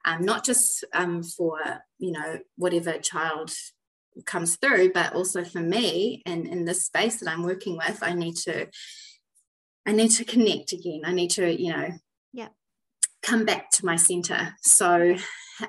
um, 0.05 0.23
not 0.23 0.45
just 0.45 0.85
um, 0.93 1.23
for, 1.23 1.59
you 1.97 2.11
know, 2.11 2.39
whatever 2.57 2.93
child 2.99 3.51
comes 4.25 4.57
through, 4.57 4.93
but 4.93 5.13
also 5.15 5.43
for 5.43 5.61
me 5.61 6.21
and 6.25 6.47
in 6.47 6.65
this 6.65 6.85
space 6.85 7.19
that 7.19 7.29
I'm 7.29 7.43
working 7.43 7.77
with, 7.77 8.03
I 8.03 8.13
need 8.13 8.35
to, 8.43 8.67
I 9.85 9.91
need 9.93 10.11
to 10.11 10.25
connect 10.25 10.71
again. 10.73 11.01
I 11.03 11.13
need 11.13 11.31
to, 11.31 11.51
you 11.51 11.73
know, 11.73 11.89
yeah 12.33 12.49
come 13.21 13.45
back 13.45 13.69
to 13.71 13.85
my 13.85 13.95
center. 13.95 14.55
So 14.61 15.15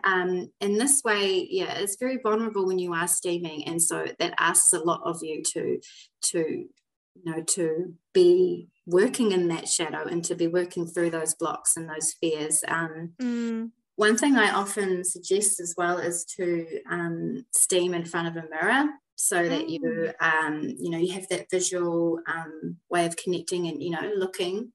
um, 0.05 0.51
in 0.61 0.79
this 0.79 1.03
way, 1.05 1.47
yeah, 1.51 1.75
it's 1.75 1.97
very 1.97 2.19
vulnerable 2.23 2.67
when 2.67 2.79
you 2.79 2.93
are 2.95 3.09
steaming, 3.09 3.67
and 3.67 3.81
so 3.81 4.07
that 4.19 4.35
asks 4.39 4.73
a 4.73 4.79
lot 4.79 5.03
of 5.05 5.23
you 5.23 5.43
to 5.53 5.81
to 6.23 6.39
you 6.39 7.31
know 7.31 7.43
to 7.43 7.95
be 8.13 8.69
working 8.87 9.33
in 9.33 9.49
that 9.49 9.69
shadow 9.69 10.05
and 10.05 10.25
to 10.25 10.35
be 10.35 10.47
working 10.47 10.87
through 10.87 11.11
those 11.11 11.35
blocks 11.35 11.77
and 11.77 11.89
those 11.89 12.15
fears. 12.15 12.63
Um, 12.67 13.13
mm. 13.21 13.71
One 13.97 14.17
thing 14.17 14.37
I 14.37 14.51
often 14.51 15.05
suggest 15.05 15.61
as 15.61 15.75
well 15.77 15.99
is 15.99 16.25
to 16.37 16.67
um, 16.91 17.45
steam 17.53 17.95
in 17.95 18.05
front 18.05 18.29
of 18.29 18.43
a 18.43 18.49
mirror 18.49 18.89
so 19.17 19.47
that 19.47 19.69
you 19.69 19.81
mm. 19.81 20.15
um, 20.21 20.63
you 20.79 20.91
know 20.91 20.99
you 20.99 21.13
have 21.13 21.29
that 21.29 21.51
visual 21.51 22.19
um, 22.27 22.77
way 22.89 23.07
of 23.07 23.17
connecting 23.17 23.69
and 23.69 23.83
you 23.83 23.91
know 23.91 24.13
looking 24.17 24.73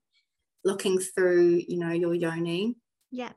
looking 0.64 0.98
through, 0.98 1.62
you 1.66 1.78
know, 1.78 1.92
your 1.92 2.14
yoni. 2.14 2.76
Yeah. 3.10 3.32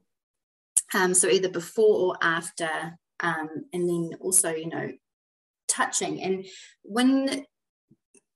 Um, 0.94 1.14
so 1.14 1.28
either 1.28 1.50
before 1.50 1.96
or 1.98 2.18
after, 2.22 2.98
um, 3.22 3.50
and 3.72 3.88
then 3.88 4.18
also, 4.20 4.52
you 4.52 4.68
know, 4.68 4.92
touching. 5.68 6.22
And 6.22 6.46
when 6.84 7.46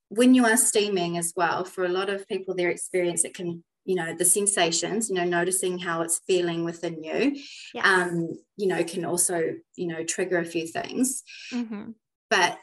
when 0.09 0.35
you 0.35 0.45
are 0.45 0.57
steaming 0.57 1.17
as 1.17 1.33
well, 1.35 1.65
for 1.65 1.83
a 1.83 1.89
lot 1.89 2.09
of 2.09 2.27
people, 2.27 2.55
their 2.55 2.69
experience, 2.69 3.25
it 3.25 3.33
can, 3.33 3.63
you 3.85 3.95
know, 3.95 4.15
the 4.15 4.23
sensations, 4.23 5.09
you 5.09 5.15
know, 5.15 5.25
noticing 5.25 5.79
how 5.79 6.01
it's 6.01 6.21
feeling 6.27 6.63
within 6.63 7.03
you, 7.03 7.35
um, 7.83 8.29
you 8.55 8.67
know, 8.67 8.83
can 8.83 9.03
also, 9.03 9.55
you 9.75 9.87
know, 9.87 10.03
trigger 10.03 10.37
a 10.37 10.45
few 10.45 10.67
things. 10.67 11.23
Mm-hmm. 11.51 11.91
But 12.29 12.57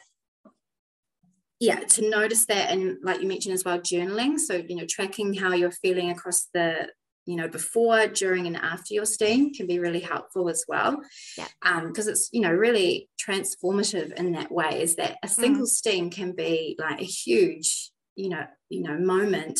yeah 1.63 1.79
to 1.79 2.09
notice 2.09 2.45
that 2.45 2.71
and 2.71 2.97
like 3.03 3.21
you 3.21 3.27
mentioned 3.27 3.53
as 3.53 3.63
well 3.63 3.79
journaling. 3.79 4.37
So 4.37 4.55
you 4.55 4.75
know 4.75 4.85
tracking 4.85 5.33
how 5.33 5.53
you're 5.53 5.71
feeling 5.71 6.09
across 6.09 6.49
the 6.53 6.89
you 7.25 7.37
know 7.37 7.47
before 7.47 8.07
during 8.07 8.47
and 8.47 8.57
after 8.57 8.93
your 8.93 9.05
steam 9.05 9.53
can 9.53 9.65
be 9.65 9.79
really 9.79 10.01
helpful 10.01 10.49
as 10.49 10.65
well. 10.67 11.01
Yeah. 11.37 11.47
Because 11.87 12.07
um, 12.07 12.11
it's 12.11 12.29
you 12.33 12.41
know 12.41 12.51
really 12.51 13.09
transformative 13.25 14.11
in 14.13 14.33
that 14.33 14.51
way 14.51 14.81
is 14.81 14.97
that 14.97 15.17
a 15.23 15.27
single 15.29 15.65
mm. 15.65 15.69
steam 15.69 16.09
can 16.09 16.33
be 16.33 16.75
like 16.77 16.99
a 16.99 17.05
huge 17.05 17.91
you 18.15 18.27
know 18.27 18.45
you 18.67 18.81
know 18.83 18.97
moment 18.97 19.59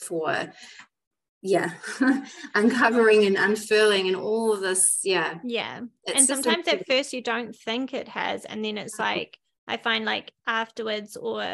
for 0.00 0.52
yeah 1.40 1.70
uncovering 2.54 3.24
and 3.24 3.36
unfurling 3.36 4.08
and 4.08 4.16
all 4.16 4.52
of 4.52 4.60
this 4.60 5.00
yeah. 5.04 5.38
Yeah. 5.42 5.80
And 6.14 6.26
sometimes 6.26 6.68
at 6.68 6.86
first 6.86 7.14
you 7.14 7.22
don't 7.22 7.56
think 7.56 7.94
it 7.94 8.08
has 8.08 8.44
and 8.44 8.62
then 8.62 8.76
it's 8.76 8.98
mm-hmm. 8.98 9.20
like 9.20 9.38
i 9.66 9.76
find 9.76 10.04
like 10.04 10.32
afterwards 10.46 11.16
or 11.16 11.44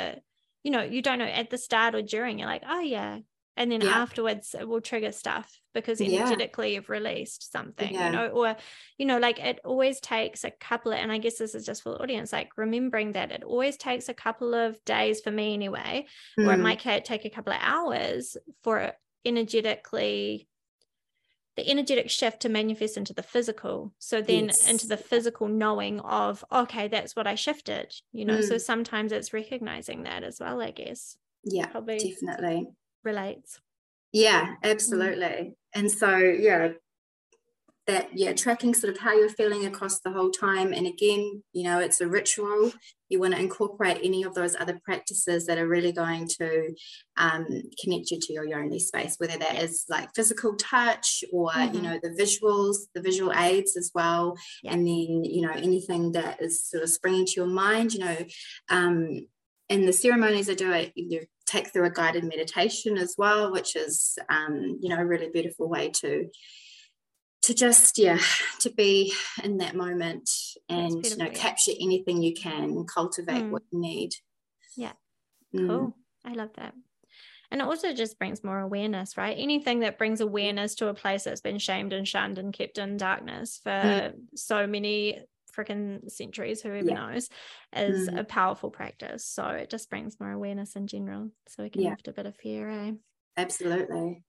you 0.63 0.71
know 0.71 0.83
you 0.83 1.03
don't 1.03 1.19
know 1.19 1.25
at 1.25 1.51
the 1.51 1.59
start 1.59 1.95
or 1.95 2.03
during 2.03 2.39
you're 2.39 2.49
like 2.49 2.63
oh 2.69 2.81
yeah 2.81 3.19
and 3.57 3.71
then 3.71 3.81
yeah. 3.81 3.91
afterwards 3.91 4.55
it 4.59 4.67
will 4.67 4.81
trigger 4.81 5.13
stuff 5.13 5.61
because 5.75 6.01
energetically 6.01 6.71
yeah. 6.71 6.75
you've 6.77 6.89
released 6.89 7.53
something 7.53 7.93
yeah. 7.93 8.07
you 8.07 8.13
know 8.13 8.29
or 8.29 8.57
you 8.97 9.07
know 9.07 9.19
like 9.19 9.39
it 9.39 9.61
always 9.65 10.01
takes 10.01 10.45
a 10.45 10.51
couple 10.51 10.93
of 10.93 10.99
and 10.99 11.13
i 11.13 11.19
guess 11.19 11.39
this 11.39 11.55
is 11.55 11.67
just 11.67 11.83
for 11.83 11.91
the 11.91 11.99
audience 12.03 12.33
like 12.33 12.51
remembering 12.57 13.13
that 13.13 13.31
it 13.31 13.45
always 13.45 13.77
takes 13.77 14.09
a 14.09 14.15
couple 14.15 14.55
of 14.55 14.83
days 14.85 15.21
for 15.21 15.31
me 15.31 15.55
anyway 15.55 16.07
mm. 16.39 16.49
or 16.49 16.55
it 16.55 16.59
might 16.59 16.81
take 17.05 17.25
a 17.25 17.31
couple 17.31 17.53
of 17.53 17.59
hours 17.63 18.37
for 18.63 18.93
energetically 19.25 20.49
the 21.61 21.71
energetic 21.71 22.09
shift 22.09 22.41
to 22.41 22.49
manifest 22.49 22.97
into 22.97 23.13
the 23.13 23.23
physical 23.23 23.93
so 23.99 24.23
then 24.23 24.47
yes. 24.47 24.69
into 24.69 24.87
the 24.87 24.97
physical 24.97 25.47
knowing 25.47 26.01
of 26.01 26.43
okay 26.51 26.89
that's 26.89 27.15
what 27.15 27.27
i 27.27 27.35
shifted 27.35 27.93
you 28.13 28.25
know 28.25 28.39
mm. 28.39 28.45
so 28.45 28.57
sometimes 28.57 29.13
it's 29.13 29.35
recognizing 29.35 30.05
that 30.05 30.23
as 30.23 30.41
well 30.41 30.63
i 30.63 30.71
guess 30.71 31.19
yeah 31.45 31.67
Probably 31.67 31.99
definitely 31.99 32.69
relates 33.05 33.61
yeah 34.13 34.47
mm. 34.47 34.57
absolutely 34.63 35.27
mm. 35.27 35.55
and 35.75 35.91
so 35.91 36.17
yeah 36.17 36.71
that 37.87 38.09
yeah 38.15 38.33
tracking 38.33 38.73
sort 38.73 38.95
of 38.95 39.01
how 39.01 39.15
you're 39.15 39.29
feeling 39.29 39.67
across 39.67 40.01
the 40.01 40.13
whole 40.13 40.31
time 40.31 40.73
and 40.73 40.87
again 40.87 41.43
you 41.53 41.65
know 41.65 41.79
it's 41.79 42.01
a 42.01 42.09
ritual 42.09 42.73
you 43.11 43.21
want 43.21 43.35
to 43.35 43.41
incorporate 43.41 43.99
any 44.03 44.23
of 44.23 44.35
those 44.35 44.57
other 44.57 44.81
practices 44.85 45.45
that 45.47 45.59
are 45.59 45.69
really 45.69 45.93
going 45.93 46.27
to 46.27 46.75
um, 47.17 47.47
connect 47.83 48.11
you 48.11 48.19
to 48.21 48.33
your 48.33 48.47
yoni 48.47 48.79
space 48.79 49.17
whether 49.19 49.37
that 49.37 49.63
is 49.63 49.85
like 49.89 50.09
physical 50.15 50.55
touch 50.57 51.23
or 51.33 51.51
mm-hmm. 51.51 51.75
you 51.75 51.83
know 51.83 51.99
the 52.03 52.11
visuals 52.11 52.77
the 52.95 53.03
visual 53.03 53.33
aids 53.35 53.77
as 53.77 53.91
well 53.95 54.37
yeah. 54.63 54.73
and 54.73 54.87
then 54.87 55.25
you 55.25 55.43
know 55.43 55.53
anything 55.53 56.13
that 56.13 56.41
is 56.41 56.63
sort 56.63 56.83
of 56.83 56.89
springing 56.89 57.27
to 57.27 57.35
your 57.37 57.47
mind 57.47 57.93
you 57.93 58.01
know 58.01 58.17
um, 58.71 59.27
in 59.69 59.85
the 59.85 59.93
ceremonies 59.93 60.49
i 60.49 60.55
do 60.55 60.73
it 60.73 60.93
you 60.95 61.21
take 61.47 61.73
through 61.73 61.85
a 61.85 61.91
guided 61.91 62.25
meditation 62.25 62.97
as 62.97 63.17
well 63.19 63.51
which 63.51 63.75
is 63.75 64.17
um, 64.29 64.79
you 64.81 64.89
know 64.89 64.99
a 64.99 65.07
really 65.07 65.29
beautiful 65.29 65.69
way 65.69 65.91
to 65.91 66.29
to 67.43 67.55
just 67.55 67.99
yeah 67.99 68.21
to 68.61 68.71
be 68.71 69.13
in 69.43 69.59
that 69.59 69.75
moment 69.75 70.29
and 70.71 71.05
you 71.05 71.16
know 71.16 71.29
capture 71.31 71.73
anything 71.81 72.23
you 72.23 72.35
can 72.35 72.85
cultivate 72.85 73.43
mm. 73.43 73.51
what 73.51 73.62
you 73.71 73.81
need 73.81 74.14
yeah 74.77 74.93
mm. 75.55 75.66
cool 75.66 75.97
i 76.25 76.33
love 76.33 76.51
that 76.57 76.75
and 77.51 77.61
it 77.61 77.64
also 77.64 77.93
just 77.93 78.18
brings 78.18 78.45
more 78.45 78.61
awareness 78.61 79.16
right 79.16 79.37
anything 79.39 79.81
that 79.81 79.99
brings 79.99 80.21
awareness 80.21 80.75
to 80.77 80.89
a 80.89 80.95
place 80.95 81.25
that's 81.25 81.41
been 81.41 81.59
shamed 81.59 81.93
and 81.93 82.07
shunned 82.07 82.39
and 82.39 82.53
kept 82.53 82.79
in 82.79 82.97
darkness 82.97 83.61
for 83.62 83.71
mm. 83.71 84.14
so 84.35 84.66
many 84.66 85.18
freaking 85.57 86.09
centuries 86.09 86.62
whoever 86.62 86.87
yeah. 86.87 86.95
knows 86.95 87.29
is 87.75 88.09
mm. 88.09 88.18
a 88.18 88.25
powerful 88.25 88.71
practice 88.71 89.25
so 89.25 89.45
it 89.47 89.68
just 89.68 89.91
brings 89.91 90.21
more 90.21 90.31
awareness 90.31 90.77
in 90.77 90.87
general 90.87 91.29
so 91.49 91.62
we 91.62 91.71
can 91.71 91.83
yeah. 91.83 91.91
lift 91.91 92.07
a 92.07 92.12
bit 92.12 92.27
of 92.27 92.37
fear 92.37 92.71
eh? 92.71 92.93
absolutely 93.37 94.23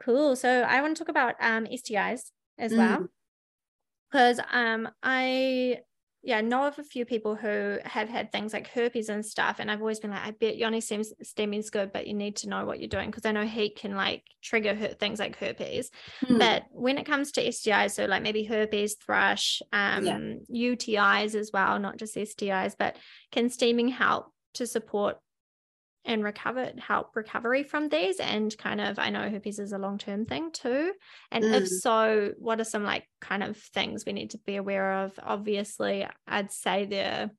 cool 0.00 0.36
so 0.36 0.62
i 0.62 0.80
want 0.80 0.96
to 0.96 1.02
talk 1.02 1.10
about 1.10 1.34
um 1.40 1.66
stis 1.66 2.30
as 2.58 2.72
mm. 2.72 2.78
well 2.78 3.08
because 4.10 4.40
um 4.52 4.88
I 5.02 5.80
yeah 6.28 6.42
know 6.42 6.66
of 6.66 6.78
a 6.78 6.84
few 6.84 7.06
people 7.06 7.34
who 7.34 7.78
have 7.86 8.06
had 8.06 8.30
things 8.30 8.52
like 8.52 8.68
herpes 8.68 9.08
and 9.08 9.24
stuff 9.24 9.56
and 9.60 9.70
I've 9.70 9.80
always 9.80 9.98
been 9.98 10.10
like 10.10 10.26
I 10.26 10.32
bet 10.32 10.58
yoni 10.58 10.82
seems 10.82 11.10
steaming 11.22 11.60
is 11.60 11.70
good 11.70 11.90
but 11.90 12.06
you 12.06 12.12
need 12.12 12.36
to 12.36 12.50
know 12.50 12.66
what 12.66 12.80
you're 12.80 12.88
doing 12.88 13.10
because 13.10 13.24
I 13.24 13.32
know 13.32 13.46
heat 13.46 13.76
can 13.76 13.96
like 13.96 14.24
trigger 14.42 14.74
her- 14.74 14.88
things 14.88 15.18
like 15.18 15.36
herpes 15.36 15.90
mm. 16.22 16.38
but 16.38 16.64
when 16.70 16.98
it 16.98 17.06
comes 17.06 17.32
to 17.32 17.48
STIs 17.48 17.92
so 17.92 18.04
like 18.04 18.22
maybe 18.22 18.44
herpes 18.44 18.96
thrush 18.96 19.62
um 19.72 20.04
yeah. 20.04 20.18
UTIs 20.74 21.34
as 21.34 21.50
well 21.50 21.78
not 21.78 21.96
just 21.96 22.14
STIs 22.14 22.74
but 22.78 22.96
can 23.32 23.48
steaming 23.48 23.88
help 23.88 24.26
to 24.52 24.66
support 24.66 25.16
and 26.08 26.24
recover 26.24 26.72
help 26.78 27.14
recovery 27.14 27.62
from 27.62 27.88
these 27.88 28.18
and 28.18 28.56
kind 28.58 28.80
of 28.80 28.98
i 28.98 29.10
know 29.10 29.28
herpes 29.28 29.58
is 29.58 29.72
a 29.72 29.78
long-term 29.78 30.24
thing 30.24 30.50
too 30.50 30.90
and 31.30 31.44
mm. 31.44 31.54
if 31.54 31.68
so 31.68 32.32
what 32.38 32.60
are 32.60 32.64
some 32.64 32.82
like 32.82 33.04
kind 33.20 33.42
of 33.42 33.56
things 33.56 34.04
we 34.04 34.12
need 34.12 34.30
to 34.30 34.38
be 34.38 34.56
aware 34.56 35.04
of 35.04 35.12
obviously 35.22 36.06
i'd 36.26 36.50
say 36.50 36.86
they're 36.86 37.30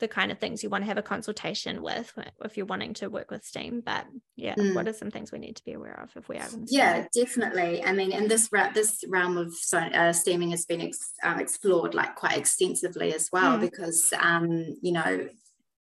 the 0.00 0.08
kind 0.08 0.32
of 0.32 0.38
things 0.38 0.64
you 0.64 0.68
want 0.68 0.82
to 0.82 0.88
have 0.88 0.98
a 0.98 1.02
consultation 1.02 1.80
with 1.80 2.12
if 2.44 2.56
you're 2.56 2.66
wanting 2.66 2.92
to 2.92 3.08
work 3.08 3.30
with 3.30 3.44
steam 3.44 3.80
but 3.84 4.04
yeah 4.34 4.54
mm. 4.56 4.74
what 4.74 4.88
are 4.88 4.92
some 4.92 5.12
things 5.12 5.30
we 5.30 5.38
need 5.38 5.54
to 5.54 5.64
be 5.64 5.74
aware 5.74 6.00
of 6.02 6.10
if 6.16 6.28
we 6.28 6.36
are 6.38 6.48
yeah 6.66 7.06
definitely 7.14 7.84
i 7.84 7.92
mean 7.92 8.10
in 8.10 8.26
this 8.26 8.48
this 8.74 9.04
realm 9.06 9.36
of 9.36 9.54
uh, 9.72 10.12
steaming 10.12 10.50
has 10.50 10.64
been 10.64 10.80
ex- 10.80 11.12
uh, 11.22 11.36
explored 11.38 11.94
like 11.94 12.16
quite 12.16 12.36
extensively 12.36 13.14
as 13.14 13.28
well 13.32 13.58
mm. 13.58 13.60
because 13.60 14.12
um 14.18 14.74
you 14.82 14.90
know 14.90 15.28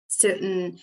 certain 0.06 0.78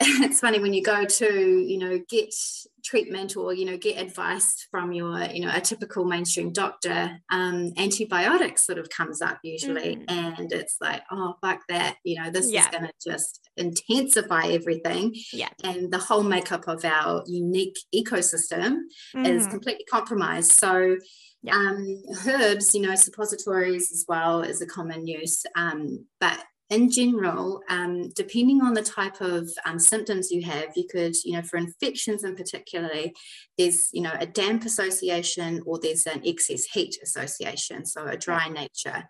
it's 0.22 0.40
funny 0.40 0.58
when 0.58 0.72
you 0.72 0.82
go 0.82 1.04
to 1.04 1.60
you 1.60 1.76
know 1.76 2.00
get 2.08 2.34
treatment 2.82 3.36
or 3.36 3.52
you 3.52 3.66
know 3.66 3.76
get 3.76 4.00
advice 4.00 4.66
from 4.70 4.92
your 4.92 5.20
you 5.24 5.44
know 5.44 5.52
a 5.54 5.60
typical 5.60 6.06
mainstream 6.06 6.52
doctor 6.52 7.18
um, 7.30 7.70
antibiotics 7.76 8.64
sort 8.64 8.78
of 8.78 8.88
comes 8.88 9.20
up 9.20 9.38
usually 9.42 9.96
mm. 9.96 10.04
and 10.08 10.52
it's 10.54 10.76
like 10.80 11.02
oh 11.10 11.34
fuck 11.42 11.60
that 11.68 11.96
you 12.02 12.18
know 12.18 12.30
this 12.30 12.50
yeah. 12.50 12.62
is 12.62 12.66
going 12.68 12.84
to 12.84 12.92
just 13.06 13.50
intensify 13.58 14.46
everything 14.46 15.14
yeah 15.34 15.50
and 15.64 15.92
the 15.92 15.98
whole 15.98 16.22
makeup 16.22 16.66
of 16.66 16.82
our 16.82 17.22
unique 17.26 17.76
ecosystem 17.94 18.78
mm. 19.14 19.26
is 19.26 19.46
completely 19.48 19.84
compromised 19.84 20.52
so 20.52 20.96
yeah. 21.42 21.54
um, 21.54 22.02
herbs 22.26 22.74
you 22.74 22.80
know 22.80 22.94
suppositories 22.94 23.90
as 23.92 24.06
well 24.08 24.40
is 24.40 24.62
a 24.62 24.66
common 24.66 25.06
use 25.06 25.44
um, 25.56 26.06
but 26.20 26.42
in 26.70 26.88
general, 26.88 27.60
um, 27.68 28.10
depending 28.10 28.62
on 28.62 28.74
the 28.74 28.82
type 28.82 29.20
of 29.20 29.50
um, 29.66 29.78
symptoms 29.78 30.30
you 30.30 30.42
have, 30.42 30.68
you 30.76 30.86
could, 30.88 31.14
you 31.24 31.32
know, 31.32 31.42
for 31.42 31.56
infections 31.56 32.22
in 32.22 32.36
particularly, 32.36 33.12
there's, 33.58 33.88
you 33.92 34.02
know, 34.02 34.14
a 34.18 34.26
damp 34.26 34.64
association 34.64 35.60
or 35.66 35.80
there's 35.80 36.06
an 36.06 36.22
excess 36.24 36.64
heat 36.64 36.96
association, 37.02 37.84
so 37.84 38.06
a 38.06 38.16
dry 38.16 38.48
nature. 38.48 39.04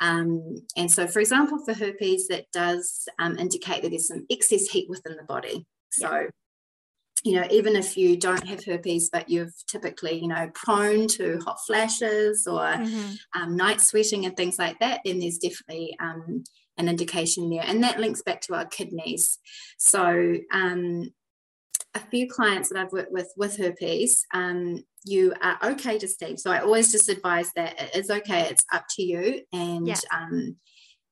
Um, 0.00 0.56
and 0.76 0.90
so, 0.90 1.06
for 1.06 1.20
example, 1.20 1.64
for 1.64 1.74
herpes, 1.74 2.26
that 2.26 2.46
does 2.52 3.08
um, 3.20 3.38
indicate 3.38 3.82
that 3.82 3.90
there's 3.90 4.08
some 4.08 4.26
excess 4.28 4.66
heat 4.66 4.88
within 4.90 5.16
the 5.16 5.24
body. 5.24 5.64
So, 5.90 6.28
you 7.22 7.40
know, 7.40 7.46
even 7.50 7.76
if 7.76 7.96
you 7.96 8.16
don't 8.16 8.46
have 8.48 8.64
herpes, 8.64 9.10
but 9.10 9.28
you've 9.28 9.54
typically, 9.68 10.18
you 10.18 10.28
know, 10.28 10.50
prone 10.54 11.06
to 11.08 11.38
hot 11.38 11.58
flashes 11.66 12.48
or 12.48 12.60
mm-hmm. 12.60 13.12
Um, 13.40 13.56
night 13.56 13.80
sweating 13.80 14.26
and 14.26 14.36
things 14.36 14.58
like 14.58 14.78
that, 14.80 15.02
then 15.04 15.20
there's 15.20 15.38
definitely 15.38 15.96
um, 16.00 16.42
an 16.78 16.88
indication 16.88 17.50
there. 17.50 17.64
And 17.64 17.82
that 17.82 18.00
links 18.00 18.22
back 18.22 18.40
to 18.42 18.54
our 18.54 18.66
kidneys. 18.66 19.38
So 19.78 20.36
um, 20.52 21.10
a 21.94 22.00
few 22.10 22.28
clients 22.28 22.68
that 22.68 22.78
I've 22.78 22.92
worked 22.92 23.12
with 23.12 23.32
with 23.36 23.56
herpes, 23.56 24.24
um, 24.34 24.84
you 25.04 25.34
are 25.40 25.58
okay 25.62 25.98
to 25.98 26.08
steam. 26.08 26.36
So 26.36 26.50
I 26.50 26.60
always 26.60 26.92
just 26.92 27.08
advise 27.08 27.52
that 27.54 27.80
it 27.80 27.96
is 27.96 28.10
okay. 28.10 28.42
It's 28.42 28.64
up 28.72 28.84
to 28.96 29.02
you. 29.02 29.42
And 29.52 29.86
yeah. 29.86 29.96
um, 30.12 30.56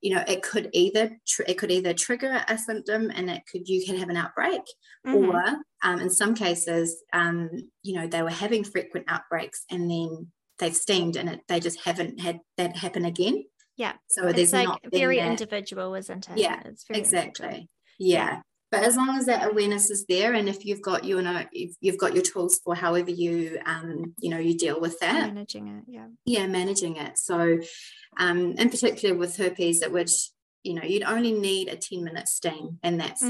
you 0.04 0.14
know, 0.14 0.22
it 0.28 0.42
could 0.42 0.68
either 0.74 1.16
tr- 1.26 1.44
it 1.48 1.54
could 1.54 1.70
either 1.70 1.94
trigger 1.94 2.44
a 2.46 2.58
symptom, 2.58 3.10
and 3.14 3.30
it 3.30 3.42
could 3.50 3.66
you 3.66 3.86
can 3.86 3.96
have 3.96 4.10
an 4.10 4.18
outbreak, 4.18 4.60
mm-hmm. 5.06 5.14
or 5.14 5.42
um, 5.82 5.98
in 5.98 6.10
some 6.10 6.34
cases, 6.34 7.02
um, 7.14 7.48
you 7.82 7.94
know, 7.94 8.06
they 8.06 8.20
were 8.20 8.28
having 8.28 8.64
frequent 8.64 9.06
outbreaks, 9.08 9.64
and 9.70 9.90
then 9.90 10.26
they've 10.58 10.76
steamed, 10.76 11.16
and 11.16 11.30
it, 11.30 11.40
they 11.48 11.58
just 11.58 11.80
haven't 11.80 12.20
had 12.20 12.40
that 12.58 12.76
happen 12.76 13.06
again. 13.06 13.44
Yeah. 13.76 13.94
So 14.08 14.28
it's 14.28 14.52
like 14.52 14.68
not 14.68 14.80
very 14.92 15.18
individual, 15.18 15.94
isn't 15.94 16.28
it? 16.30 16.38
Yeah. 16.38 16.60
It's 16.64 16.84
exactly. 16.90 17.68
Yeah. 17.98 18.18
yeah. 18.18 18.40
But 18.70 18.82
as 18.82 18.96
long 18.96 19.16
as 19.16 19.26
that 19.26 19.48
awareness 19.48 19.88
is 19.88 20.04
there, 20.08 20.32
and 20.34 20.48
if 20.48 20.64
you've 20.64 20.82
got 20.82 21.04
you 21.04 21.22
know 21.22 21.44
you've, 21.52 21.76
you've 21.80 21.98
got 21.98 22.12
your 22.12 22.24
tools 22.24 22.58
for 22.64 22.74
however 22.74 23.10
you 23.10 23.60
um 23.66 24.14
you 24.18 24.30
know 24.30 24.38
you 24.38 24.58
deal 24.58 24.80
with 24.80 24.98
that 24.98 25.32
managing 25.32 25.68
it, 25.68 25.84
yeah, 25.86 26.06
yeah, 26.24 26.46
managing 26.48 26.96
it. 26.96 27.16
So, 27.16 27.60
um, 28.18 28.54
in 28.58 28.70
particular 28.70 29.14
with 29.14 29.36
herpes, 29.36 29.80
it 29.80 29.92
would 29.92 30.10
you 30.64 30.74
know 30.74 30.82
you'd 30.82 31.04
only 31.04 31.30
need 31.30 31.68
a 31.68 31.76
ten 31.76 32.02
minute 32.02 32.26
steam 32.26 32.80
in 32.82 32.98
that 32.98 33.20
mm. 33.22 33.28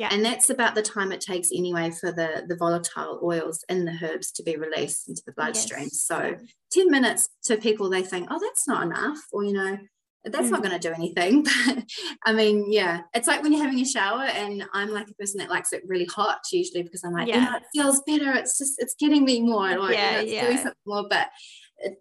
Yeah. 0.00 0.08
And 0.12 0.24
that's 0.24 0.48
about 0.48 0.74
the 0.74 0.80
time 0.80 1.12
it 1.12 1.20
takes 1.20 1.50
anyway 1.54 1.90
for 1.90 2.10
the, 2.10 2.44
the 2.48 2.56
volatile 2.56 3.20
oils 3.22 3.62
in 3.68 3.84
the 3.84 3.92
herbs 4.02 4.32
to 4.32 4.42
be 4.42 4.56
released 4.56 5.10
into 5.10 5.20
the 5.26 5.32
bloodstream. 5.32 5.82
Yes. 5.92 6.00
So 6.06 6.36
10 6.72 6.90
minutes 6.90 7.28
to 7.44 7.58
people, 7.58 7.90
they 7.90 8.02
think, 8.02 8.28
oh, 8.30 8.38
that's 8.40 8.66
not 8.66 8.82
enough. 8.82 9.18
Or, 9.30 9.44
you 9.44 9.52
know, 9.52 9.76
that's 10.24 10.46
Mm. 10.48 10.52
not 10.52 10.62
going 10.62 10.78
to 10.80 10.88
do 10.88 10.94
anything. 10.94 11.44
But 11.66 11.84
I 12.24 12.32
mean, 12.32 12.72
yeah, 12.72 13.02
it's 13.12 13.28
like 13.28 13.42
when 13.42 13.52
you're 13.52 13.62
having 13.62 13.80
a 13.80 13.84
shower, 13.84 14.22
and 14.24 14.64
I'm 14.72 14.88
like 14.90 15.08
a 15.10 15.14
person 15.14 15.38
that 15.40 15.50
likes 15.50 15.72
it 15.74 15.82
really 15.86 16.06
hot 16.06 16.40
usually 16.50 16.82
because 16.82 17.04
I'm 17.04 17.12
like, 17.12 17.28
you 17.28 17.34
Yeah. 17.34 17.56
it 17.56 17.62
feels 17.74 18.00
better. 18.06 18.32
It's 18.32 18.56
just, 18.56 18.74
it's 18.78 18.94
getting 18.98 19.24
me 19.26 19.42
more. 19.42 19.78
Like, 19.78 19.94
Yeah, 19.96 20.10
you 20.10 20.16
know, 20.16 20.22
it's 20.22 20.30
doing 20.46 20.56
yeah. 20.56 20.62
something 20.62 20.86
more. 20.86 21.06
But 21.10 21.28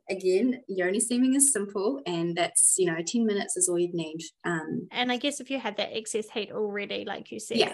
again, 0.10 0.62
yoni 0.68 1.00
steaming 1.00 1.36
is 1.36 1.52
simple, 1.54 2.02
and 2.06 2.36
that's 2.36 2.76
you 2.78 2.86
know, 2.86 2.98
10 3.06 3.26
minutes 3.26 3.58
is 3.58 3.70
all 3.70 3.80
you 3.80 3.92
need. 3.94 4.20
Um, 4.46 4.88
And 4.92 5.12
I 5.12 5.18
guess 5.18 5.40
if 5.40 5.50
you 5.52 5.60
had 5.60 5.78
that 5.78 5.96
excess 5.96 6.30
heat 6.30 6.52
already, 6.52 7.06
like 7.06 7.32
you 7.32 7.40
said, 7.40 7.58
Yeah. 7.58 7.74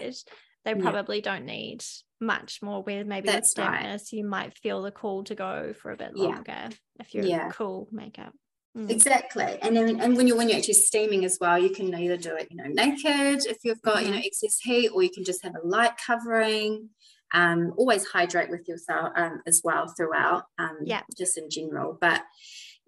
they 0.63 0.71
Yeah. 0.71 0.81
probably 0.81 1.21
don't 1.21 1.45
need 1.45 1.83
much 2.19 2.61
more. 2.61 2.81
Where 2.83 3.03
maybe 3.05 3.27
with 3.27 3.33
That's 3.35 3.57
right. 3.57 4.01
you 4.11 4.23
might 4.25 4.57
feel 4.57 4.81
the 4.81 4.91
call 4.91 5.23
to 5.25 5.35
go 5.35 5.73
for 5.73 5.91
a 5.91 5.97
bit 5.97 6.11
Yeah. 6.15 6.23
longer 6.25 6.69
if 6.99 7.13
you're 7.13 7.25
Yeah. 7.25 7.49
cool 7.51 7.87
makeup. 7.91 8.33
Mm. 8.77 8.89
Exactly, 8.89 9.57
and 9.61 9.73
then 9.73 10.01
and 10.01 10.17
when 10.17 10.27
you're 10.27 10.35
when 10.35 10.49
you're 10.49 10.57
actually 10.57 10.73
steaming 10.73 11.23
as 11.23 11.37
well, 11.39 11.57
you 11.57 11.69
can 11.69 11.95
either 11.95 12.17
do 12.17 12.35
it, 12.35 12.47
you 12.51 12.57
know, 12.57 12.65
naked 12.67 13.45
if 13.45 13.57
you've 13.63 13.81
got 13.81 14.03
you 14.03 14.11
know 14.11 14.17
excess 14.17 14.59
heat, 14.59 14.89
or 14.89 15.01
you 15.01 15.09
can 15.09 15.23
just 15.23 15.41
have 15.43 15.55
a 15.55 15.65
light 15.65 15.93
covering. 16.05 16.89
Um, 17.33 17.73
always 17.77 18.05
hydrate 18.05 18.49
with 18.49 18.67
yourself 18.67 19.11
um, 19.15 19.41
as 19.47 19.61
well 19.63 19.87
throughout. 19.87 20.43
Um, 20.57 20.77
Yeah. 20.83 21.01
just 21.17 21.37
in 21.37 21.49
general. 21.49 21.97
But 21.99 22.21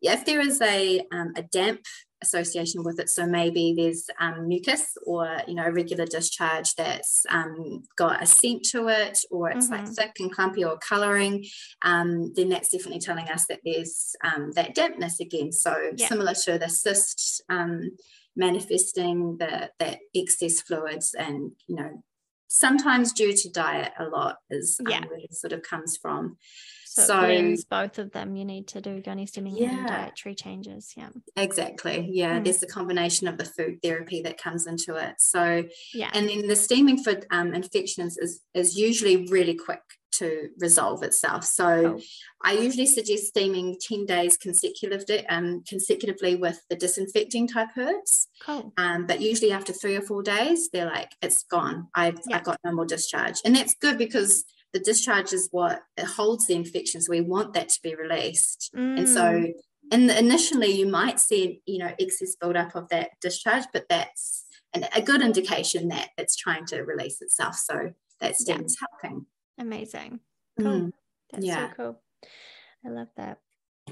yeah, 0.01 0.13
if 0.13 0.25
there 0.25 0.39
is 0.41 0.61
a 0.61 1.01
um, 1.11 1.33
a 1.35 1.41
damp 1.41 1.81
association 2.21 2.83
with 2.83 2.99
it, 2.99 3.09
so 3.09 3.25
maybe 3.27 3.73
there's 3.77 4.05
um, 4.19 4.47
mucus 4.47 4.95
or 5.05 5.41
you 5.47 5.55
know 5.55 5.65
a 5.65 5.71
regular 5.71 6.05
discharge 6.05 6.75
that's 6.75 7.25
um, 7.29 7.83
got 7.97 8.21
a 8.21 8.25
scent 8.25 8.63
to 8.71 8.88
it, 8.89 9.19
or 9.31 9.49
it's 9.49 9.69
like 9.69 9.85
Mhm. 9.85 9.95
thick 9.95 10.13
and 10.19 10.31
clumpy 10.31 10.63
or 10.63 10.77
colouring, 10.77 11.45
um, 11.81 12.31
then 12.35 12.49
that's 12.49 12.69
definitely 12.69 12.99
telling 12.99 13.27
us 13.27 13.45
that 13.47 13.59
there's 13.65 14.15
um, 14.23 14.51
that 14.53 14.75
dampness 14.75 15.19
again. 15.19 15.51
So 15.51 15.91
Yeah. 15.95 16.07
similar 16.07 16.33
to 16.45 16.59
the 16.59 16.69
cyst 16.69 17.41
um, 17.49 17.91
manifesting 18.35 19.38
the 19.38 19.71
that 19.79 19.99
excess 20.15 20.61
fluids, 20.61 21.13
and 21.15 21.51
you 21.67 21.75
know 21.75 22.03
sometimes 22.47 23.13
due 23.13 23.33
to 23.33 23.49
diet 23.49 23.91
a 23.99 24.05
lot 24.05 24.37
is 24.49 24.79
um, 24.79 24.87
Yeah. 24.91 25.01
where 25.05 25.19
it 25.19 25.33
sort 25.33 25.53
of 25.53 25.61
comes 25.61 25.97
from. 25.97 26.37
So, 26.85 27.03
So- 27.03 27.55
both 27.69 27.99
of 27.99 28.11
them. 28.11 28.35
You 28.35 28.43
need 28.43 28.67
to 28.69 28.81
do 28.81 28.99
steaming 29.27 29.53
and 29.53 29.61
Yeah. 29.61 29.87
dietary 29.87 30.33
changes. 30.33 30.93
Yeah. 30.97 31.09
Exactly. 31.35 32.09
Yeah, 32.11 32.39
Mm. 32.39 32.43
there's 32.45 32.57
the 32.59 32.67
combination 32.67 33.27
of 33.27 33.37
the 33.37 33.45
food 33.45 33.79
therapy 33.83 34.21
that 34.23 34.41
comes 34.41 34.65
into 34.65 34.95
it. 34.95 35.15
So 35.19 35.65
Yeah. 35.93 36.09
and 36.13 36.27
then 36.27 36.47
the 36.47 36.55
steaming 36.55 37.03
for 37.03 37.21
um, 37.31 37.53
infections 37.53 38.17
is 38.17 38.41
is 38.55 38.75
usually 38.75 39.27
really 39.27 39.53
quick 39.53 39.83
to 40.20 40.49
resolve 40.59 41.03
itself. 41.03 41.43
So 41.43 41.91
Cool. 41.93 42.01
I 42.43 42.53
usually 42.53 42.86
suggest 42.86 43.28
steaming 43.28 43.78
10 43.82 44.05
days 44.05 44.38
consecutively 44.38 45.26
um, 45.28 45.63
consecutively 45.68 46.36
with 46.36 46.59
the 46.70 46.76
disinfecting 46.76 47.47
type 47.47 47.70
herbs. 47.78 48.28
Cool. 48.45 48.74
Um, 48.78 49.05
but 49.07 49.22
usually 49.22 49.51
after 49.51 49.74
three 49.74 49.95
or 49.95 50.01
four 50.01 50.24
days, 50.24 50.70
they're 50.72 50.86
like, 50.86 51.11
it's 51.22 51.43
gone. 51.43 51.88
I've, 51.95 52.20
Yeah. 52.28 52.38
I've 52.38 52.43
got 52.43 52.59
no 52.63 52.72
more 52.74 52.86
discharge. 52.86 53.36
And 53.45 53.55
that's 53.55 53.76
good 53.76 53.97
because 53.97 54.43
the 54.74 54.80
discharge 54.80 55.34
is 55.34 55.47
what 55.51 55.82
it 55.97 56.05
holds 56.05 56.47
the 56.47 56.55
infection. 56.55 57.01
So 57.01 57.11
we 57.11 57.22
want 57.22 57.53
that 57.53 57.70
to 57.70 57.80
be 57.82 57.95
released. 57.95 58.70
And 58.74 59.07
so 59.07 59.22
Mm, 59.24 59.53
in 59.91 60.07
the, 60.07 60.20
initially 60.20 60.72
you 60.72 60.86
might 60.86 61.20
see, 61.20 61.61
you 61.65 61.78
know, 61.80 61.91
excess 61.97 62.36
buildup 62.36 62.76
of 62.76 62.89
that 62.89 63.11
discharge, 63.22 63.63
but 63.72 63.86
that's 63.89 64.43
an, 64.74 64.86
a 64.93 65.01
good 65.01 65.22
indication 65.22 65.88
that 65.88 66.09
it's 66.18 66.36
trying 66.36 66.65
to 66.68 66.82
release 66.82 67.22
itself. 67.22 67.55
So 67.55 67.91
that 68.20 68.32
Yeah. 68.32 68.34
steam 68.34 68.65
is 68.65 68.78
helping. 68.80 69.26
Amazing. 69.60 70.20
Cool. 70.60 70.68
Mm, 70.68 70.91
That's 71.32 71.45
yeah. 71.45 71.70
so 71.70 71.76
cool. 71.76 72.01
I 72.86 72.89
love 72.89 73.08
that. 73.18 73.39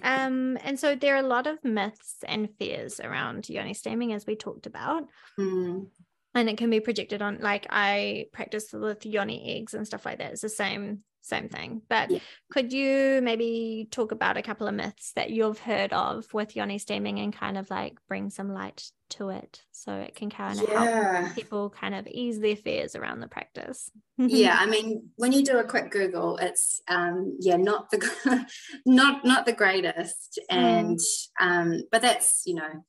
Um, 0.04 0.58
and 0.64 0.80
so 0.80 0.96
there 0.96 1.16
are 1.16 1.20
a 1.24 1.28
lot 1.28 1.48
of 1.48 1.64
myths 1.64 2.18
and 2.28 2.50
fears 2.60 3.00
around 3.00 3.48
yoni 3.50 3.74
steaming, 3.74 4.14
as 4.14 4.26
we 4.26 4.36
talked 4.36 4.66
about. 4.66 5.04
mm, 5.40 5.88
and 6.36 6.50
it 6.50 6.58
can 6.58 6.70
be 6.70 6.82
projected 6.82 7.22
on 7.22 7.38
like 7.40 7.66
i 7.70 8.26
practice 8.34 8.74
with 8.74 9.06
yoni 9.06 9.58
eggs 9.58 9.74
and 9.74 9.88
stuff 9.88 10.06
like 10.06 10.18
that 10.20 10.34
it's 10.34 10.42
the 10.42 10.50
same 10.50 11.00
same 11.26 11.50
thing. 11.50 11.82
But 11.90 12.12
Yeah. 12.12 12.20
could 12.52 12.72
you 12.72 13.20
maybe 13.24 13.88
talk 13.92 14.12
about 14.12 14.38
a 14.38 14.42
couple 14.44 14.68
of 14.68 14.76
myths 14.76 15.12
that 15.14 15.32
you've 15.32 15.60
heard 15.60 15.92
of 15.92 16.32
with 16.34 16.56
yoni 16.56 16.78
steaming 16.78 17.20
and 17.20 17.34
kind 17.34 17.58
of 17.58 17.70
like 17.70 17.98
bring 18.08 18.30
some 18.30 18.54
light 18.54 18.92
to 19.10 19.30
it 19.30 19.62
so 19.72 19.94
it 19.96 20.16
can 20.16 20.30
kind 20.30 20.60
of 20.60 20.68
help 20.68 21.36
people 21.36 21.70
kind 21.70 21.94
of 21.96 22.08
ease 22.08 22.40
their 22.40 22.56
fears 22.56 22.96
around 22.96 23.20
the 23.20 23.28
practice? 23.28 23.92
Yeah 24.18 24.56
i 24.60 24.66
mean 24.66 25.10
when 25.18 25.32
you 25.32 25.44
do 25.44 25.58
a 25.60 25.64
quick 25.64 25.92
google 25.92 26.38
it's 26.38 26.82
um 26.88 27.38
yeah 27.40 27.58
not 27.58 27.90
the 27.92 28.48
not 28.86 29.26
not 29.26 29.46
the 29.46 29.54
greatest. 29.54 30.40
And 30.50 31.00
um 31.40 31.82
but 31.92 32.02
that's 32.02 32.44
you 32.46 32.56
know 32.56 32.86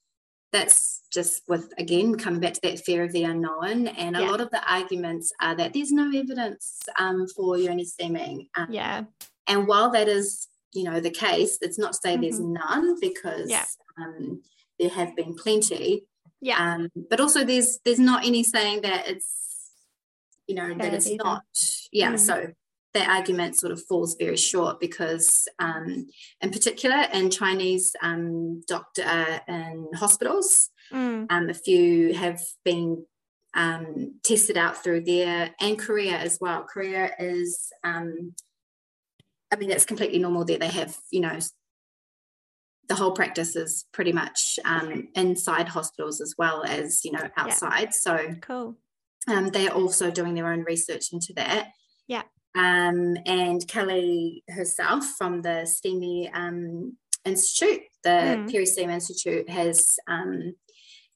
that's 0.57 1.03
just 1.17 1.43
with 1.49 1.67
again 1.79 2.09
coming 2.25 2.41
back 2.45 2.55
to 2.55 2.61
that 2.63 2.81
fear 2.87 3.01
of 3.05 3.13
the 3.13 3.25
unknown. 3.33 3.87
And 4.03 4.17
a 4.17 4.25
lot 4.31 4.41
of 4.45 4.51
the 4.51 4.63
arguments 4.79 5.27
are 5.41 5.55
that 5.61 5.73
there's 5.75 5.93
no 5.93 6.07
evidence 6.23 6.65
um 6.99 7.19
for 7.35 7.49
yoni 7.65 7.85
steaming 7.85 8.49
um, 8.59 8.69
yeah. 8.71 9.05
and 9.51 9.61
while 9.71 9.91
that 9.97 10.09
is 10.19 10.49
you 10.77 10.85
know 10.89 10.99
the 11.01 11.15
case 11.27 11.53
it's 11.67 11.79
not 11.83 11.93
to 11.93 11.99
say 12.03 12.13
there's 12.17 12.41
none 12.41 12.87
because 13.01 13.49
Yeah. 13.57 13.67
um 14.03 14.43
there 14.79 14.91
have 15.01 15.13
been 15.21 15.35
plenty. 15.45 15.89
Yeah. 16.41 16.59
Um, 16.65 16.83
but 17.11 17.19
also 17.25 17.41
there's 17.51 17.71
there's 17.85 18.05
not 18.11 18.21
any 18.31 18.43
saying 18.55 18.79
that 18.83 19.01
it's 19.13 19.31
you 20.49 20.55
know 20.59 20.69
that 20.69 20.79
Bad 20.79 20.95
it's 20.95 21.07
either. 21.13 21.25
not. 21.25 21.43
Yeah 22.01 22.13
Mm. 22.13 22.19
so 22.29 22.37
that 22.97 23.09
argument 23.09 23.59
sort 23.59 23.73
of 23.73 23.83
falls 23.87 24.17
very 24.19 24.37
short 24.37 24.81
because 24.81 25.47
um, 25.59 26.07
in 26.41 26.51
particular 26.51 27.05
in 27.13 27.31
chinese 27.31 27.95
um, 28.03 28.63
doctor 28.67 29.05
uh, 29.05 29.39
in 29.49 29.89
hospitals 29.95 30.71
Mm, 30.93 31.27
um, 31.31 31.51
a 31.51 31.55
few 31.55 32.15
have 32.15 32.41
been 32.65 33.05
um, 33.55 34.21
tested 34.23 34.57
out 34.57 34.83
through 34.83 35.03
there 35.03 35.51
and 35.61 35.79
korea 35.79 36.17
as 36.17 36.39
well. 36.41 36.63
Korea 36.63 37.11
is 37.19 37.73
um, 37.83 38.35
i 39.53 39.57
mean 39.57 39.71
it's 39.71 39.85
completely 39.85 40.19
normal 40.19 40.45
that 40.45 40.61
they 40.61 40.69
have 40.69 40.97
you 41.11 41.21
know 41.21 41.39
the 42.89 42.95
whole 42.95 43.13
practice 43.13 43.57
is 43.57 43.85
pretty 43.93 44.13
much 44.13 44.59
um, 44.65 45.09
inside 45.15 45.69
hospitals 45.69 46.21
as 46.21 46.35
well 46.39 46.63
as 46.65 47.05
you 47.05 47.13
know 47.13 47.29
outside. 47.37 47.93
So 47.95 48.37
cool. 48.43 48.77
um, 49.29 49.49
they're 49.49 49.73
also 49.73 50.11
doing 50.11 50.35
their 50.35 50.53
own 50.53 50.63
research 50.63 51.13
into 51.13 51.33
that. 51.35 51.73
Yeah. 52.07 52.23
Um, 52.57 53.17
and 53.27 53.61
Keli 53.73 54.43
herself 54.49 55.05
from 55.19 55.43
the 55.43 55.67
steamy 55.67 56.31
um, 56.33 56.97
institute 57.25 57.83
the 58.03 58.11
Mm. 58.11 58.49
Peristeam 58.51 58.91
institute 58.91 59.49
has 59.51 59.99
um, 60.09 60.55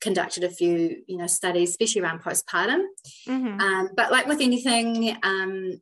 conducted 0.00 0.42
a 0.44 0.50
few 0.50 1.02
you 1.06 1.16
know 1.18 1.26
studies 1.26 1.70
especially 1.70 2.02
around 2.02 2.20
postpartum 2.22 2.82
Mhm. 3.28 3.60
um, 3.60 3.88
but 3.96 4.10
like 4.10 4.26
with 4.26 4.40
anything, 4.40 5.16
um, 5.22 5.80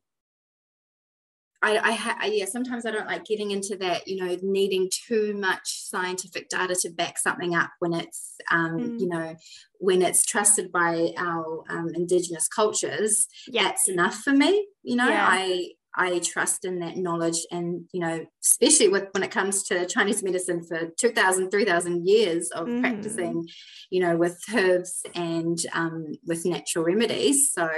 I, 1.61 1.79
I, 1.79 1.93
ha- 1.93 2.19
I- 2.21 2.27
yeah, 2.27 2.45
sometimes 2.45 2.87
I 2.87 2.91
don't 2.93 3.07
like 3.09 3.25
getting 3.25 3.51
into 3.51 3.77
that, 3.79 4.07
you 4.07 4.25
know, 4.25 4.37
needing 4.43 4.89
too 4.93 5.35
much 5.37 5.63
scientific 5.65 6.49
data 6.49 6.77
to 6.83 6.91
back 6.91 7.19
something 7.19 7.55
up 7.55 7.71
when 7.81 7.95
it's, 7.95 8.35
um, 8.51 8.79
Mm. 8.79 9.01
you 9.01 9.09
know, 9.09 9.37
when 9.81 10.03
it's 10.03 10.25
trusted 10.25 10.71
by 10.71 11.13
our 11.17 11.65
um, 11.69 11.91
indigenous 11.95 12.47
cultures. 12.49 13.27
yeah 13.49 13.65
That's 13.65 13.89
enough 13.89 14.17
for 14.17 14.33
me. 14.33 14.67
You 14.83 14.97
know, 14.97 15.09
Yeah. 15.09 15.27
I 15.29 15.71
I 15.99 16.21
trust 16.21 16.65
in 16.65 16.79
that 16.81 16.97
knowledge, 16.97 17.39
and 17.51 17.89
you 17.93 18.01
know, 18.01 18.27
especially 18.43 18.89
with 18.89 19.09
when 19.13 19.23
it 19.23 19.31
comes 19.31 19.65
to 19.65 19.87
Chinese 19.87 20.23
medicine 20.23 20.65
for 20.65 20.91
2,000, 20.97 21.51
3,000 21.51 22.07
years 22.07 22.51
of 22.53 22.69
Mhm. 22.69 22.81
practicing, 22.81 23.49
you 23.91 24.01
know, 24.01 24.17
with 24.17 24.39
herbs 24.55 25.03
and 25.15 25.59
um, 25.75 26.13
with 26.27 26.47
natural 26.47 26.85
remedies. 26.85 27.53
So 27.53 27.69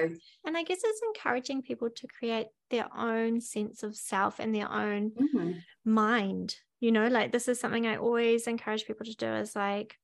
and 0.45 0.57
i 0.57 0.63
guess 0.63 0.81
it's 0.83 1.03
encouraging 1.03 1.63
people 1.63 1.91
to 1.91 2.07
create 2.07 2.47
their 2.71 2.89
own 2.97 3.41
sense 3.41 3.83
of 3.83 3.97
self 3.97 4.39
and 4.39 4.55
their 4.55 4.71
own 4.71 5.13
mhm, 5.21 5.61
mind 5.85 6.57
you 6.81 6.91
know 6.93 7.09
like 7.09 7.33
this 7.33 7.49
is 7.49 7.61
something 7.61 7.87
i 7.87 7.97
always 7.97 8.47
encourage 8.47 8.87
people 8.87 9.05
to 9.05 9.15
do 9.15 9.27
is 9.27 9.55
like 9.55 9.99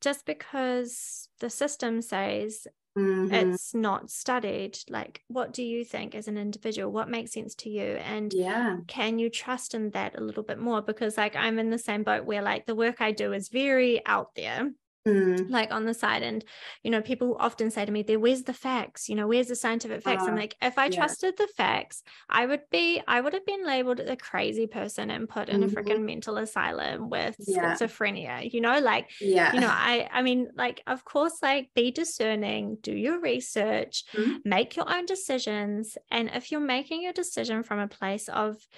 just 0.00 0.26
because 0.26 1.28
the 1.40 1.50
system 1.50 2.02
says 2.02 2.66
mhm, 2.96 3.56
it's 3.56 3.74
not 3.74 4.10
studied 4.10 4.78
like 4.90 5.22
what 5.28 5.52
do 5.52 5.62
you 5.62 5.84
think 5.84 6.14
as 6.14 6.28
an 6.28 6.36
individual? 6.38 6.92
What 6.92 7.08
makes 7.08 7.32
sense 7.32 7.54
to 7.56 7.70
you? 7.70 7.82
And 7.84 8.34
yeah, 8.34 8.80
can 8.88 9.18
you 9.18 9.30
trust 9.30 9.74
in 9.74 9.90
that 9.90 10.18
a 10.18 10.22
little 10.22 10.42
bit 10.42 10.58
more? 10.58 10.82
Because 10.82 11.16
like 11.16 11.36
i'm 11.36 11.58
in 11.58 11.70
the 11.70 11.78
same 11.78 12.02
boat 12.04 12.26
where 12.26 12.42
like 12.42 12.66
the 12.66 12.74
work 12.76 13.00
i 13.00 13.12
do 13.12 13.32
is 13.32 13.48
very 13.48 14.04
out 14.06 14.34
there 14.34 14.72
mm, 15.06 15.48
like 15.48 15.72
on 15.72 15.86
the 15.86 15.92
side 15.94 16.22
and 16.22 16.44
you 16.84 16.90
know 16.90 17.02
people 17.02 17.36
often 17.40 17.68
say 17.68 17.84
to 17.84 17.90
me 17.90 18.02
there 18.02 18.20
where's 18.20 18.44
the 18.44 18.54
facts 18.54 19.08
you 19.08 19.14
know 19.16 19.26
where's 19.26 19.48
the 19.48 19.56
scientific 19.56 20.00
facts 20.00 20.28
i'm 20.28 20.34
Uh, 20.34 20.36
like 20.36 20.56
if 20.62 20.78
i 20.78 20.86
yeah. 20.86 20.88
trusted 20.88 21.36
the 21.36 21.48
facts 21.48 22.04
i 22.30 22.46
would 22.46 22.62
be 22.70 23.02
i 23.08 23.20
would 23.20 23.32
have 23.34 23.44
been 23.44 23.66
labeled 23.66 23.98
a 23.98 24.16
crazy 24.16 24.68
person 24.68 25.10
and 25.10 25.28
put 25.28 25.48
in 25.48 25.64
a 25.64 25.66
Mhm. 25.66 25.68
freaking 25.68 26.04
mental 26.04 26.36
asylum 26.38 27.10
with 27.10 27.36
Yeah. 27.38 27.78
schizophrenia 27.80 28.52
you 28.52 28.60
know 28.60 28.78
like 28.78 29.10
yeah, 29.20 29.52
you 29.52 29.58
know 29.58 29.68
i 29.70 30.08
i 30.12 30.22
mean 30.22 30.48
like 30.54 30.80
of 30.86 31.04
course 31.04 31.42
like 31.42 31.70
be 31.74 31.90
discerning 31.90 32.76
do 32.80 32.92
your 32.92 33.20
research 33.20 34.04
Mhm. 34.12 34.42
make 34.44 34.76
your 34.76 34.88
own 34.88 35.04
decisions 35.06 35.98
and 36.10 36.30
if 36.34 36.52
you're 36.52 36.60
making 36.60 37.04
a 37.06 37.12
decision 37.12 37.64
from 37.64 37.80
a 37.80 37.88
place 37.88 38.28
of 38.28 38.68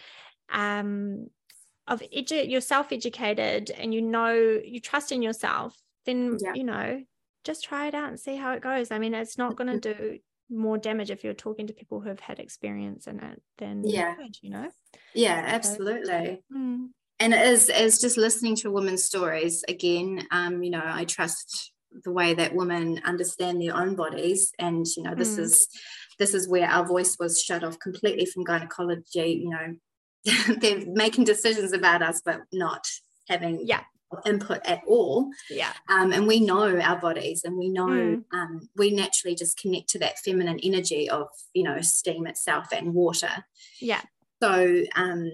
um 0.51 1.29
of 1.89 2.01
edu- 2.15 2.51
you're 2.51 2.63
self-educated 2.63 3.71
and 3.73 3.95
you 3.95 4.03
know 4.03 4.33
you 4.35 4.81
trust 4.81 5.13
in 5.13 5.23
yourself 5.23 5.84
then 6.07 6.39
Yeah. 6.41 6.55
you 6.55 6.65
know 6.65 7.03
just 7.45 7.65
try 7.65 7.87
it 7.89 7.95
out 7.95 8.09
and 8.09 8.19
see 8.19 8.37
how 8.37 8.53
it 8.53 8.63
goes 8.63 8.91
i 8.91 8.99
mean 8.99 9.15
it's 9.15 9.39
not 9.39 9.57
going 9.57 9.81
to 9.81 9.95
do 9.95 10.19
more 10.51 10.79
damage 10.79 11.11
if 11.11 11.25
you're 11.25 11.35
talking 11.35 11.67
to 11.67 11.73
people 11.73 12.01
who 12.01 12.09
have 12.09 12.21
had 12.21 12.39
experience 12.39 13.07
in 13.07 13.21
it 13.21 13.43
than 13.59 13.83
Yeah. 13.85 14.15
good, 14.17 14.37
you 14.43 14.51
know 14.51 14.71
yeah 15.15 15.43
absolutely 15.47 16.43
Mm. 16.53 16.89
and 17.21 17.35
it 17.35 17.47
is 17.47 17.69
is 17.71 18.01
just 18.01 18.17
listening 18.17 18.57
to 18.57 18.71
women's 18.71 19.05
stories 19.05 19.65
again 19.69 20.27
um 20.31 20.63
you 20.63 20.71
know 20.71 20.83
i 20.85 21.05
trust 21.05 21.73
the 22.05 22.11
way 22.13 22.35
that 22.35 22.55
women 22.55 23.01
understand 23.05 23.61
their 23.63 23.77
own 23.77 23.95
bodies 23.95 24.53
and 24.59 24.85
you 24.97 25.03
know 25.05 25.15
this 25.15 25.37
Mm. 25.37 25.41
is 25.45 25.69
this 26.19 26.35
is 26.35 26.49
where 26.49 26.69
our 26.69 26.87
voice 26.87 27.17
was 27.19 27.43
shut 27.43 27.65
off 27.65 27.79
completely 27.79 28.27
from 28.27 28.45
gynecology 28.45 29.43
you 29.45 29.51
know 29.51 29.75
they're 30.61 30.85
making 30.87 31.25
decisions 31.25 31.73
about 31.73 32.03
us 32.03 32.21
but 32.25 32.41
not 32.53 32.85
having 33.29 33.61
Yeah. 33.67 33.83
Input 34.27 34.61
at 34.67 34.81
all 34.87 35.29
yeah 35.51 35.73
um, 35.89 36.13
and 36.13 36.27
we 36.27 36.41
know 36.41 36.79
our 36.81 36.99
bodies 37.01 37.43
and 37.45 37.57
we 37.57 37.69
know 37.69 37.85
Mm. 37.89 38.25
um, 38.33 38.69
we 38.77 38.91
naturally 38.91 39.35
just 39.35 39.59
connect 39.59 39.89
to 39.91 39.99
that 40.01 40.19
feminine 40.19 40.59
energy 40.63 41.09
of 41.11 41.29
you 41.53 41.63
know 41.63 41.81
steam 41.81 42.27
itself 42.27 42.67
and 42.73 42.95
water 42.95 43.45
yeah 43.81 44.03
so, 44.43 44.83
um, 44.97 45.31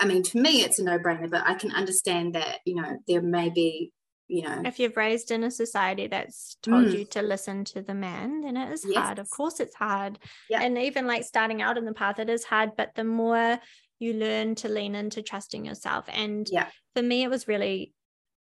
I 0.00 0.06
mean, 0.06 0.24
to 0.24 0.38
me, 0.40 0.62
it's 0.62 0.80
a 0.80 0.82
no 0.84 0.98
brainer, 0.98 1.30
but 1.30 1.44
I 1.46 1.54
can 1.54 1.70
understand 1.70 2.34
that, 2.34 2.58
you 2.64 2.74
know, 2.74 2.98
there 3.06 3.22
may 3.22 3.48
be, 3.50 3.92
you 4.26 4.42
know, 4.42 4.62
if 4.64 4.80
you've 4.80 4.96
raised 4.96 5.30
in 5.30 5.44
a 5.44 5.50
society 5.52 6.08
that's 6.08 6.56
told 6.62 6.86
Mm. 6.86 6.98
you 6.98 7.04
to 7.04 7.22
listen 7.22 7.64
to 7.66 7.82
the 7.82 7.94
man 7.94 8.40
then 8.40 8.56
it 8.56 8.72
is 8.72 8.84
Yes. 8.88 9.04
hard 9.04 9.18
of 9.20 9.30
course 9.30 9.60
it's 9.60 9.74
hard 9.76 10.18
Yeah. 10.48 10.62
and 10.62 10.76
even 10.78 11.06
like 11.06 11.22
starting 11.24 11.62
out 11.62 11.78
in 11.78 11.84
the 11.84 11.92
path 11.92 12.18
it 12.18 12.28
is 12.30 12.42
hard 12.44 12.70
but 12.76 12.94
the 12.96 13.04
more 13.04 13.60
you 14.00 14.14
learn 14.14 14.54
to 14.56 14.68
lean 14.68 14.94
into 14.96 15.22
trusting 15.22 15.64
yourself 15.64 16.06
and 16.08 16.48
Yeah. 16.50 16.68
for 16.94 17.02
me 17.02 17.22
it 17.22 17.28
was 17.30 17.46
really 17.46 17.93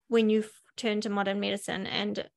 when 0.10 0.30
you 0.30 0.46
turn 0.78 1.02
to 1.02 1.10
modern 1.10 1.40
medicine 1.42 1.88
and 1.88 2.30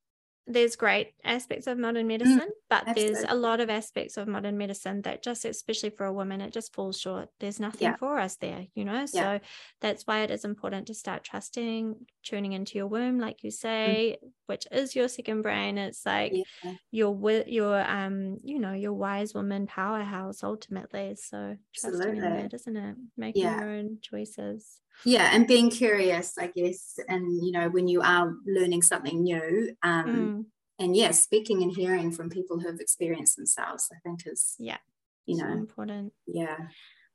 there's 0.45 0.75
great 0.75 1.13
aspects 1.23 1.67
of 1.67 1.77
modern 1.77 2.07
medicine 2.07 2.49
but 2.69 2.87
there's 2.95 3.23
a 3.23 3.33
Mm. 3.33 3.41
lot 3.41 3.61
of 3.61 3.69
aspects 3.69 4.17
of 4.17 4.27
modern 4.27 4.57
medicine 4.57 5.01
that 5.03 5.23
just 5.23 5.45
especially 5.45 5.89
for 5.89 6.05
a 6.05 6.13
woman 6.13 6.41
it 6.41 6.53
just 6.53 6.73
falls 6.73 6.99
short. 6.99 7.29
There's 7.39 7.61
nothing 7.61 7.93
Yeah. 7.93 7.97
for 7.97 8.19
us 8.19 8.35
there 8.37 8.67
you 8.75 8.85
know? 8.85 9.05
So 9.05 9.39
that's 9.81 10.05
why 10.07 10.23
it 10.23 10.31
is 10.31 10.45
important 10.45 10.87
to 10.87 10.93
start 10.95 11.23
trusting 11.23 12.07
tuning 12.23 12.53
into 12.53 12.77
your 12.77 12.87
womb 12.87 13.19
like 13.19 13.43
you 13.43 13.51
say 13.51 14.17
which 14.47 14.67
is 14.71 14.95
your 14.95 15.07
second 15.07 15.43
brain. 15.43 15.77
It's 15.77 16.05
like 16.05 16.41
yeah, 16.63 16.73
your 16.91 17.15
your 17.47 17.79
um 17.89 18.39
you 18.43 18.59
know 18.59 18.73
your 18.73 18.93
wise 18.93 19.33
woman 19.33 19.67
powerhouse 19.67 20.43
ultimately. 20.43 21.15
So 21.15 21.57
trusting 21.73 22.17
in 22.17 22.29
Absolutely. 22.29 22.29
that 22.33 22.53
isn't 22.53 22.77
it? 22.77 22.97
Making 23.17 23.53
Yeah. 23.53 23.59
your 23.59 23.69
own 23.69 23.99
choices 24.01 24.81
yeah, 25.05 25.29
and 25.33 25.47
being 25.47 25.69
curious, 25.69 26.37
I 26.37 26.47
guess, 26.47 26.97
and, 27.07 27.45
you 27.45 27.51
know, 27.51 27.69
when 27.69 27.87
you 27.87 28.01
are 28.01 28.33
learning 28.45 28.81
something 28.83 29.21
new, 29.23 29.75
um, 29.83 30.07
Mm, 30.07 30.45
and 30.79 30.95
yeah, 30.95 31.11
speaking 31.11 31.61
and 31.61 31.71
hearing 31.71 32.11
from 32.11 32.29
people 32.29 32.59
who 32.59 32.67
have 32.67 32.79
experienced 32.79 33.35
themselves, 33.35 33.89
I 33.93 33.99
think 34.03 34.21
is, 34.25 34.55
Yeah. 34.59 34.77
you 35.25 35.37
so 35.37 35.45
know, 35.45 35.53
important 35.53 36.13
yeah. 36.27 36.57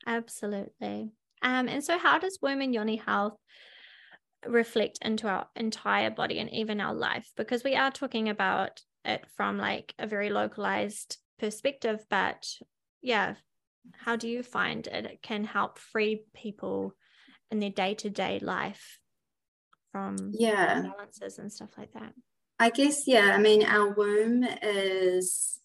absolutely 0.07 1.13
um 1.43 1.69
and 1.69 1.85
so 1.85 1.99
how 1.99 2.19
does 2.19 2.39
womb 2.43 2.61
and 2.61 2.75
yoni 2.75 2.97
health 2.97 3.37
reflect 4.47 4.99
into 5.03 5.29
our 5.29 5.49
entire 5.57 6.11
body 6.11 6.39
and 6.39 6.51
even 6.53 6.81
our 6.81 6.95
life 6.95 7.33
because 7.37 7.65
we 7.65 7.75
are 7.75 7.91
talking 7.91 8.29
about 8.29 8.81
it 9.05 9.27
from 9.37 9.59
like 9.59 9.95
a 9.99 10.07
very 10.07 10.31
localized 10.31 11.19
perspective 11.39 12.05
but 12.09 12.49
yeah 13.03 13.35
how 13.95 14.17
do 14.17 14.29
you 14.29 14.43
find 14.43 14.87
it 14.87 15.21
can 15.23 15.45
help 15.45 15.79
free 15.79 16.25
people 16.35 16.95
in 17.51 17.61
their 17.61 17.71
day-to-day 17.71 18.41
life 18.41 18.99
from 19.93 20.33
Yeah. 20.33 20.83
balances 20.83 21.39
and 21.39 21.53
stuff 21.53 21.71
like 21.79 21.93
that 21.93 22.13
I 22.61 22.71
guess, 22.71 23.07
yeah. 23.07 23.31
I 23.35 23.39
mean, 23.39 23.65
our 23.65 23.91
womb 23.91 24.43
is 24.43 25.61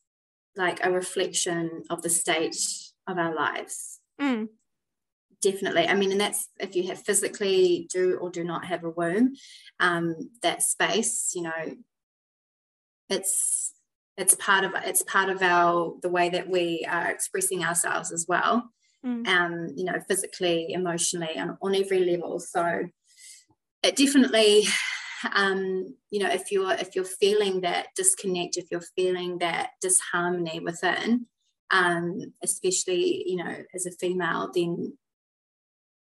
like 0.55 0.86
a 0.86 0.91
reflection 0.91 1.84
of 1.89 2.03
the 2.03 2.09
state 2.09 2.55
of 3.07 3.17
our 3.17 3.34
lives. 3.34 3.99
Mm, 4.21 4.49
Definitely. 5.41 5.88
I 5.88 5.95
mean, 5.95 6.11
and 6.11 6.21
that's 6.21 6.47
if 6.59 6.75
you 6.75 6.88
have 6.88 7.03
physically 7.03 7.88
do 7.91 8.17
or 8.17 8.29
do 8.29 8.43
not 8.43 8.65
have 8.65 8.84
a 8.84 8.89
womb, 8.89 9.34
um, 9.79 10.29
that 10.41 10.61
space, 10.61 11.31
you 11.36 11.41
know, 11.41 11.75
it's 13.09 13.73
it's 14.15 14.36
part 14.36 14.63
of 14.63 14.71
it's 14.86 15.01
part 15.03 15.29
of 15.29 15.41
our 15.41 15.95
the 16.01 16.09
way 16.09 16.29
that 16.29 16.47
we 16.47 16.86
are 16.89 17.09
expressing 17.09 17.63
ourselves 17.63 18.11
as 18.11 18.25
well. 18.27 18.69
Mm, 19.06 19.28
Um, 19.28 19.68
you 19.76 19.86
know, 19.86 19.99
physically, 20.08 20.74
emotionally, 20.74 21.34
and 21.36 21.51
on 21.62 21.76
every 21.76 22.06
level. 22.06 22.39
So 22.39 22.89
it 23.84 23.95
definitely 23.95 24.66
um, 25.34 25.95
you 26.10 26.20
know, 26.20 26.30
if 26.30 26.51
you're 26.51 26.74
if 26.74 26.95
you're 26.95 27.06
feeling 27.06 27.62
that 27.62 27.88
disconnect, 27.95 28.58
if 28.58 28.66
you're 28.72 28.84
feeling 28.95 29.39
that 29.39 29.72
disharmony 29.82 30.60
within, 30.60 31.28
um, 31.72 32.34
especially 32.43 33.24
you 33.26 33.38
know 33.38 33.56
as 33.74 33.86
a 33.86 33.91
female, 33.91 34.51
then 34.54 34.97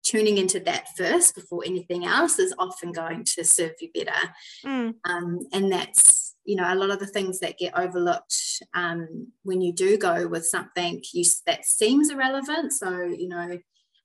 tuning 0.03 0.37
into 0.37 0.59
that 0.59 0.85
first 0.95 1.33
before 1.33 1.63
anything 1.65 2.05
else 2.05 2.37
is 2.37 2.53
often 2.59 2.91
going 2.91 3.23
to 3.23 3.43
serve 3.43 3.71
you 3.81 3.89
better. 3.93 4.33
mm, 4.63 4.93
Um, 5.03 5.39
and 5.51 5.71
that's 5.71 6.34
you 6.45 6.55
know 6.55 6.71
a 6.71 6.75
lot 6.75 6.91
of 6.91 6.99
the 6.99 7.07
things 7.07 7.39
that 7.39 7.57
get 7.57 7.77
overlooked 7.77 8.35
um, 8.73 9.31
when 9.43 9.61
you 9.61 9.73
do 9.73 9.97
go 9.97 10.27
with 10.27 10.45
something 10.45 11.01
you 11.13 11.23
that 11.45 11.65
seems 11.65 12.09
irrelevant. 12.09 12.73
So 12.73 13.01
you 13.03 13.27
know. 13.27 13.59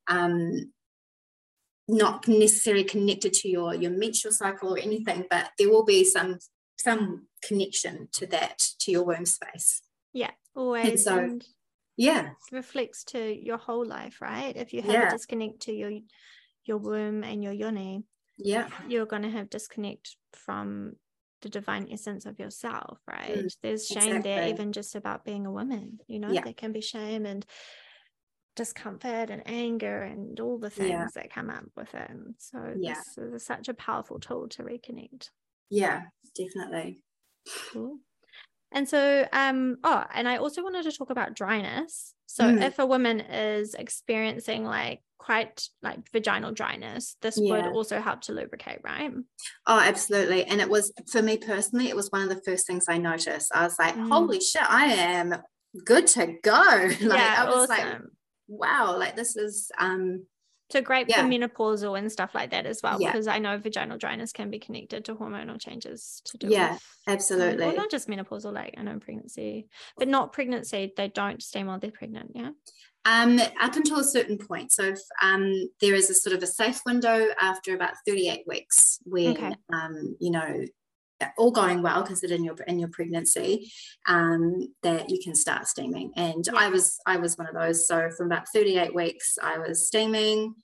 Um, 0.08 0.72
not 1.88 2.28
necessarily 2.28 2.84
connected 2.84 3.32
to 3.32 3.48
your 3.48 3.74
your 3.74 3.90
menstrual 3.90 4.32
cycle 4.32 4.74
or 4.74 4.78
anything, 4.78 5.24
but 5.28 5.50
there 5.58 5.68
will 5.68 5.84
be 5.84 6.04
some 6.04 6.38
some 6.78 7.26
connection 7.42 8.08
to 8.12 8.26
that 8.26 8.58
to 8.78 8.92
your 8.92 9.04
womb 9.04 9.26
space. 9.26 9.82
yeah 10.12 10.30
always 10.54 11.04
so- 11.04 11.18
and 11.18 11.44
Yeah, 11.96 12.30
reflects 12.52 13.04
to 13.04 13.18
your 13.18 13.58
whole 13.58 13.84
life 13.84 14.20
right 14.20 14.56
if 14.56 14.72
you 14.72 14.82
have 14.82 14.92
Yeah. 14.92 15.08
a 15.08 15.10
disconnect 15.10 15.60
to 15.62 15.72
your 15.72 15.92
your 16.64 16.78
womb 16.78 17.24
and 17.24 17.42
your 17.42 17.52
yoni 17.52 18.04
yeah, 18.38 18.68
you're 18.88 19.06
going 19.06 19.22
to 19.22 19.30
have 19.30 19.50
disconnect 19.50 20.16
from 20.32 20.94
the 21.42 21.48
divine 21.48 21.88
essence 21.90 22.26
of 22.26 22.38
yourself 22.38 22.98
right 23.06 23.30
Mm, 23.36 23.48
there's 23.62 23.86
shame 23.88 24.22
there 24.22 24.48
even 24.48 24.72
just 24.72 24.94
about 24.94 25.24
being 25.24 25.46
a 25.46 25.50
woman 25.52 26.00
you 26.06 26.18
know 26.18 26.32
Yeah. 26.34 26.44
there 26.44 26.54
can 26.54 26.72
be 26.72 26.80
shame 26.80 27.26
and 27.26 27.46
discomfort 28.56 29.30
and 29.30 29.42
anger 29.46 30.02
and 30.02 30.38
all 30.40 30.58
the 30.58 30.70
things 30.70 30.90
Yeah. 30.90 31.06
that 31.14 31.32
come 31.32 31.50
up 31.50 31.64
with 31.76 31.94
it 31.94 32.10
and 32.10 32.34
so 32.38 32.76
Yeah. 32.76 32.94
this 32.94 33.16
is 33.16 33.44
such 33.44 33.68
a 33.68 33.74
powerful 33.74 34.18
tool 34.18 34.48
to 34.48 34.62
reconnect 34.62 35.30
yeah, 35.70 36.02
definitely. 36.34 37.04
Cool. 37.72 38.00
And 38.72 38.88
so, 38.88 39.26
um, 39.32 39.76
oh, 39.82 40.04
and 40.14 40.28
I 40.28 40.36
also 40.36 40.62
wanted 40.62 40.84
to 40.84 40.92
talk 40.92 41.10
about 41.10 41.34
dryness. 41.34 42.14
So, 42.26 42.44
Mm. 42.44 42.62
if 42.62 42.78
a 42.78 42.86
woman 42.86 43.20
is 43.20 43.74
experiencing 43.74 44.64
like 44.64 45.02
quite 45.18 45.68
like 45.82 45.98
vaginal 46.12 46.52
dryness, 46.52 47.16
this 47.20 47.36
would 47.36 47.66
also 47.66 48.00
help 48.00 48.20
to 48.22 48.32
lubricate, 48.32 48.78
right? 48.82 49.12
Oh, 49.66 49.78
absolutely. 49.80 50.44
And 50.44 50.60
it 50.60 50.68
was 50.70 50.92
for 51.10 51.20
me 51.20 51.36
personally, 51.36 51.88
it 51.88 51.96
was 51.96 52.10
one 52.10 52.22
of 52.22 52.28
the 52.28 52.40
first 52.42 52.66
things 52.66 52.84
I 52.88 52.98
noticed. 52.98 53.50
I 53.54 53.64
was 53.64 53.78
like, 53.78 53.96
Mm. 53.96 54.08
holy 54.08 54.40
shit, 54.40 54.62
I 54.62 54.86
am 54.86 55.34
good 55.84 56.06
to 56.08 56.34
go. 56.42 56.52
like 57.00 57.00
yeah, 57.00 57.34
I 57.38 57.50
was 57.50 57.68
like, 57.68 57.84
awesome. 57.84 58.10
wow, 58.48 58.96
like 58.96 59.16
this 59.16 59.36
is 59.36 59.70
um 59.78 60.24
so 60.70 60.80
great 60.80 61.08
yeah. 61.08 61.22
for 61.22 61.28
menopausal 61.28 61.98
and 61.98 62.10
stuff 62.10 62.34
like 62.34 62.50
that 62.50 62.66
as 62.66 62.80
well, 62.82 63.00
Yeah. 63.00 63.12
because 63.12 63.26
I 63.26 63.38
know 63.38 63.58
vaginal 63.58 63.98
dryness 63.98 64.32
can 64.32 64.50
be 64.50 64.58
connected 64.58 65.04
to 65.06 65.14
hormonal 65.14 65.60
changes 65.60 66.22
to 66.26 66.38
do 66.38 66.48
Yeah, 66.48 66.72
with 66.72 66.82
um, 67.06 67.14
absolutely. 67.14 67.66
or 67.66 67.72
not 67.74 67.90
just 67.90 68.08
menopausal, 68.08 68.52
like 68.52 68.74
I 68.78 68.82
know 68.82 68.98
pregnancy, 68.98 69.68
but 69.98 70.08
not 70.08 70.32
pregnancy. 70.32 70.92
They 70.96 71.08
don't 71.08 71.42
steam 71.42 71.66
while 71.66 71.78
they're 71.78 71.90
pregnant. 71.90 72.32
Yeah. 72.34 72.50
Um, 73.06 73.40
up 73.60 73.76
until 73.76 73.98
a 74.00 74.04
certain 74.04 74.36
point. 74.36 74.72
So 74.72 74.84
if, 74.84 75.00
um, 75.22 75.70
there 75.80 75.94
is 75.94 76.10
a 76.10 76.14
sort 76.14 76.36
of 76.36 76.42
a 76.42 76.46
safe 76.46 76.80
window 76.84 77.28
after 77.40 77.74
about 77.74 77.94
38 78.06 78.42
weeks 78.46 78.98
when, 79.04 79.36
Okay. 79.36 79.54
um, 79.72 80.16
you 80.20 80.30
know, 80.30 80.64
all 81.36 81.50
going 81.50 81.82
well, 81.82 82.02
considered 82.02 82.36
in 82.36 82.44
your 82.44 82.56
in 82.66 82.78
your 82.78 82.88
pregnancy, 82.90 83.70
um, 84.08 84.72
that 84.82 85.10
you 85.10 85.18
can 85.22 85.34
start 85.34 85.66
steaming. 85.68 86.12
And 86.16 86.44
Yeah. 86.46 86.58
I 86.58 86.68
was 86.68 86.98
I 87.06 87.16
was 87.16 87.36
one 87.38 87.48
of 87.48 87.54
those. 87.54 87.86
So 87.86 88.10
from 88.16 88.26
about 88.26 88.48
38 88.54 88.94
weeks, 88.94 89.38
I 89.42 89.58
was 89.58 89.86
steaming. 89.86 90.54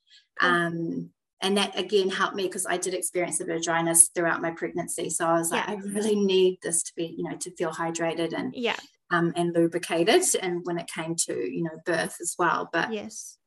Um, 0.41 1.11
and 1.43 1.57
that 1.59 1.79
again 1.79 2.09
helped 2.09 2.35
me 2.35 2.45
because 2.45 2.67
I 2.67 2.79
did 2.79 2.95
experience 2.95 3.41
a 3.41 3.45
bit 3.45 3.57
of 3.57 3.63
dryness 3.63 4.09
throughout 4.15 4.41
my 4.43 4.51
pregnancy. 4.53 5.11
So 5.11 5.27
I 5.27 5.35
was 5.39 5.51
like, 5.51 5.67
Yeah. 5.67 5.75
I 5.75 5.77
really 5.77 6.17
need 6.17 6.59
this 6.63 6.83
to 6.85 6.93
be, 6.97 7.15
you 7.17 7.25
know, 7.29 7.37
to 7.37 7.51
feel 7.57 7.71
hydrated 7.73 8.33
and 8.33 8.55
Yeah. 8.55 8.77
um, 9.11 9.33
and 9.37 9.55
lubricated 9.55 10.23
and 10.43 10.63
when 10.65 10.79
it 10.79 10.89
came 10.89 11.15
to 11.27 11.35
you 11.35 11.63
know 11.63 11.79
birth 11.85 12.17
as 12.21 12.35
well 12.41 12.69
but 12.73 12.93
Yes. 12.93 13.39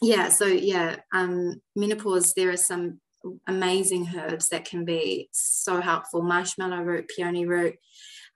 yeah 0.00 0.28
so 0.28 0.44
yeah 0.46 0.96
um, 1.12 1.60
menopause 1.74 2.34
there 2.34 2.50
are 2.50 2.56
some 2.56 3.00
amazing 3.46 4.08
herbs 4.16 4.48
that 4.50 4.64
can 4.64 4.84
be 4.84 5.28
so 5.32 5.80
helpful 5.80 6.22
marshmallow 6.22 6.82
root 6.82 7.10
peony 7.14 7.46
root 7.46 7.74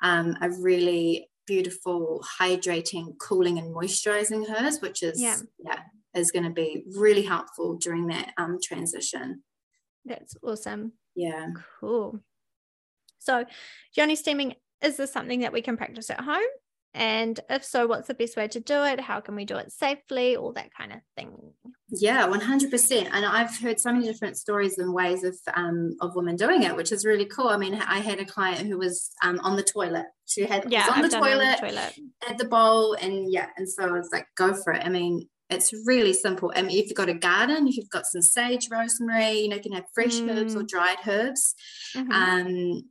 um, 0.02 0.36
a 0.40 0.50
really 0.50 1.28
beautiful 1.46 2.24
hydrating 2.40 3.16
cooling 3.18 3.58
and 3.58 3.74
moisturizing 3.74 4.44
herbs 4.50 4.80
which 4.80 5.02
is 5.02 5.20
Yeah. 5.20 5.36
yeah 5.64 5.80
is 6.14 6.30
going 6.30 6.44
to 6.44 6.50
be 6.50 6.84
really 6.96 7.22
helpful 7.22 7.76
during 7.76 8.06
that 8.08 8.32
um, 8.38 8.58
transition 8.62 9.42
That's 10.04 10.34
awesome. 10.42 10.92
yeah 11.14 11.48
Cool. 11.80 12.20
So, 13.18 13.44
yoni 13.96 14.16
steaming 14.16 14.54
is 14.82 14.96
this 14.96 15.12
something 15.12 15.40
that 15.40 15.52
we 15.52 15.62
can 15.62 15.76
practice 15.76 16.10
at 16.10 16.20
home? 16.20 16.42
And 16.95 17.40
if 17.49 17.64
so, 17.64 17.86
what's 17.86 18.09
the 18.09 18.14
best 18.14 18.36
way 18.36 18.49
to 18.49 18.61
do 18.61 18.82
it? 18.84 19.01
How 19.01 19.20
can 19.20 19.34
we 19.34 19.47
do 19.47 19.57
it 19.57 19.72
safely? 19.72 20.36
All 20.36 20.53
that 20.53 20.74
kind 20.74 20.93
of 20.93 20.99
thing. 21.16 21.32
Yeah, 21.88 22.26
100%. 22.28 23.09
And 23.12 23.24
I've 23.24 23.57
heard 23.59 23.80
so 23.80 23.93
many 23.93 24.07
different 24.07 24.36
stories 24.36 24.76
and 24.78 24.93
ways 24.93 25.24
of 25.24 25.36
um, 25.55 25.97
of 26.01 26.14
women 26.14 26.36
doing 26.36 26.64
it, 26.64 26.76
which 26.76 26.93
is 26.93 27.07
really 27.07 27.24
cool. 27.24 27.49
I 27.49 27.57
mean, 27.57 27.74
I 27.74 28.01
had 28.01 28.20
a 28.20 28.26
client 28.26 28.66
who 28.68 28.78
was 28.78 29.11
um, 29.24 29.40
on 29.43 29.57
the 29.57 29.62
toilet. 29.62 30.07
She 30.26 30.45
had 30.45 30.70
yeah, 30.70 30.86
on 30.95 31.03
the, 31.03 31.09
toilet, 31.09 31.22
on 31.24 31.38
the 31.38 31.68
toilet, 31.68 31.99
at 32.28 32.38
the 32.38 32.45
bowl, 32.45 32.95
and 32.95 33.32
yeah, 33.32 33.49
and 33.57 33.68
so 33.68 33.84
I 33.84 33.93
was 33.93 34.11
like, 34.12 34.26
go 34.36 34.55
for 34.55 34.72
it. 34.72 34.84
I 34.84 34.88
mean, 34.88 35.28
it's 35.53 35.72
really 35.86 36.12
simple. 36.12 36.53
I 36.55 36.62
mean, 36.62 36.78
if 36.78 36.86
you've 36.86 36.97
got 36.97 37.09
a 37.09 37.14
garden, 37.14 37.68
if 37.68 37.76
you've 37.76 37.90
got 37.90 38.07
some 38.07 38.22
sage, 38.22 38.68
rosemary, 38.70 39.40
you 39.40 39.49
know, 39.49 39.57
you 39.57 39.62
can 39.62 39.72
have 39.72 39.84
fresh 39.95 40.16
mm. 40.16 40.30
herbs 40.30 40.55
or 40.57 40.62
mm. 40.62 40.68
dried 40.68 40.99
herbs. 41.07 41.55
Mm-hmm. 41.97 42.12
Um, 42.12 42.82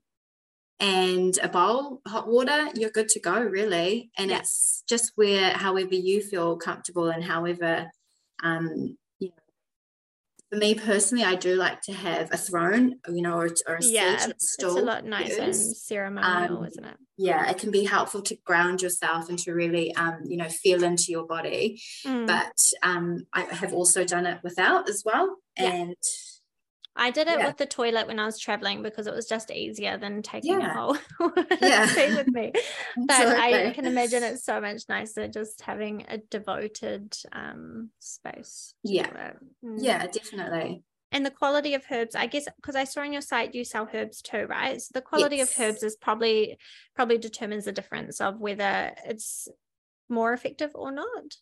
and 0.81 1.37
a 1.43 1.47
bowl, 1.47 2.01
hot 2.07 2.27
water, 2.27 2.69
you're 2.73 2.89
good 2.89 3.07
to 3.09 3.19
go, 3.19 3.39
really. 3.39 4.09
And 4.17 4.31
yeah. 4.31 4.39
it's 4.39 4.83
just 4.89 5.11
where, 5.15 5.51
however 5.51 5.93
you 5.93 6.21
feel 6.21 6.57
comfortable 6.57 7.09
and 7.09 7.23
however, 7.23 7.91
um, 8.41 8.97
you 9.19 9.27
know, 9.27 9.35
for 10.49 10.57
me 10.57 10.73
personally, 10.73 11.23
I 11.23 11.35
do 11.35 11.55
like 11.55 11.81
to 11.83 11.93
have 11.93 12.29
a 12.33 12.37
throne, 12.37 12.95
you 13.07 13.21
know, 13.21 13.35
or, 13.37 13.49
or 13.67 13.75
a 13.75 13.83
yeah, 13.83 14.17
seat, 14.17 14.31
a 14.31 14.35
stool. 14.39 14.71
It's 14.71 14.79
a 14.79 14.83
lot 14.83 15.05
nicer 15.05 15.41
and 15.43 15.55
ceremonial, 15.55 16.57
um, 16.57 16.65
isn't 16.65 16.83
it? 16.83 16.97
Yeah, 17.15 17.47
it 17.51 17.59
can 17.59 17.69
be 17.69 17.85
helpful 17.85 18.23
to 18.23 18.35
ground 18.43 18.81
yourself 18.81 19.29
and 19.29 19.37
to 19.39 19.53
really, 19.53 19.93
um, 19.95 20.21
you 20.25 20.37
know, 20.37 20.49
feel 20.49 20.83
into 20.83 21.11
your 21.11 21.27
body. 21.27 21.79
Mm. 22.03 22.25
But 22.25 22.57
um, 22.81 23.27
I 23.31 23.41
have 23.41 23.71
also 23.71 24.03
done 24.03 24.25
it 24.25 24.39
without 24.43 24.89
as 24.89 25.03
well, 25.05 25.37
yeah. 25.59 25.73
and 25.73 25.95
I 26.95 27.11
did 27.11 27.27
it 27.27 27.39
yeah. 27.39 27.47
with 27.47 27.57
the 27.57 27.65
toilet 27.65 28.07
when 28.07 28.19
I 28.19 28.25
was 28.25 28.37
traveling 28.37 28.83
because 28.83 29.07
it 29.07 29.13
was 29.13 29.27
just 29.27 29.49
easier 29.49 29.97
than 29.97 30.21
taking 30.21 30.59
yeah. 30.59 30.71
a 30.71 30.73
whole 30.73 30.97
yeah. 31.61 32.15
with 32.15 32.27
me. 32.27 32.51
But 32.97 33.27
I 33.27 33.71
can 33.71 33.85
imagine 33.85 34.23
it's 34.23 34.43
so 34.43 34.59
much 34.59 34.83
nicer 34.89 35.27
just 35.27 35.61
having 35.61 36.05
a 36.09 36.17
devoted 36.17 37.15
um, 37.31 37.91
space. 37.99 38.73
Yeah. 38.83 39.33
Mm. 39.63 39.77
Yeah, 39.77 40.05
definitely. 40.07 40.83
And 41.13 41.25
the 41.25 41.31
quality 41.31 41.73
of 41.73 41.83
herbs, 41.89 42.15
I 42.15 42.27
guess, 42.27 42.45
because 42.57 42.75
I 42.75 42.85
saw 42.85 43.01
on 43.01 43.13
your 43.13 43.21
site 43.21 43.55
you 43.55 43.65
sell 43.65 43.87
herbs 43.93 44.21
too, 44.21 44.45
right? 44.49 44.81
So 44.81 44.91
the 44.93 45.01
quality 45.01 45.37
yes. 45.37 45.51
of 45.51 45.63
herbs 45.63 45.83
is 45.83 45.95
probably 45.95 46.57
probably 46.95 47.17
determines 47.17 47.65
the 47.65 47.73
difference 47.73 48.21
of 48.21 48.39
whether 48.39 48.93
it's 49.05 49.47
more 50.09 50.33
effective 50.33 50.71
or 50.73 50.91
not. 50.91 51.35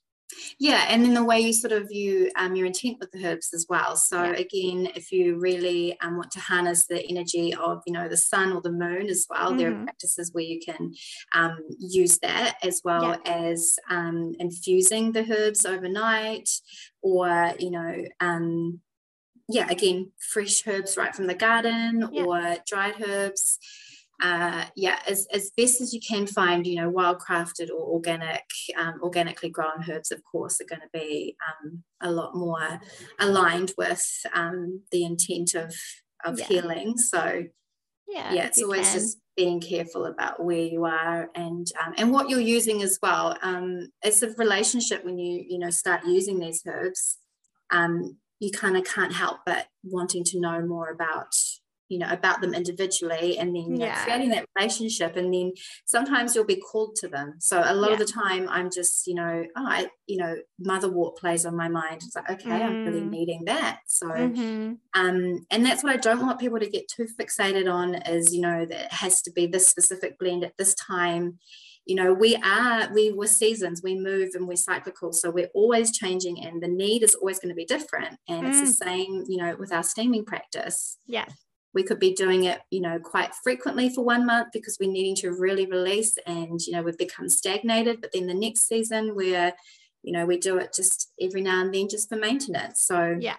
Yeah, 0.59 0.85
and 0.89 1.03
then 1.03 1.13
the 1.13 1.23
way 1.23 1.39
you 1.39 1.53
sort 1.53 1.73
of 1.73 1.89
view 1.89 2.31
um, 2.35 2.55
your 2.55 2.67
intent 2.67 2.99
with 2.99 3.11
the 3.11 3.25
herbs 3.25 3.53
as 3.53 3.65
well. 3.69 3.95
So 3.95 4.23
yeah. 4.23 4.33
again, 4.33 4.89
if 4.95 5.11
you 5.11 5.39
really 5.39 5.99
um, 6.01 6.17
want 6.17 6.31
to 6.31 6.39
harness 6.39 6.85
the 6.85 7.05
energy 7.07 7.53
of 7.55 7.81
you 7.85 7.93
know 7.93 8.07
the 8.07 8.17
sun 8.17 8.51
or 8.51 8.61
the 8.61 8.71
moon 8.71 9.09
as 9.09 9.25
well, 9.29 9.49
mm-hmm. 9.49 9.57
there 9.57 9.69
are 9.69 9.73
mm-hmm. 9.73 9.85
practices 9.85 10.31
where 10.33 10.43
you 10.43 10.59
can 10.59 10.93
um, 11.33 11.57
use 11.79 12.19
that 12.19 12.57
as 12.63 12.81
well 12.83 13.19
yeah. 13.25 13.31
as 13.31 13.77
um, 13.89 14.33
infusing 14.39 15.11
the 15.11 15.25
herbs 15.31 15.65
overnight, 15.65 16.49
or 17.01 17.53
you 17.57 17.71
know 17.71 18.05
um, 18.19 18.79
yeah, 19.51 19.67
again, 19.69 20.11
fresh 20.31 20.65
herbs 20.67 20.95
right 20.95 21.15
from 21.15 21.25
the 21.25 21.33
garden 21.33 22.07
yeah. 22.11 22.23
or 22.23 22.57
dried 22.67 23.01
herbs 23.05 23.57
uh, 24.21 24.65
yeah, 24.75 24.99
as, 25.07 25.27
as 25.31 25.51
best 25.55 25.81
as 25.81 25.93
you 25.93 25.99
can 26.05 26.27
find, 26.27 26.67
you 26.67 26.75
know, 26.75 26.91
wildcrafted 26.91 27.69
or 27.69 27.87
organic, 27.87 28.43
um, 28.77 28.99
organically 29.01 29.49
grown 29.49 29.83
herbs, 29.89 30.11
of 30.11 30.23
course, 30.23 30.59
are 30.59 30.65
going 30.65 30.81
to 30.81 30.89
be 30.91 31.37
um, 31.47 31.83
a 32.01 32.11
lot 32.11 32.35
more 32.35 32.79
aligned 33.19 33.73
with 33.77 34.03
um, 34.33 34.81
the 34.91 35.05
intent 35.05 35.53
of 35.55 35.73
of 36.25 36.37
yeah. 36.37 36.45
healing. 36.45 36.97
So, 36.97 37.43
yeah, 38.07 38.33
yeah, 38.33 38.45
it's 38.47 38.61
always 38.61 38.89
can. 38.89 38.99
just 38.99 39.17
being 39.37 39.61
careful 39.61 40.05
about 40.05 40.43
where 40.43 40.65
you 40.65 40.83
are 40.83 41.29
and 41.33 41.67
um, 41.81 41.93
and 41.97 42.11
what 42.11 42.29
you're 42.29 42.41
using 42.41 42.81
as 42.81 42.99
well. 43.01 43.37
Um, 43.41 43.87
it's 44.01 44.21
a 44.21 44.31
relationship 44.31 45.05
when 45.05 45.17
you 45.17 45.45
you 45.47 45.59
know 45.59 45.69
start 45.69 46.05
using 46.05 46.39
these 46.39 46.61
herbs. 46.67 47.19
Um, 47.71 48.17
you 48.39 48.51
kind 48.51 48.77
of 48.77 48.85
can't 48.85 49.13
help 49.13 49.39
but 49.45 49.67
wanting 49.83 50.23
to 50.23 50.39
know 50.39 50.61
more 50.65 50.89
about 50.89 51.35
you 51.89 51.97
know 51.97 52.07
about 52.09 52.39
them 52.39 52.53
individually 52.53 53.37
and 53.37 53.55
then 53.55 53.75
you 53.75 53.77
know, 53.77 53.91
creating 54.03 54.29
that 54.29 54.45
relationship 54.57 55.17
and 55.17 55.33
then 55.33 55.51
sometimes 55.85 56.35
you'll 56.35 56.45
be 56.45 56.61
called 56.61 56.95
to 56.95 57.07
them 57.07 57.33
so 57.39 57.61
a 57.65 57.73
lot 57.73 57.87
yeah. 57.87 57.93
of 57.93 57.99
the 57.99 58.05
time 58.05 58.47
i'm 58.49 58.69
just 58.71 59.07
you 59.07 59.15
know 59.15 59.43
oh, 59.57 59.65
i 59.67 59.87
you 60.07 60.17
know 60.17 60.35
motherwort 60.65 61.17
plays 61.17 61.45
on 61.45 61.55
my 61.55 61.67
mind 61.67 62.01
it's 62.03 62.15
like 62.15 62.29
okay 62.29 62.49
mm. 62.49 62.63
i'm 62.63 62.85
really 62.85 63.01
mm. 63.01 63.09
needing 63.09 63.43
that 63.45 63.79
so 63.87 64.07
mm-hmm. 64.07 64.73
um 64.93 65.45
and 65.49 65.65
that's 65.65 65.83
what 65.83 65.93
i 65.93 65.97
don't 65.97 66.25
want 66.25 66.39
people 66.39 66.59
to 66.59 66.69
get 66.69 66.87
too 66.87 67.07
fixated 67.19 67.71
on 67.71 67.95
is 67.95 68.33
you 68.33 68.41
know 68.41 68.65
that 68.65 68.85
it 68.85 68.93
has 68.93 69.21
to 69.21 69.31
be 69.31 69.47
this 69.47 69.67
specific 69.67 70.17
blend 70.19 70.43
at 70.43 70.55
this 70.57 70.75
time 70.75 71.39
you 71.85 71.95
know 71.95 72.13
we 72.13 72.35
are 72.35 72.87
we 72.93 73.11
were 73.11 73.27
seasons 73.27 73.81
we 73.83 73.99
move 73.99 74.29
and 74.35 74.47
we're 74.47 74.55
cyclical 74.55 75.11
so 75.11 75.31
we're 75.31 75.49
always 75.55 75.97
changing 75.97 76.43
and 76.45 76.61
the 76.61 76.67
need 76.67 77.01
is 77.01 77.15
always 77.15 77.39
going 77.39 77.49
to 77.49 77.55
be 77.55 77.65
different 77.65 78.17
and 78.27 78.43
mm. 78.43 78.49
it's 78.49 78.59
the 78.59 78.85
mm. 78.85 78.87
same 78.87 79.23
you 79.27 79.37
know 79.37 79.55
with 79.57 79.73
our 79.73 79.81
steaming 79.81 80.23
practice 80.23 80.97
yeah 81.07 81.25
we 81.73 81.83
could 81.83 81.99
be 81.99 82.13
doing 82.13 82.45
it 82.45 82.59
you 82.71 82.81
know 82.81 82.99
quite 82.99 83.33
frequently 83.43 83.89
for 83.89 84.03
one 84.03 84.25
month 84.25 84.49
because 84.53 84.77
we're 84.79 84.91
needing 84.91 85.15
to 85.15 85.31
really 85.31 85.65
release 85.65 86.17
and 86.25 86.59
you 86.61 86.73
know 86.73 86.81
we've 86.81 86.97
become 86.97 87.29
stagnated. 87.29 88.01
But 88.01 88.11
then 88.13 88.27
the 88.27 88.33
next 88.33 88.67
season 88.67 89.15
we're 89.15 89.53
you 90.03 90.13
know 90.13 90.25
we 90.25 90.37
do 90.37 90.57
it 90.57 90.73
just 90.73 91.11
every 91.21 91.41
now 91.41 91.61
and 91.61 91.73
then 91.73 91.89
just 91.89 92.09
for 92.09 92.15
maintenance. 92.15 92.81
So 92.81 93.17
yeah. 93.19 93.37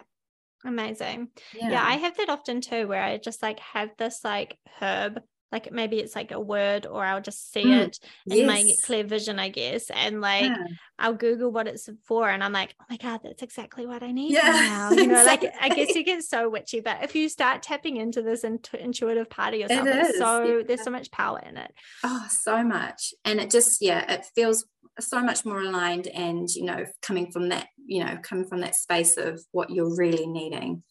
Amazing. 0.62 1.28
Yeah. 1.54 1.70
yeah 1.70 1.82
i 1.82 1.94
have 1.94 2.18
that 2.18 2.28
often 2.28 2.60
too 2.60 2.86
where 2.86 3.02
i 3.02 3.16
just 3.16 3.42
like 3.42 3.58
have 3.60 3.88
this 3.96 4.20
like 4.22 4.58
herb 4.78 5.22
like 5.52 5.72
maybe 5.72 5.98
it's 5.98 6.14
like 6.14 6.30
a 6.30 6.40
word 6.40 6.86
or 6.86 7.04
I'll 7.04 7.20
just 7.20 7.52
see 7.52 7.64
mm, 7.64 7.80
it 7.80 7.98
in 8.26 8.38
yes. 8.38 8.46
my 8.46 8.72
clear 8.84 9.04
vision, 9.04 9.38
I 9.38 9.48
guess. 9.48 9.90
And 9.90 10.20
like 10.20 10.44
yeah. 10.44 10.64
I'll 10.98 11.14
Google 11.14 11.50
what 11.50 11.66
it's 11.66 11.88
for 12.06 12.28
and 12.28 12.42
I'm 12.44 12.52
like, 12.52 12.74
oh 12.80 12.84
my 12.88 12.96
God, 12.96 13.20
that's 13.24 13.42
exactly 13.42 13.86
what 13.86 14.02
I 14.02 14.12
need 14.12 14.32
yeah. 14.32 14.42
now. 14.42 14.90
You 14.92 15.08
know, 15.08 15.24
like 15.24 15.44
I 15.60 15.68
guess 15.74 15.94
you 15.94 16.04
get 16.04 16.22
so 16.22 16.48
witchy, 16.48 16.80
but 16.80 17.02
if 17.02 17.14
you 17.14 17.28
start 17.28 17.62
tapping 17.62 17.96
into 17.96 18.22
this 18.22 18.44
intu- 18.44 18.76
intuitive 18.76 19.28
part 19.28 19.54
of 19.54 19.60
yourself, 19.60 19.86
it 19.86 19.96
it's 19.96 20.18
so 20.18 20.44
yeah. 20.44 20.62
there's 20.66 20.84
so 20.84 20.90
much 20.90 21.10
power 21.10 21.40
in 21.40 21.56
it. 21.56 21.72
Oh, 22.04 22.26
so 22.28 22.62
much. 22.62 23.12
And 23.24 23.40
it 23.40 23.50
just, 23.50 23.82
yeah, 23.82 24.10
it 24.12 24.26
feels 24.34 24.64
so 25.00 25.20
much 25.22 25.44
more 25.44 25.60
aligned 25.60 26.06
and, 26.06 26.48
you 26.50 26.64
know, 26.64 26.84
coming 27.02 27.32
from 27.32 27.48
that, 27.48 27.68
you 27.86 28.04
know, 28.04 28.18
coming 28.22 28.46
from 28.46 28.60
that 28.60 28.76
space 28.76 29.16
of 29.16 29.40
what 29.52 29.70
you're 29.70 29.96
really 29.96 30.26
needing 30.26 30.82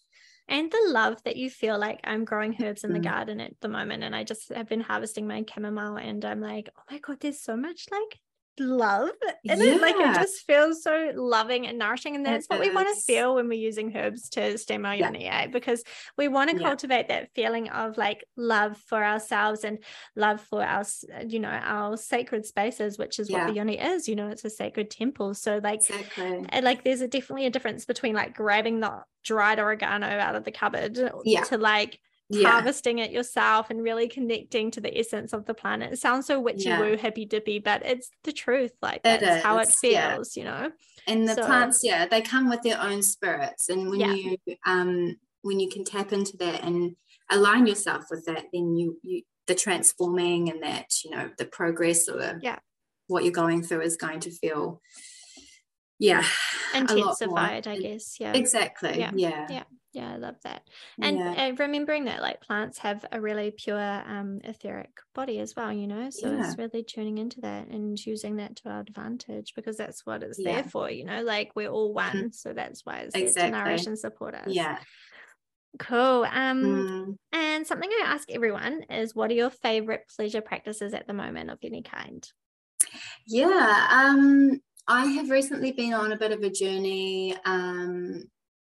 and 0.50 0.72
the 0.72 0.92
love 0.92 1.22
that 1.24 1.38
you 1.38 1.50
feel 1.50 1.80
like 1.80 2.00
I'm 2.04 2.26
growing 2.26 2.56
herbs 2.62 2.84
in 2.84 2.92
the 2.92 3.00
mm. 3.00 3.04
garden 3.04 3.40
at 3.40 3.54
the 3.62 3.68
moment. 3.68 4.04
And 4.04 4.16
I 4.16 4.24
just 4.24 4.50
have 4.50 4.68
been 4.68 4.82
harvesting 4.82 5.28
my 5.28 5.46
chamomile 5.48 5.98
and 5.98 6.26
I'm 6.26 6.42
like, 6.42 6.70
oh 6.78 6.82
my 6.90 6.98
God, 6.98 7.20
there's 7.20 7.40
so 7.40 7.56
much 7.56 7.86
like 7.92 8.20
love 8.60 9.10
and 9.48 9.62
yeah. 9.62 9.76
it. 9.76 9.82
Like 9.82 9.96
it 9.98 10.16
just 10.16 10.46
feels 10.46 10.84
so 10.84 11.12
loving 11.16 11.68
and 11.68 11.78
nourishing. 11.78 12.16
And 12.16 12.26
that's 12.26 12.46
it 12.46 12.50
what 12.50 12.62
is. 12.62 12.68
we 12.68 12.76
want 12.76 12.88
to 12.88 13.02
feel 13.02 13.36
when 13.36 13.48
we're 13.48 13.60
using 13.60 13.96
herbs 13.96 14.30
to 14.30 14.58
stem 14.58 14.86
our 14.86 14.96
yoni, 14.96 15.24
yeah. 15.24 15.48
because 15.48 15.84
we 16.18 16.28
want 16.28 16.50
to 16.50 16.58
yeah. 16.58 16.68
cultivate 16.68 17.08
that 17.08 17.30
feeling 17.34 17.70
of 17.70 17.98
like 17.98 18.26
love 18.38 18.78
for 18.78 19.04
ourselves 19.04 19.64
and 19.64 19.80
love 20.16 20.42
for 20.42 20.64
our, 20.64 20.84
you 21.28 21.40
know, 21.40 21.50
our 21.50 21.98
sacred 21.98 22.46
spaces, 22.46 22.98
which 22.98 23.20
is 23.20 23.30
what 23.30 23.48
the 23.48 23.54
yoni 23.54 23.80
is. 23.80 24.08
You 24.08 24.16
know, 24.16 24.30
it's 24.30 24.46
a 24.46 24.50
sacred 24.50 24.90
temple. 24.90 25.34
So 25.34 25.60
like, 25.64 25.82
exactly. 25.90 26.62
like 26.62 26.84
there's 26.84 27.02
a 27.02 27.08
definitely 27.08 27.46
a 27.46 27.52
difference 27.52 27.86
between 27.86 28.16
like 28.16 28.36
grabbing 28.36 28.80
the 28.80 29.04
dried 29.24 29.60
oregano 29.60 30.08
out 30.08 30.36
of 30.36 30.44
the 30.44 30.52
cupboard 30.52 30.98
yeah. 31.26 31.44
to 31.44 31.58
like 31.58 32.00
yeah. 32.30 32.50
harvesting 32.50 33.00
it 33.00 33.12
yourself 33.12 33.70
and 33.70 33.82
really 33.82 34.08
connecting 34.08 34.72
to 34.72 34.82
the 34.82 34.98
essence 34.98 35.34
of 35.34 35.46
the 35.46 35.54
planet. 35.54 35.94
It 35.94 36.00
sounds 36.00 36.26
so 36.28 36.40
witchy 36.40 36.70
yeah. 36.70 36.80
woo, 36.80 36.96
hippy 36.96 37.26
dippy, 37.26 37.60
but 37.60 37.86
it's 37.86 38.10
the 38.24 38.32
truth. 38.32 38.72
Like 38.82 39.04
that's 39.04 39.44
how 39.44 39.58
it 39.58 39.70
feels, 39.70 40.36
yeah. 40.36 40.44
you 40.44 40.50
know. 40.50 40.72
And 41.08 41.28
the 41.28 41.36
so, 41.36 41.46
plants, 41.46 41.82
yeah, 41.84 42.06
they 42.06 42.22
come 42.22 42.50
with 42.50 42.62
their 42.62 42.82
own 42.82 43.02
spirits. 43.02 43.70
And 43.70 43.90
when 43.90 44.00
you 44.00 44.38
um 44.66 45.18
when 45.42 45.60
you 45.60 45.70
can 45.70 45.84
tap 45.84 46.12
into 46.12 46.38
that 46.38 46.64
and 46.64 46.96
align 47.30 47.68
yourself 47.68 48.06
with 48.10 48.26
that, 48.26 48.46
then 48.54 48.76
you 48.76 49.00
you 49.04 49.24
the 49.48 49.56
transforming 49.56 50.50
and 50.50 50.62
that, 50.62 51.04
you 51.04 51.10
know, 51.10 51.30
the 51.38 51.46
progress 51.46 52.08
or 52.08 52.40
yeah 52.44 52.60
what 53.10 53.24
you're 53.24 53.34
going 53.34 53.64
through 53.64 53.82
is 53.82 53.98
going 53.98 54.20
to 54.22 54.32
feel 54.32 54.82
yeah 55.98 56.24
intensified 56.74 57.68
i 57.68 57.78
guess 57.78 58.18
yeah 58.20 58.32
exactly 58.34 58.98
yeah 58.98 59.12
yeah 59.16 59.48
yeah 59.50 59.64
yeah 59.94 60.14
i 60.14 60.18
love 60.18 60.36
that 60.44 60.62
and 61.02 61.18
yeah. 61.18 61.52
remembering 61.58 62.06
that 62.06 62.22
like 62.22 62.42
plants 62.42 62.78
have 62.78 63.04
a 63.12 63.20
really 63.20 63.52
pure 63.52 64.04
um 64.08 64.40
etheric 64.44 64.92
body 65.16 65.40
as 65.40 65.56
well 65.56 65.72
you 65.72 65.88
know 65.88 66.10
so 66.10 66.32
yeah. 66.32 66.46
it's 66.46 66.58
really 66.58 66.84
tuning 66.84 67.18
into 67.18 67.42
that 67.42 67.68
and 67.68 68.04
using 68.06 68.38
that 68.38 68.56
to 68.56 68.70
our 68.70 68.82
advantage 68.82 69.54
because 69.56 69.78
that's 69.78 70.06
what 70.06 70.22
it's 70.22 70.40
yeah. 70.40 70.56
there 70.56 70.64
for 70.64 70.92
you 70.92 71.06
know 71.06 71.22
like 71.24 71.52
we're 71.56 71.70
all 71.70 71.94
one 71.94 72.16
mm-hmm. 72.16 72.28
so 72.32 72.54
that's 72.54 72.86
why 72.86 73.00
it's 73.00 73.16
exactly. 73.16 73.52
there 73.52 73.52
to 73.52 73.66
nourish 73.66 73.86
and 73.88 73.98
support 73.98 74.36
us 74.36 74.48
yeah 74.48 74.78
Cool. 75.78 76.26
Um, 76.26 76.64
mm. 76.64 77.18
and 77.32 77.68
something 77.68 77.90
I 77.90 78.06
ask 78.08 78.30
everyone 78.32 78.82
is 78.90 79.14
what 79.14 79.30
are 79.30 79.36
your 79.36 79.52
favorite 79.52 80.12
pleasure 80.16 80.42
practices 80.42 80.94
at 80.94 81.06
the 81.06 81.14
moment 81.14 81.52
of 81.52 81.60
any 81.64 81.84
kind? 81.84 82.28
Yeah. 83.28 83.88
Um, 83.92 84.62
I 84.88 85.06
have 85.06 85.30
recently 85.30 85.72
been 85.72 85.94
on 85.94 86.12
a 86.12 86.18
bit 86.18 86.32
of 86.32 86.42
a 86.42 86.50
journey 86.50 87.36
um, 87.46 88.24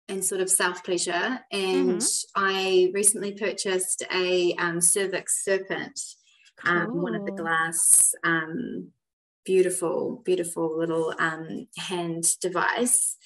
and 0.08 0.24
sort 0.24 0.40
of 0.40 0.50
self 0.50 0.82
pleasure. 0.84 1.40
And 1.52 2.00
mm-hmm. 2.00 2.30
I 2.34 2.90
recently 2.94 3.32
purchased 3.32 4.04
a 4.12 4.54
um, 4.54 4.80
cervix 4.80 5.44
serpent, 5.44 6.00
cool. 6.56 6.72
um, 6.72 7.02
one 7.02 7.14
of 7.14 7.26
the 7.26 7.32
glass, 7.32 8.14
um, 8.24 8.88
beautiful, 9.44 10.22
beautiful 10.24 10.78
little 10.78 11.14
um, 11.18 11.68
hand 11.76 12.24
device. 12.40 13.16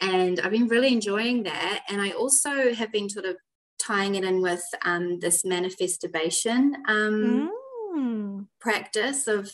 And 0.00 0.38
I've 0.40 0.52
been 0.52 0.68
really 0.68 0.92
enjoying 0.92 1.42
that. 1.44 1.84
And 1.88 2.00
I 2.00 2.10
also 2.10 2.72
have 2.72 2.92
been 2.92 3.08
sort 3.08 3.24
of 3.24 3.36
tying 3.80 4.14
it 4.14 4.24
in 4.24 4.40
with 4.40 4.62
um, 4.84 5.18
this 5.20 5.44
manifestation 5.44 6.76
um, 6.86 7.50
mm. 7.96 8.46
practice 8.60 9.26
of 9.26 9.50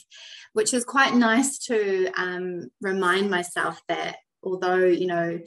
which 0.52 0.74
is 0.74 0.84
quite 0.84 1.14
nice 1.14 1.58
to 1.58 2.10
um, 2.16 2.70
remind 2.80 3.30
myself 3.30 3.80
that 3.88 4.16
although 4.44 4.84
you 4.84 5.06
know 5.06 5.40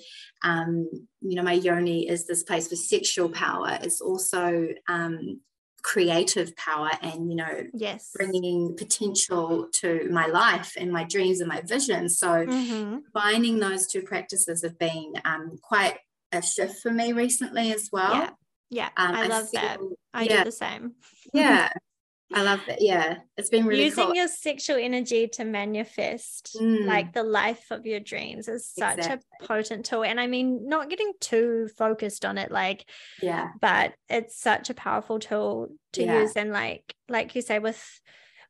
um, 0.44 0.90
you 1.22 1.36
know 1.36 1.44
my 1.44 1.54
yoni 1.54 2.08
is 2.08 2.28
this 2.28 2.44
place 2.44 2.68
for 2.68 2.76
sexual 2.76 3.30
power 3.30 3.78
it's 3.82 4.02
also 4.02 4.70
um, 4.88 5.40
creative 5.84 6.56
power 6.58 6.90
and 7.02 7.30
you 7.30 7.36
know 7.36 7.64
yes. 7.74 8.12
bringing 8.16 8.76
potential 8.76 9.68
to 9.74 10.10
my 10.12 10.28
life 10.28 10.74
and 10.78 10.92
my 10.92 11.04
dreams 11.04 11.40
and 11.40 11.48
my 11.48 11.62
visions 11.62 12.18
so 12.18 12.28
mm-hmm. 12.28 12.98
combining 13.12 13.60
those 13.60 13.88
two 13.88 14.02
practices 14.02 14.64
have 14.64 14.78
been 14.78 15.14
um, 15.24 15.58
quite 15.62 15.98
a 16.32 16.42
shift 16.42 16.82
for 16.82 16.92
me 16.92 17.14
recently 17.14 17.72
as 17.72 17.90
well. 17.92 18.14
Yeah. 18.14 18.30
Yeah. 18.70 18.90
Um, 18.98 19.16
i 19.16 19.28
love 19.28 19.50
feel, 19.50 19.62
that. 19.62 19.80
I 20.14 20.24
yeah, 20.24 20.40
do 20.40 20.44
the 20.44 20.52
same. 20.52 20.96
Yeah 21.34 21.70
I 22.34 22.44
love 22.44 22.60
it. 22.68 22.80
Yeah, 22.82 23.20
it's 23.38 23.50
been 23.50 23.66
really 23.66 23.86
using 23.86 24.06
cool. 24.06 24.16
your 24.16 24.28
sexual 24.28 24.76
energy 24.78 25.28
to 25.30 25.46
manifest 25.46 26.58
mm. 26.60 26.86
like 26.86 27.14
the 27.14 27.24
life 27.24 27.68
of 27.72 27.86
your 27.86 28.02
dreams 28.02 28.50
is 28.50 28.68
such 28.68 28.98
exactly. 28.98 29.28
a 29.42 29.46
potent 29.46 29.86
tool. 29.86 30.04
And 30.04 30.20
I 30.20 30.28
mean, 30.28 30.68
not 30.68 30.90
getting 30.90 31.14
too 31.22 31.70
focused 31.78 32.26
on 32.26 32.38
it, 32.38 32.52
like, 32.52 32.86
yeah, 33.22 33.52
but 33.62 33.94
it's 34.10 34.38
such 34.40 34.70
a 34.70 34.74
powerful 34.74 35.20
tool 35.20 35.70
to 35.94 36.04
yeah. 36.04 36.22
use. 36.22 36.34
And 36.36 36.52
like, 36.52 36.94
like 37.08 37.34
you 37.34 37.42
say, 37.42 37.60
with 37.60 37.82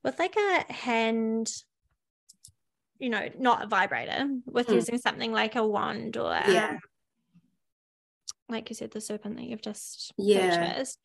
with 0.03 0.17
like 0.17 0.35
a 0.35 0.73
hand, 0.73 1.51
you 2.97 3.09
know, 3.09 3.29
not 3.37 3.63
a 3.63 3.67
vibrator, 3.67 4.27
with 4.47 4.67
mm. 4.67 4.73
using 4.73 4.97
something 4.97 5.31
like 5.31 5.55
a 5.55 5.65
wand 5.65 6.17
or 6.17 6.31
yeah. 6.47 6.69
Um, 6.71 6.79
like 8.49 8.69
you 8.69 8.75
said, 8.75 8.91
the 8.91 9.01
serpent 9.01 9.35
that 9.35 9.45
you've 9.45 9.61
just 9.61 10.13
yeah. 10.17 10.73
purchased, 10.73 10.99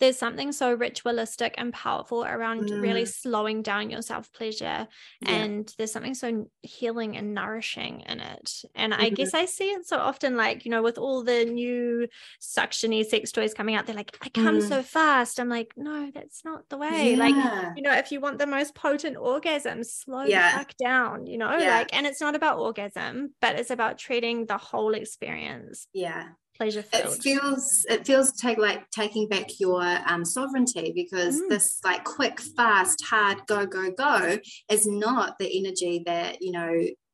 there's 0.00 0.18
something 0.18 0.52
so 0.52 0.74
ritualistic 0.74 1.54
and 1.56 1.72
powerful 1.72 2.24
around 2.24 2.68
mm. 2.68 2.82
really 2.82 3.04
slowing 3.04 3.62
down 3.62 3.90
your 3.90 4.02
self 4.02 4.32
pleasure. 4.32 4.86
Yeah. 5.20 5.30
And 5.30 5.72
there's 5.78 5.92
something 5.92 6.14
so 6.14 6.48
healing 6.62 7.16
and 7.16 7.34
nourishing 7.34 8.00
in 8.06 8.20
it. 8.20 8.62
And 8.74 8.92
mm-hmm. 8.92 9.02
I 9.02 9.08
guess. 9.10 9.34
I 9.34 9.46
see 9.46 9.70
it 9.70 9.86
so 9.86 9.98
often, 9.98 10.36
like, 10.36 10.64
you 10.64 10.70
know, 10.70 10.82
with 10.82 10.98
all 10.98 11.24
the 11.24 11.44
new 11.44 12.08
suctiony 12.40 13.04
sex 13.04 13.32
toys 13.32 13.54
coming 13.54 13.74
out, 13.74 13.86
they're 13.86 13.96
like, 13.96 14.16
I 14.22 14.28
come 14.28 14.58
mm. 14.58 14.68
so 14.68 14.82
fast. 14.82 15.40
I'm 15.40 15.48
like, 15.48 15.72
no, 15.76 16.10
that's 16.12 16.44
not 16.44 16.68
the 16.68 16.78
way. 16.78 17.14
Yeah. 17.14 17.18
Like, 17.18 17.76
you 17.76 17.82
know, 17.82 17.94
if 17.94 18.12
you 18.12 18.20
want 18.20 18.38
the 18.38 18.46
most 18.46 18.74
potent 18.74 19.16
orgasm, 19.16 19.82
slow 19.84 20.24
yeah. 20.24 20.56
back 20.56 20.76
down, 20.76 21.26
you 21.26 21.38
know, 21.38 21.56
like, 21.56 21.94
and 21.94 22.06
it's 22.06 22.20
not 22.20 22.34
about 22.34 22.58
orgasm, 22.58 23.34
but 23.40 23.58
it's 23.58 23.70
about 23.70 23.98
treating 23.98 24.46
the 24.46 24.58
whole 24.58 24.94
experience. 24.94 25.88
Yeah 25.92 26.28
pleasure 26.56 26.82
filled. 26.82 27.14
It 27.16 27.22
feels 27.22 27.86
it 27.88 28.06
feels 28.06 28.32
take 28.32 28.58
like 28.58 28.90
taking 28.90 29.28
back 29.28 29.60
your 29.60 29.82
um, 30.06 30.24
sovereignty 30.24 30.92
because 30.94 31.40
mm. 31.40 31.48
this 31.48 31.80
like 31.84 32.04
quick, 32.04 32.40
fast, 32.40 33.04
hard 33.04 33.46
go 33.46 33.66
go 33.66 33.90
go 33.90 34.38
is 34.70 34.86
not 34.86 35.38
the 35.38 35.58
energy 35.58 36.02
that 36.06 36.40
you 36.40 36.52
know. 36.52 36.72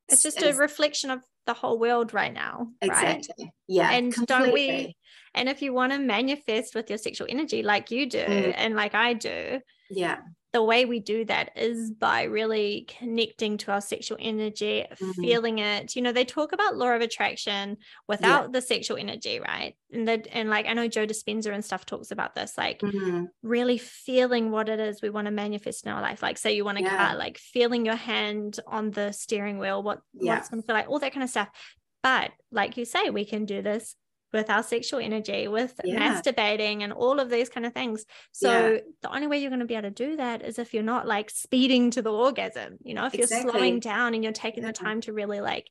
It's 0.08 0.22
just 0.22 0.42
a 0.42 0.52
reflection 0.54 1.10
of 1.10 1.20
the 1.46 1.54
whole 1.54 1.78
world 1.78 2.12
right 2.12 2.32
now. 2.32 2.68
Exactly. 2.82 3.34
Right? 3.38 3.50
Yeah. 3.68 3.90
And 3.90 4.12
completely. 4.12 4.44
don't 4.44 4.52
we? 4.52 4.96
And 5.34 5.48
if 5.48 5.62
you 5.62 5.72
want 5.72 5.92
to 5.92 5.98
manifest 5.98 6.74
with 6.74 6.90
your 6.90 6.98
sexual 6.98 7.28
energy, 7.30 7.62
like 7.62 7.90
you 7.90 8.06
do, 8.06 8.18
mm. 8.18 8.54
and 8.56 8.74
like 8.74 8.94
I 8.94 9.12
do, 9.12 9.60
yeah, 9.88 10.18
the 10.52 10.62
way 10.62 10.84
we 10.84 10.98
do 10.98 11.24
that 11.26 11.52
is 11.56 11.92
by 11.92 12.24
really 12.24 12.86
connecting 12.98 13.56
to 13.58 13.70
our 13.70 13.80
sexual 13.80 14.18
energy, 14.20 14.84
mm-hmm. 14.90 15.20
feeling 15.20 15.58
it. 15.58 15.94
You 15.94 16.02
know, 16.02 16.12
they 16.12 16.24
talk 16.24 16.52
about 16.52 16.76
law 16.76 16.90
of 16.90 17.02
attraction 17.02 17.76
without 18.08 18.44
yeah. 18.44 18.48
the 18.52 18.60
sexual 18.60 18.96
energy, 18.96 19.38
right? 19.38 19.76
And 19.92 20.08
that, 20.08 20.26
and 20.32 20.50
like 20.50 20.66
I 20.66 20.72
know 20.72 20.88
Joe 20.88 21.06
Dispenza 21.06 21.54
and 21.54 21.64
stuff 21.64 21.86
talks 21.86 22.10
about 22.10 22.34
this, 22.34 22.58
like 22.58 22.80
mm-hmm. 22.80 23.26
really 23.42 23.78
feeling 23.78 24.50
what 24.50 24.68
it 24.68 24.80
is 24.80 25.00
we 25.00 25.10
want 25.10 25.26
to 25.26 25.30
manifest 25.30 25.86
in 25.86 25.92
our 25.92 26.02
life. 26.02 26.20
Like, 26.22 26.36
say 26.36 26.56
you 26.56 26.64
want 26.64 26.78
a 26.78 26.82
yeah. 26.82 26.96
car, 26.96 27.16
like 27.16 27.38
feeling 27.38 27.86
your 27.86 27.96
hand 27.96 28.58
on 28.66 28.90
the 28.90 29.12
steering 29.12 29.58
wheel, 29.58 29.82
what 29.82 30.00
yeah. 30.14 30.32
what 30.32 30.38
it's 30.38 30.48
going 30.48 30.62
to 30.62 30.66
feel 30.66 30.74
like, 30.74 30.88
all 30.88 30.98
that 30.98 31.12
kind 31.12 31.24
of 31.24 31.30
stuff. 31.30 31.48
But 32.02 32.32
like 32.50 32.76
you 32.76 32.84
say, 32.84 33.10
we 33.10 33.24
can 33.24 33.44
do 33.44 33.62
this 33.62 33.94
with 34.32 34.50
our 34.50 34.62
sexual 34.62 35.00
energy, 35.00 35.48
with 35.48 35.80
yeah. 35.84 35.98
masturbating 35.98 36.82
and 36.82 36.92
all 36.92 37.18
of 37.18 37.30
these 37.30 37.48
kind 37.48 37.66
of 37.66 37.72
things. 37.72 38.04
So 38.32 38.74
yeah. 38.74 38.80
the 39.02 39.14
only 39.14 39.26
way 39.26 39.38
you're 39.38 39.50
going 39.50 39.60
to 39.60 39.66
be 39.66 39.74
able 39.74 39.88
to 39.88 39.90
do 39.90 40.16
that 40.16 40.42
is 40.42 40.58
if 40.58 40.72
you're 40.74 40.82
not 40.82 41.06
like 41.06 41.30
speeding 41.30 41.90
to 41.92 42.02
the 42.02 42.12
orgasm, 42.12 42.78
you 42.82 42.94
know, 42.94 43.06
if 43.06 43.14
exactly. 43.14 43.42
you're 43.42 43.52
slowing 43.52 43.80
down 43.80 44.14
and 44.14 44.22
you're 44.22 44.32
taking 44.32 44.62
yeah. 44.62 44.70
the 44.70 44.74
time 44.74 45.00
to 45.02 45.12
really 45.12 45.40
like 45.40 45.68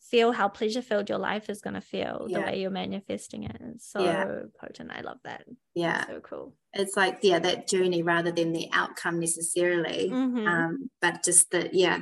feel 0.00 0.32
how 0.32 0.48
pleasure 0.48 0.82
filled 0.82 1.08
your 1.08 1.18
life 1.18 1.48
is 1.48 1.62
going 1.62 1.74
to 1.74 1.80
feel 1.80 2.26
the 2.28 2.40
way 2.40 2.60
you're 2.60 2.70
manifesting 2.70 3.44
it. 3.44 3.56
It's 3.74 3.90
so 3.90 4.48
potent. 4.60 4.90
I 4.92 5.00
love 5.00 5.18
that. 5.24 5.44
Yeah. 5.74 6.06
so 6.06 6.20
cool. 6.20 6.54
It's 6.74 6.96
like, 6.96 7.20
yeah, 7.22 7.38
that 7.38 7.68
journey 7.68 8.02
rather 8.02 8.32
than 8.32 8.52
the 8.52 8.68
outcome 8.72 9.20
necessarily. 9.20 10.10
Mm-hmm. 10.10 10.46
Um, 10.46 10.90
but 11.00 11.22
just 11.24 11.50
that, 11.52 11.72
yeah, 11.72 12.00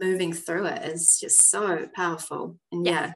moving 0.00 0.32
through 0.32 0.66
it 0.66 0.82
is 0.86 1.18
just 1.20 1.48
so 1.48 1.86
powerful. 1.94 2.56
And 2.72 2.86
yeah. 2.86 3.12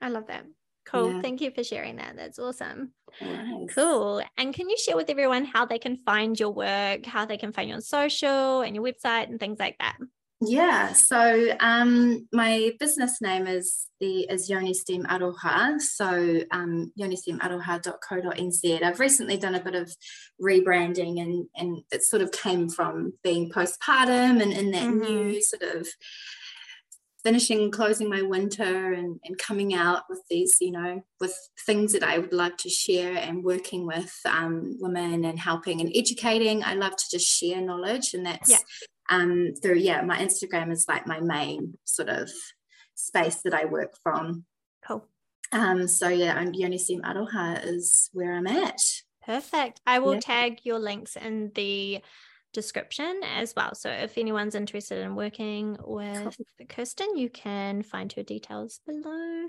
I 0.00 0.10
love 0.10 0.26
that. 0.28 0.44
Cool. 0.86 1.14
Yeah. 1.14 1.22
Thank 1.22 1.40
you 1.40 1.50
for 1.50 1.64
sharing 1.64 1.96
that. 1.96 2.16
That's 2.16 2.38
awesome. 2.38 2.92
Nice. 3.20 3.74
Cool. 3.74 4.22
And 4.36 4.54
can 4.54 4.68
you 4.70 4.76
share 4.76 4.96
with 4.96 5.10
everyone 5.10 5.44
how 5.44 5.66
they 5.66 5.78
can 5.78 5.96
find 5.96 6.38
your 6.38 6.50
work, 6.50 7.06
how 7.06 7.24
they 7.24 7.36
can 7.36 7.52
find 7.52 7.68
you 7.68 7.74
on 7.74 7.80
social 7.80 8.60
and 8.60 8.74
your 8.74 8.84
website 8.84 9.28
and 9.28 9.40
things 9.40 9.58
like 9.58 9.76
that? 9.78 9.96
Yeah, 10.42 10.92
so 10.92 11.56
um, 11.60 12.28
my 12.30 12.72
business 12.78 13.22
name 13.22 13.46
is 13.46 13.86
the 14.00 14.26
is 14.28 14.50
Yoni 14.50 14.74
Steam 14.74 15.04
Aroha. 15.04 15.80
So 15.80 16.42
um, 16.50 16.92
yonisteamaroha.co.nz. 17.00 18.82
I've 18.82 19.00
recently 19.00 19.38
done 19.38 19.54
a 19.54 19.64
bit 19.64 19.74
of 19.74 19.90
rebranding, 20.40 21.22
and 21.22 21.46
and 21.56 21.78
it 21.90 22.02
sort 22.02 22.20
of 22.20 22.32
came 22.32 22.68
from 22.68 23.14
being 23.24 23.50
postpartum 23.50 24.42
and 24.42 24.52
in 24.52 24.72
that 24.72 24.82
mm-hmm. 24.82 25.00
new 25.00 25.42
sort 25.42 25.62
of 25.62 25.88
finishing 27.26 27.72
closing 27.72 28.08
my 28.08 28.22
winter 28.22 28.92
and, 28.92 29.18
and 29.24 29.36
coming 29.36 29.74
out 29.74 30.04
with 30.08 30.22
these 30.30 30.58
you 30.60 30.70
know 30.70 31.02
with 31.18 31.36
things 31.66 31.92
that 31.92 32.04
i 32.04 32.18
would 32.18 32.32
love 32.32 32.56
to 32.56 32.68
share 32.68 33.16
and 33.16 33.42
working 33.42 33.84
with 33.84 34.14
um, 34.26 34.76
women 34.78 35.24
and 35.24 35.36
helping 35.36 35.80
and 35.80 35.90
educating. 35.92 36.62
I 36.62 36.74
love 36.74 36.94
to 36.94 37.04
just 37.10 37.26
share 37.26 37.60
knowledge 37.60 38.14
and 38.14 38.24
that's 38.24 38.50
yeah. 38.50 38.58
um 39.10 39.54
through 39.60 39.78
yeah 39.78 40.02
my 40.02 40.18
instagram 40.18 40.70
is 40.70 40.86
like 40.88 41.08
my 41.08 41.18
main 41.18 41.74
sort 41.84 42.08
of 42.08 42.30
space 42.94 43.40
that 43.42 43.54
i 43.54 43.64
work 43.64 43.94
from. 44.04 44.44
Cool. 44.86 45.04
Um 45.50 45.88
so 45.88 46.08
yeah 46.08 46.38
and 46.38 46.54
Yoni 46.54 46.78
Steam 46.78 47.02
Aroha 47.02 47.60
is 47.64 48.08
where 48.12 48.34
i'm 48.34 48.46
at. 48.46 48.80
Perfect. 49.24 49.80
I 49.84 49.98
will 49.98 50.14
yeah. 50.14 50.20
tag 50.20 50.60
your 50.62 50.78
links 50.78 51.16
in 51.16 51.50
the 51.56 52.00
description 52.56 53.20
as 53.22 53.54
well. 53.54 53.74
So 53.74 53.90
if 53.90 54.16
anyone's 54.16 54.54
interested 54.54 55.04
in 55.04 55.14
working 55.14 55.76
with 55.84 56.22
cool. 56.22 56.66
Kirstyn, 56.66 57.16
you 57.16 57.28
can 57.28 57.82
find 57.82 58.10
her 58.14 58.22
details 58.22 58.80
below. 58.86 59.46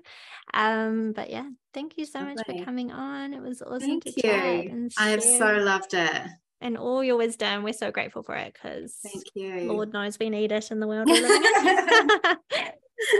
Um, 0.54 1.14
but 1.14 1.30
yeah, 1.30 1.48
thank 1.74 1.98
you 1.98 2.06
so 2.06 2.20
Lovely. 2.20 2.36
much 2.36 2.46
for 2.46 2.66
coming 2.66 2.92
on. 2.92 3.34
It 3.34 3.42
was 3.42 3.62
awesome 3.62 3.80
thank 3.80 4.04
to 4.04 4.12
you. 4.12 4.22
chat. 4.22 4.92
I 5.00 5.10
have 5.12 5.24
so 5.24 5.54
loved 5.54 5.94
it. 5.94 6.22
And 6.60 6.78
all 6.78 7.02
your 7.02 7.16
wisdom. 7.16 7.64
We're 7.64 7.74
so 7.74 7.92
grateful 7.92 8.24
for 8.24 8.36
it 8.36 8.54
because 8.54 8.98
thank 9.02 9.24
you. 9.34 9.72
Lord 9.72 9.94
knows 9.94 10.20
we 10.20 10.30
need 10.30 10.52
it 10.52 10.70
in 10.70 10.82
the 10.82 10.88
world 10.88 11.08
we're 11.08 11.22
living 11.22 11.44
in. 11.64 12.10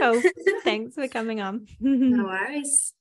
cool. 0.00 0.22
Thanks 0.64 0.96
for 0.96 1.08
coming 1.08 1.40
on. 1.40 1.66
no 1.80 2.24
worries. 2.24 2.92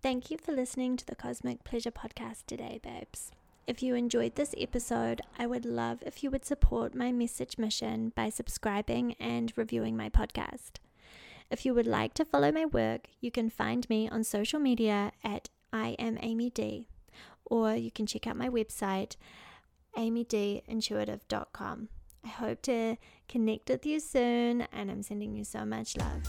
Thank 0.00 0.30
you 0.30 0.38
for 0.38 0.52
listening 0.52 0.96
to 0.96 1.04
the 1.04 1.16
Cosmic 1.16 1.64
Pleasure 1.64 1.90
Podcast 1.90 2.46
today, 2.46 2.80
babes. 2.82 3.32
If 3.68 3.82
you 3.82 3.94
enjoyed 3.94 4.34
this 4.34 4.54
episode, 4.56 5.20
I 5.38 5.46
would 5.46 5.66
love 5.66 5.98
if 6.06 6.24
you 6.24 6.30
would 6.30 6.46
support 6.46 6.94
my 6.94 7.12
message 7.12 7.58
mission 7.58 8.14
by 8.16 8.30
subscribing 8.30 9.14
and 9.20 9.52
reviewing 9.56 9.94
my 9.94 10.08
podcast. 10.08 10.78
If 11.50 11.66
you 11.66 11.74
would 11.74 11.86
like 11.86 12.14
to 12.14 12.24
follow 12.24 12.50
my 12.50 12.64
work, 12.64 13.08
you 13.20 13.30
can 13.30 13.50
find 13.50 13.86
me 13.90 14.08
on 14.08 14.24
social 14.24 14.58
media 14.58 15.12
at 15.22 15.50
I 15.70 15.88
am 15.98 16.16
Amy 16.22 16.48
D, 16.48 16.88
or 17.44 17.74
you 17.74 17.90
can 17.90 18.06
check 18.06 18.26
out 18.26 18.36
my 18.36 18.48
website, 18.48 19.16
amydeeintuitive.com. 19.98 21.88
I 22.24 22.28
hope 22.28 22.62
to 22.62 22.96
connect 23.28 23.68
with 23.68 23.84
you 23.84 24.00
soon, 24.00 24.62
and 24.72 24.90
I'm 24.90 25.02
sending 25.02 25.34
you 25.34 25.44
so 25.44 25.66
much 25.66 25.94
love. 25.98 26.22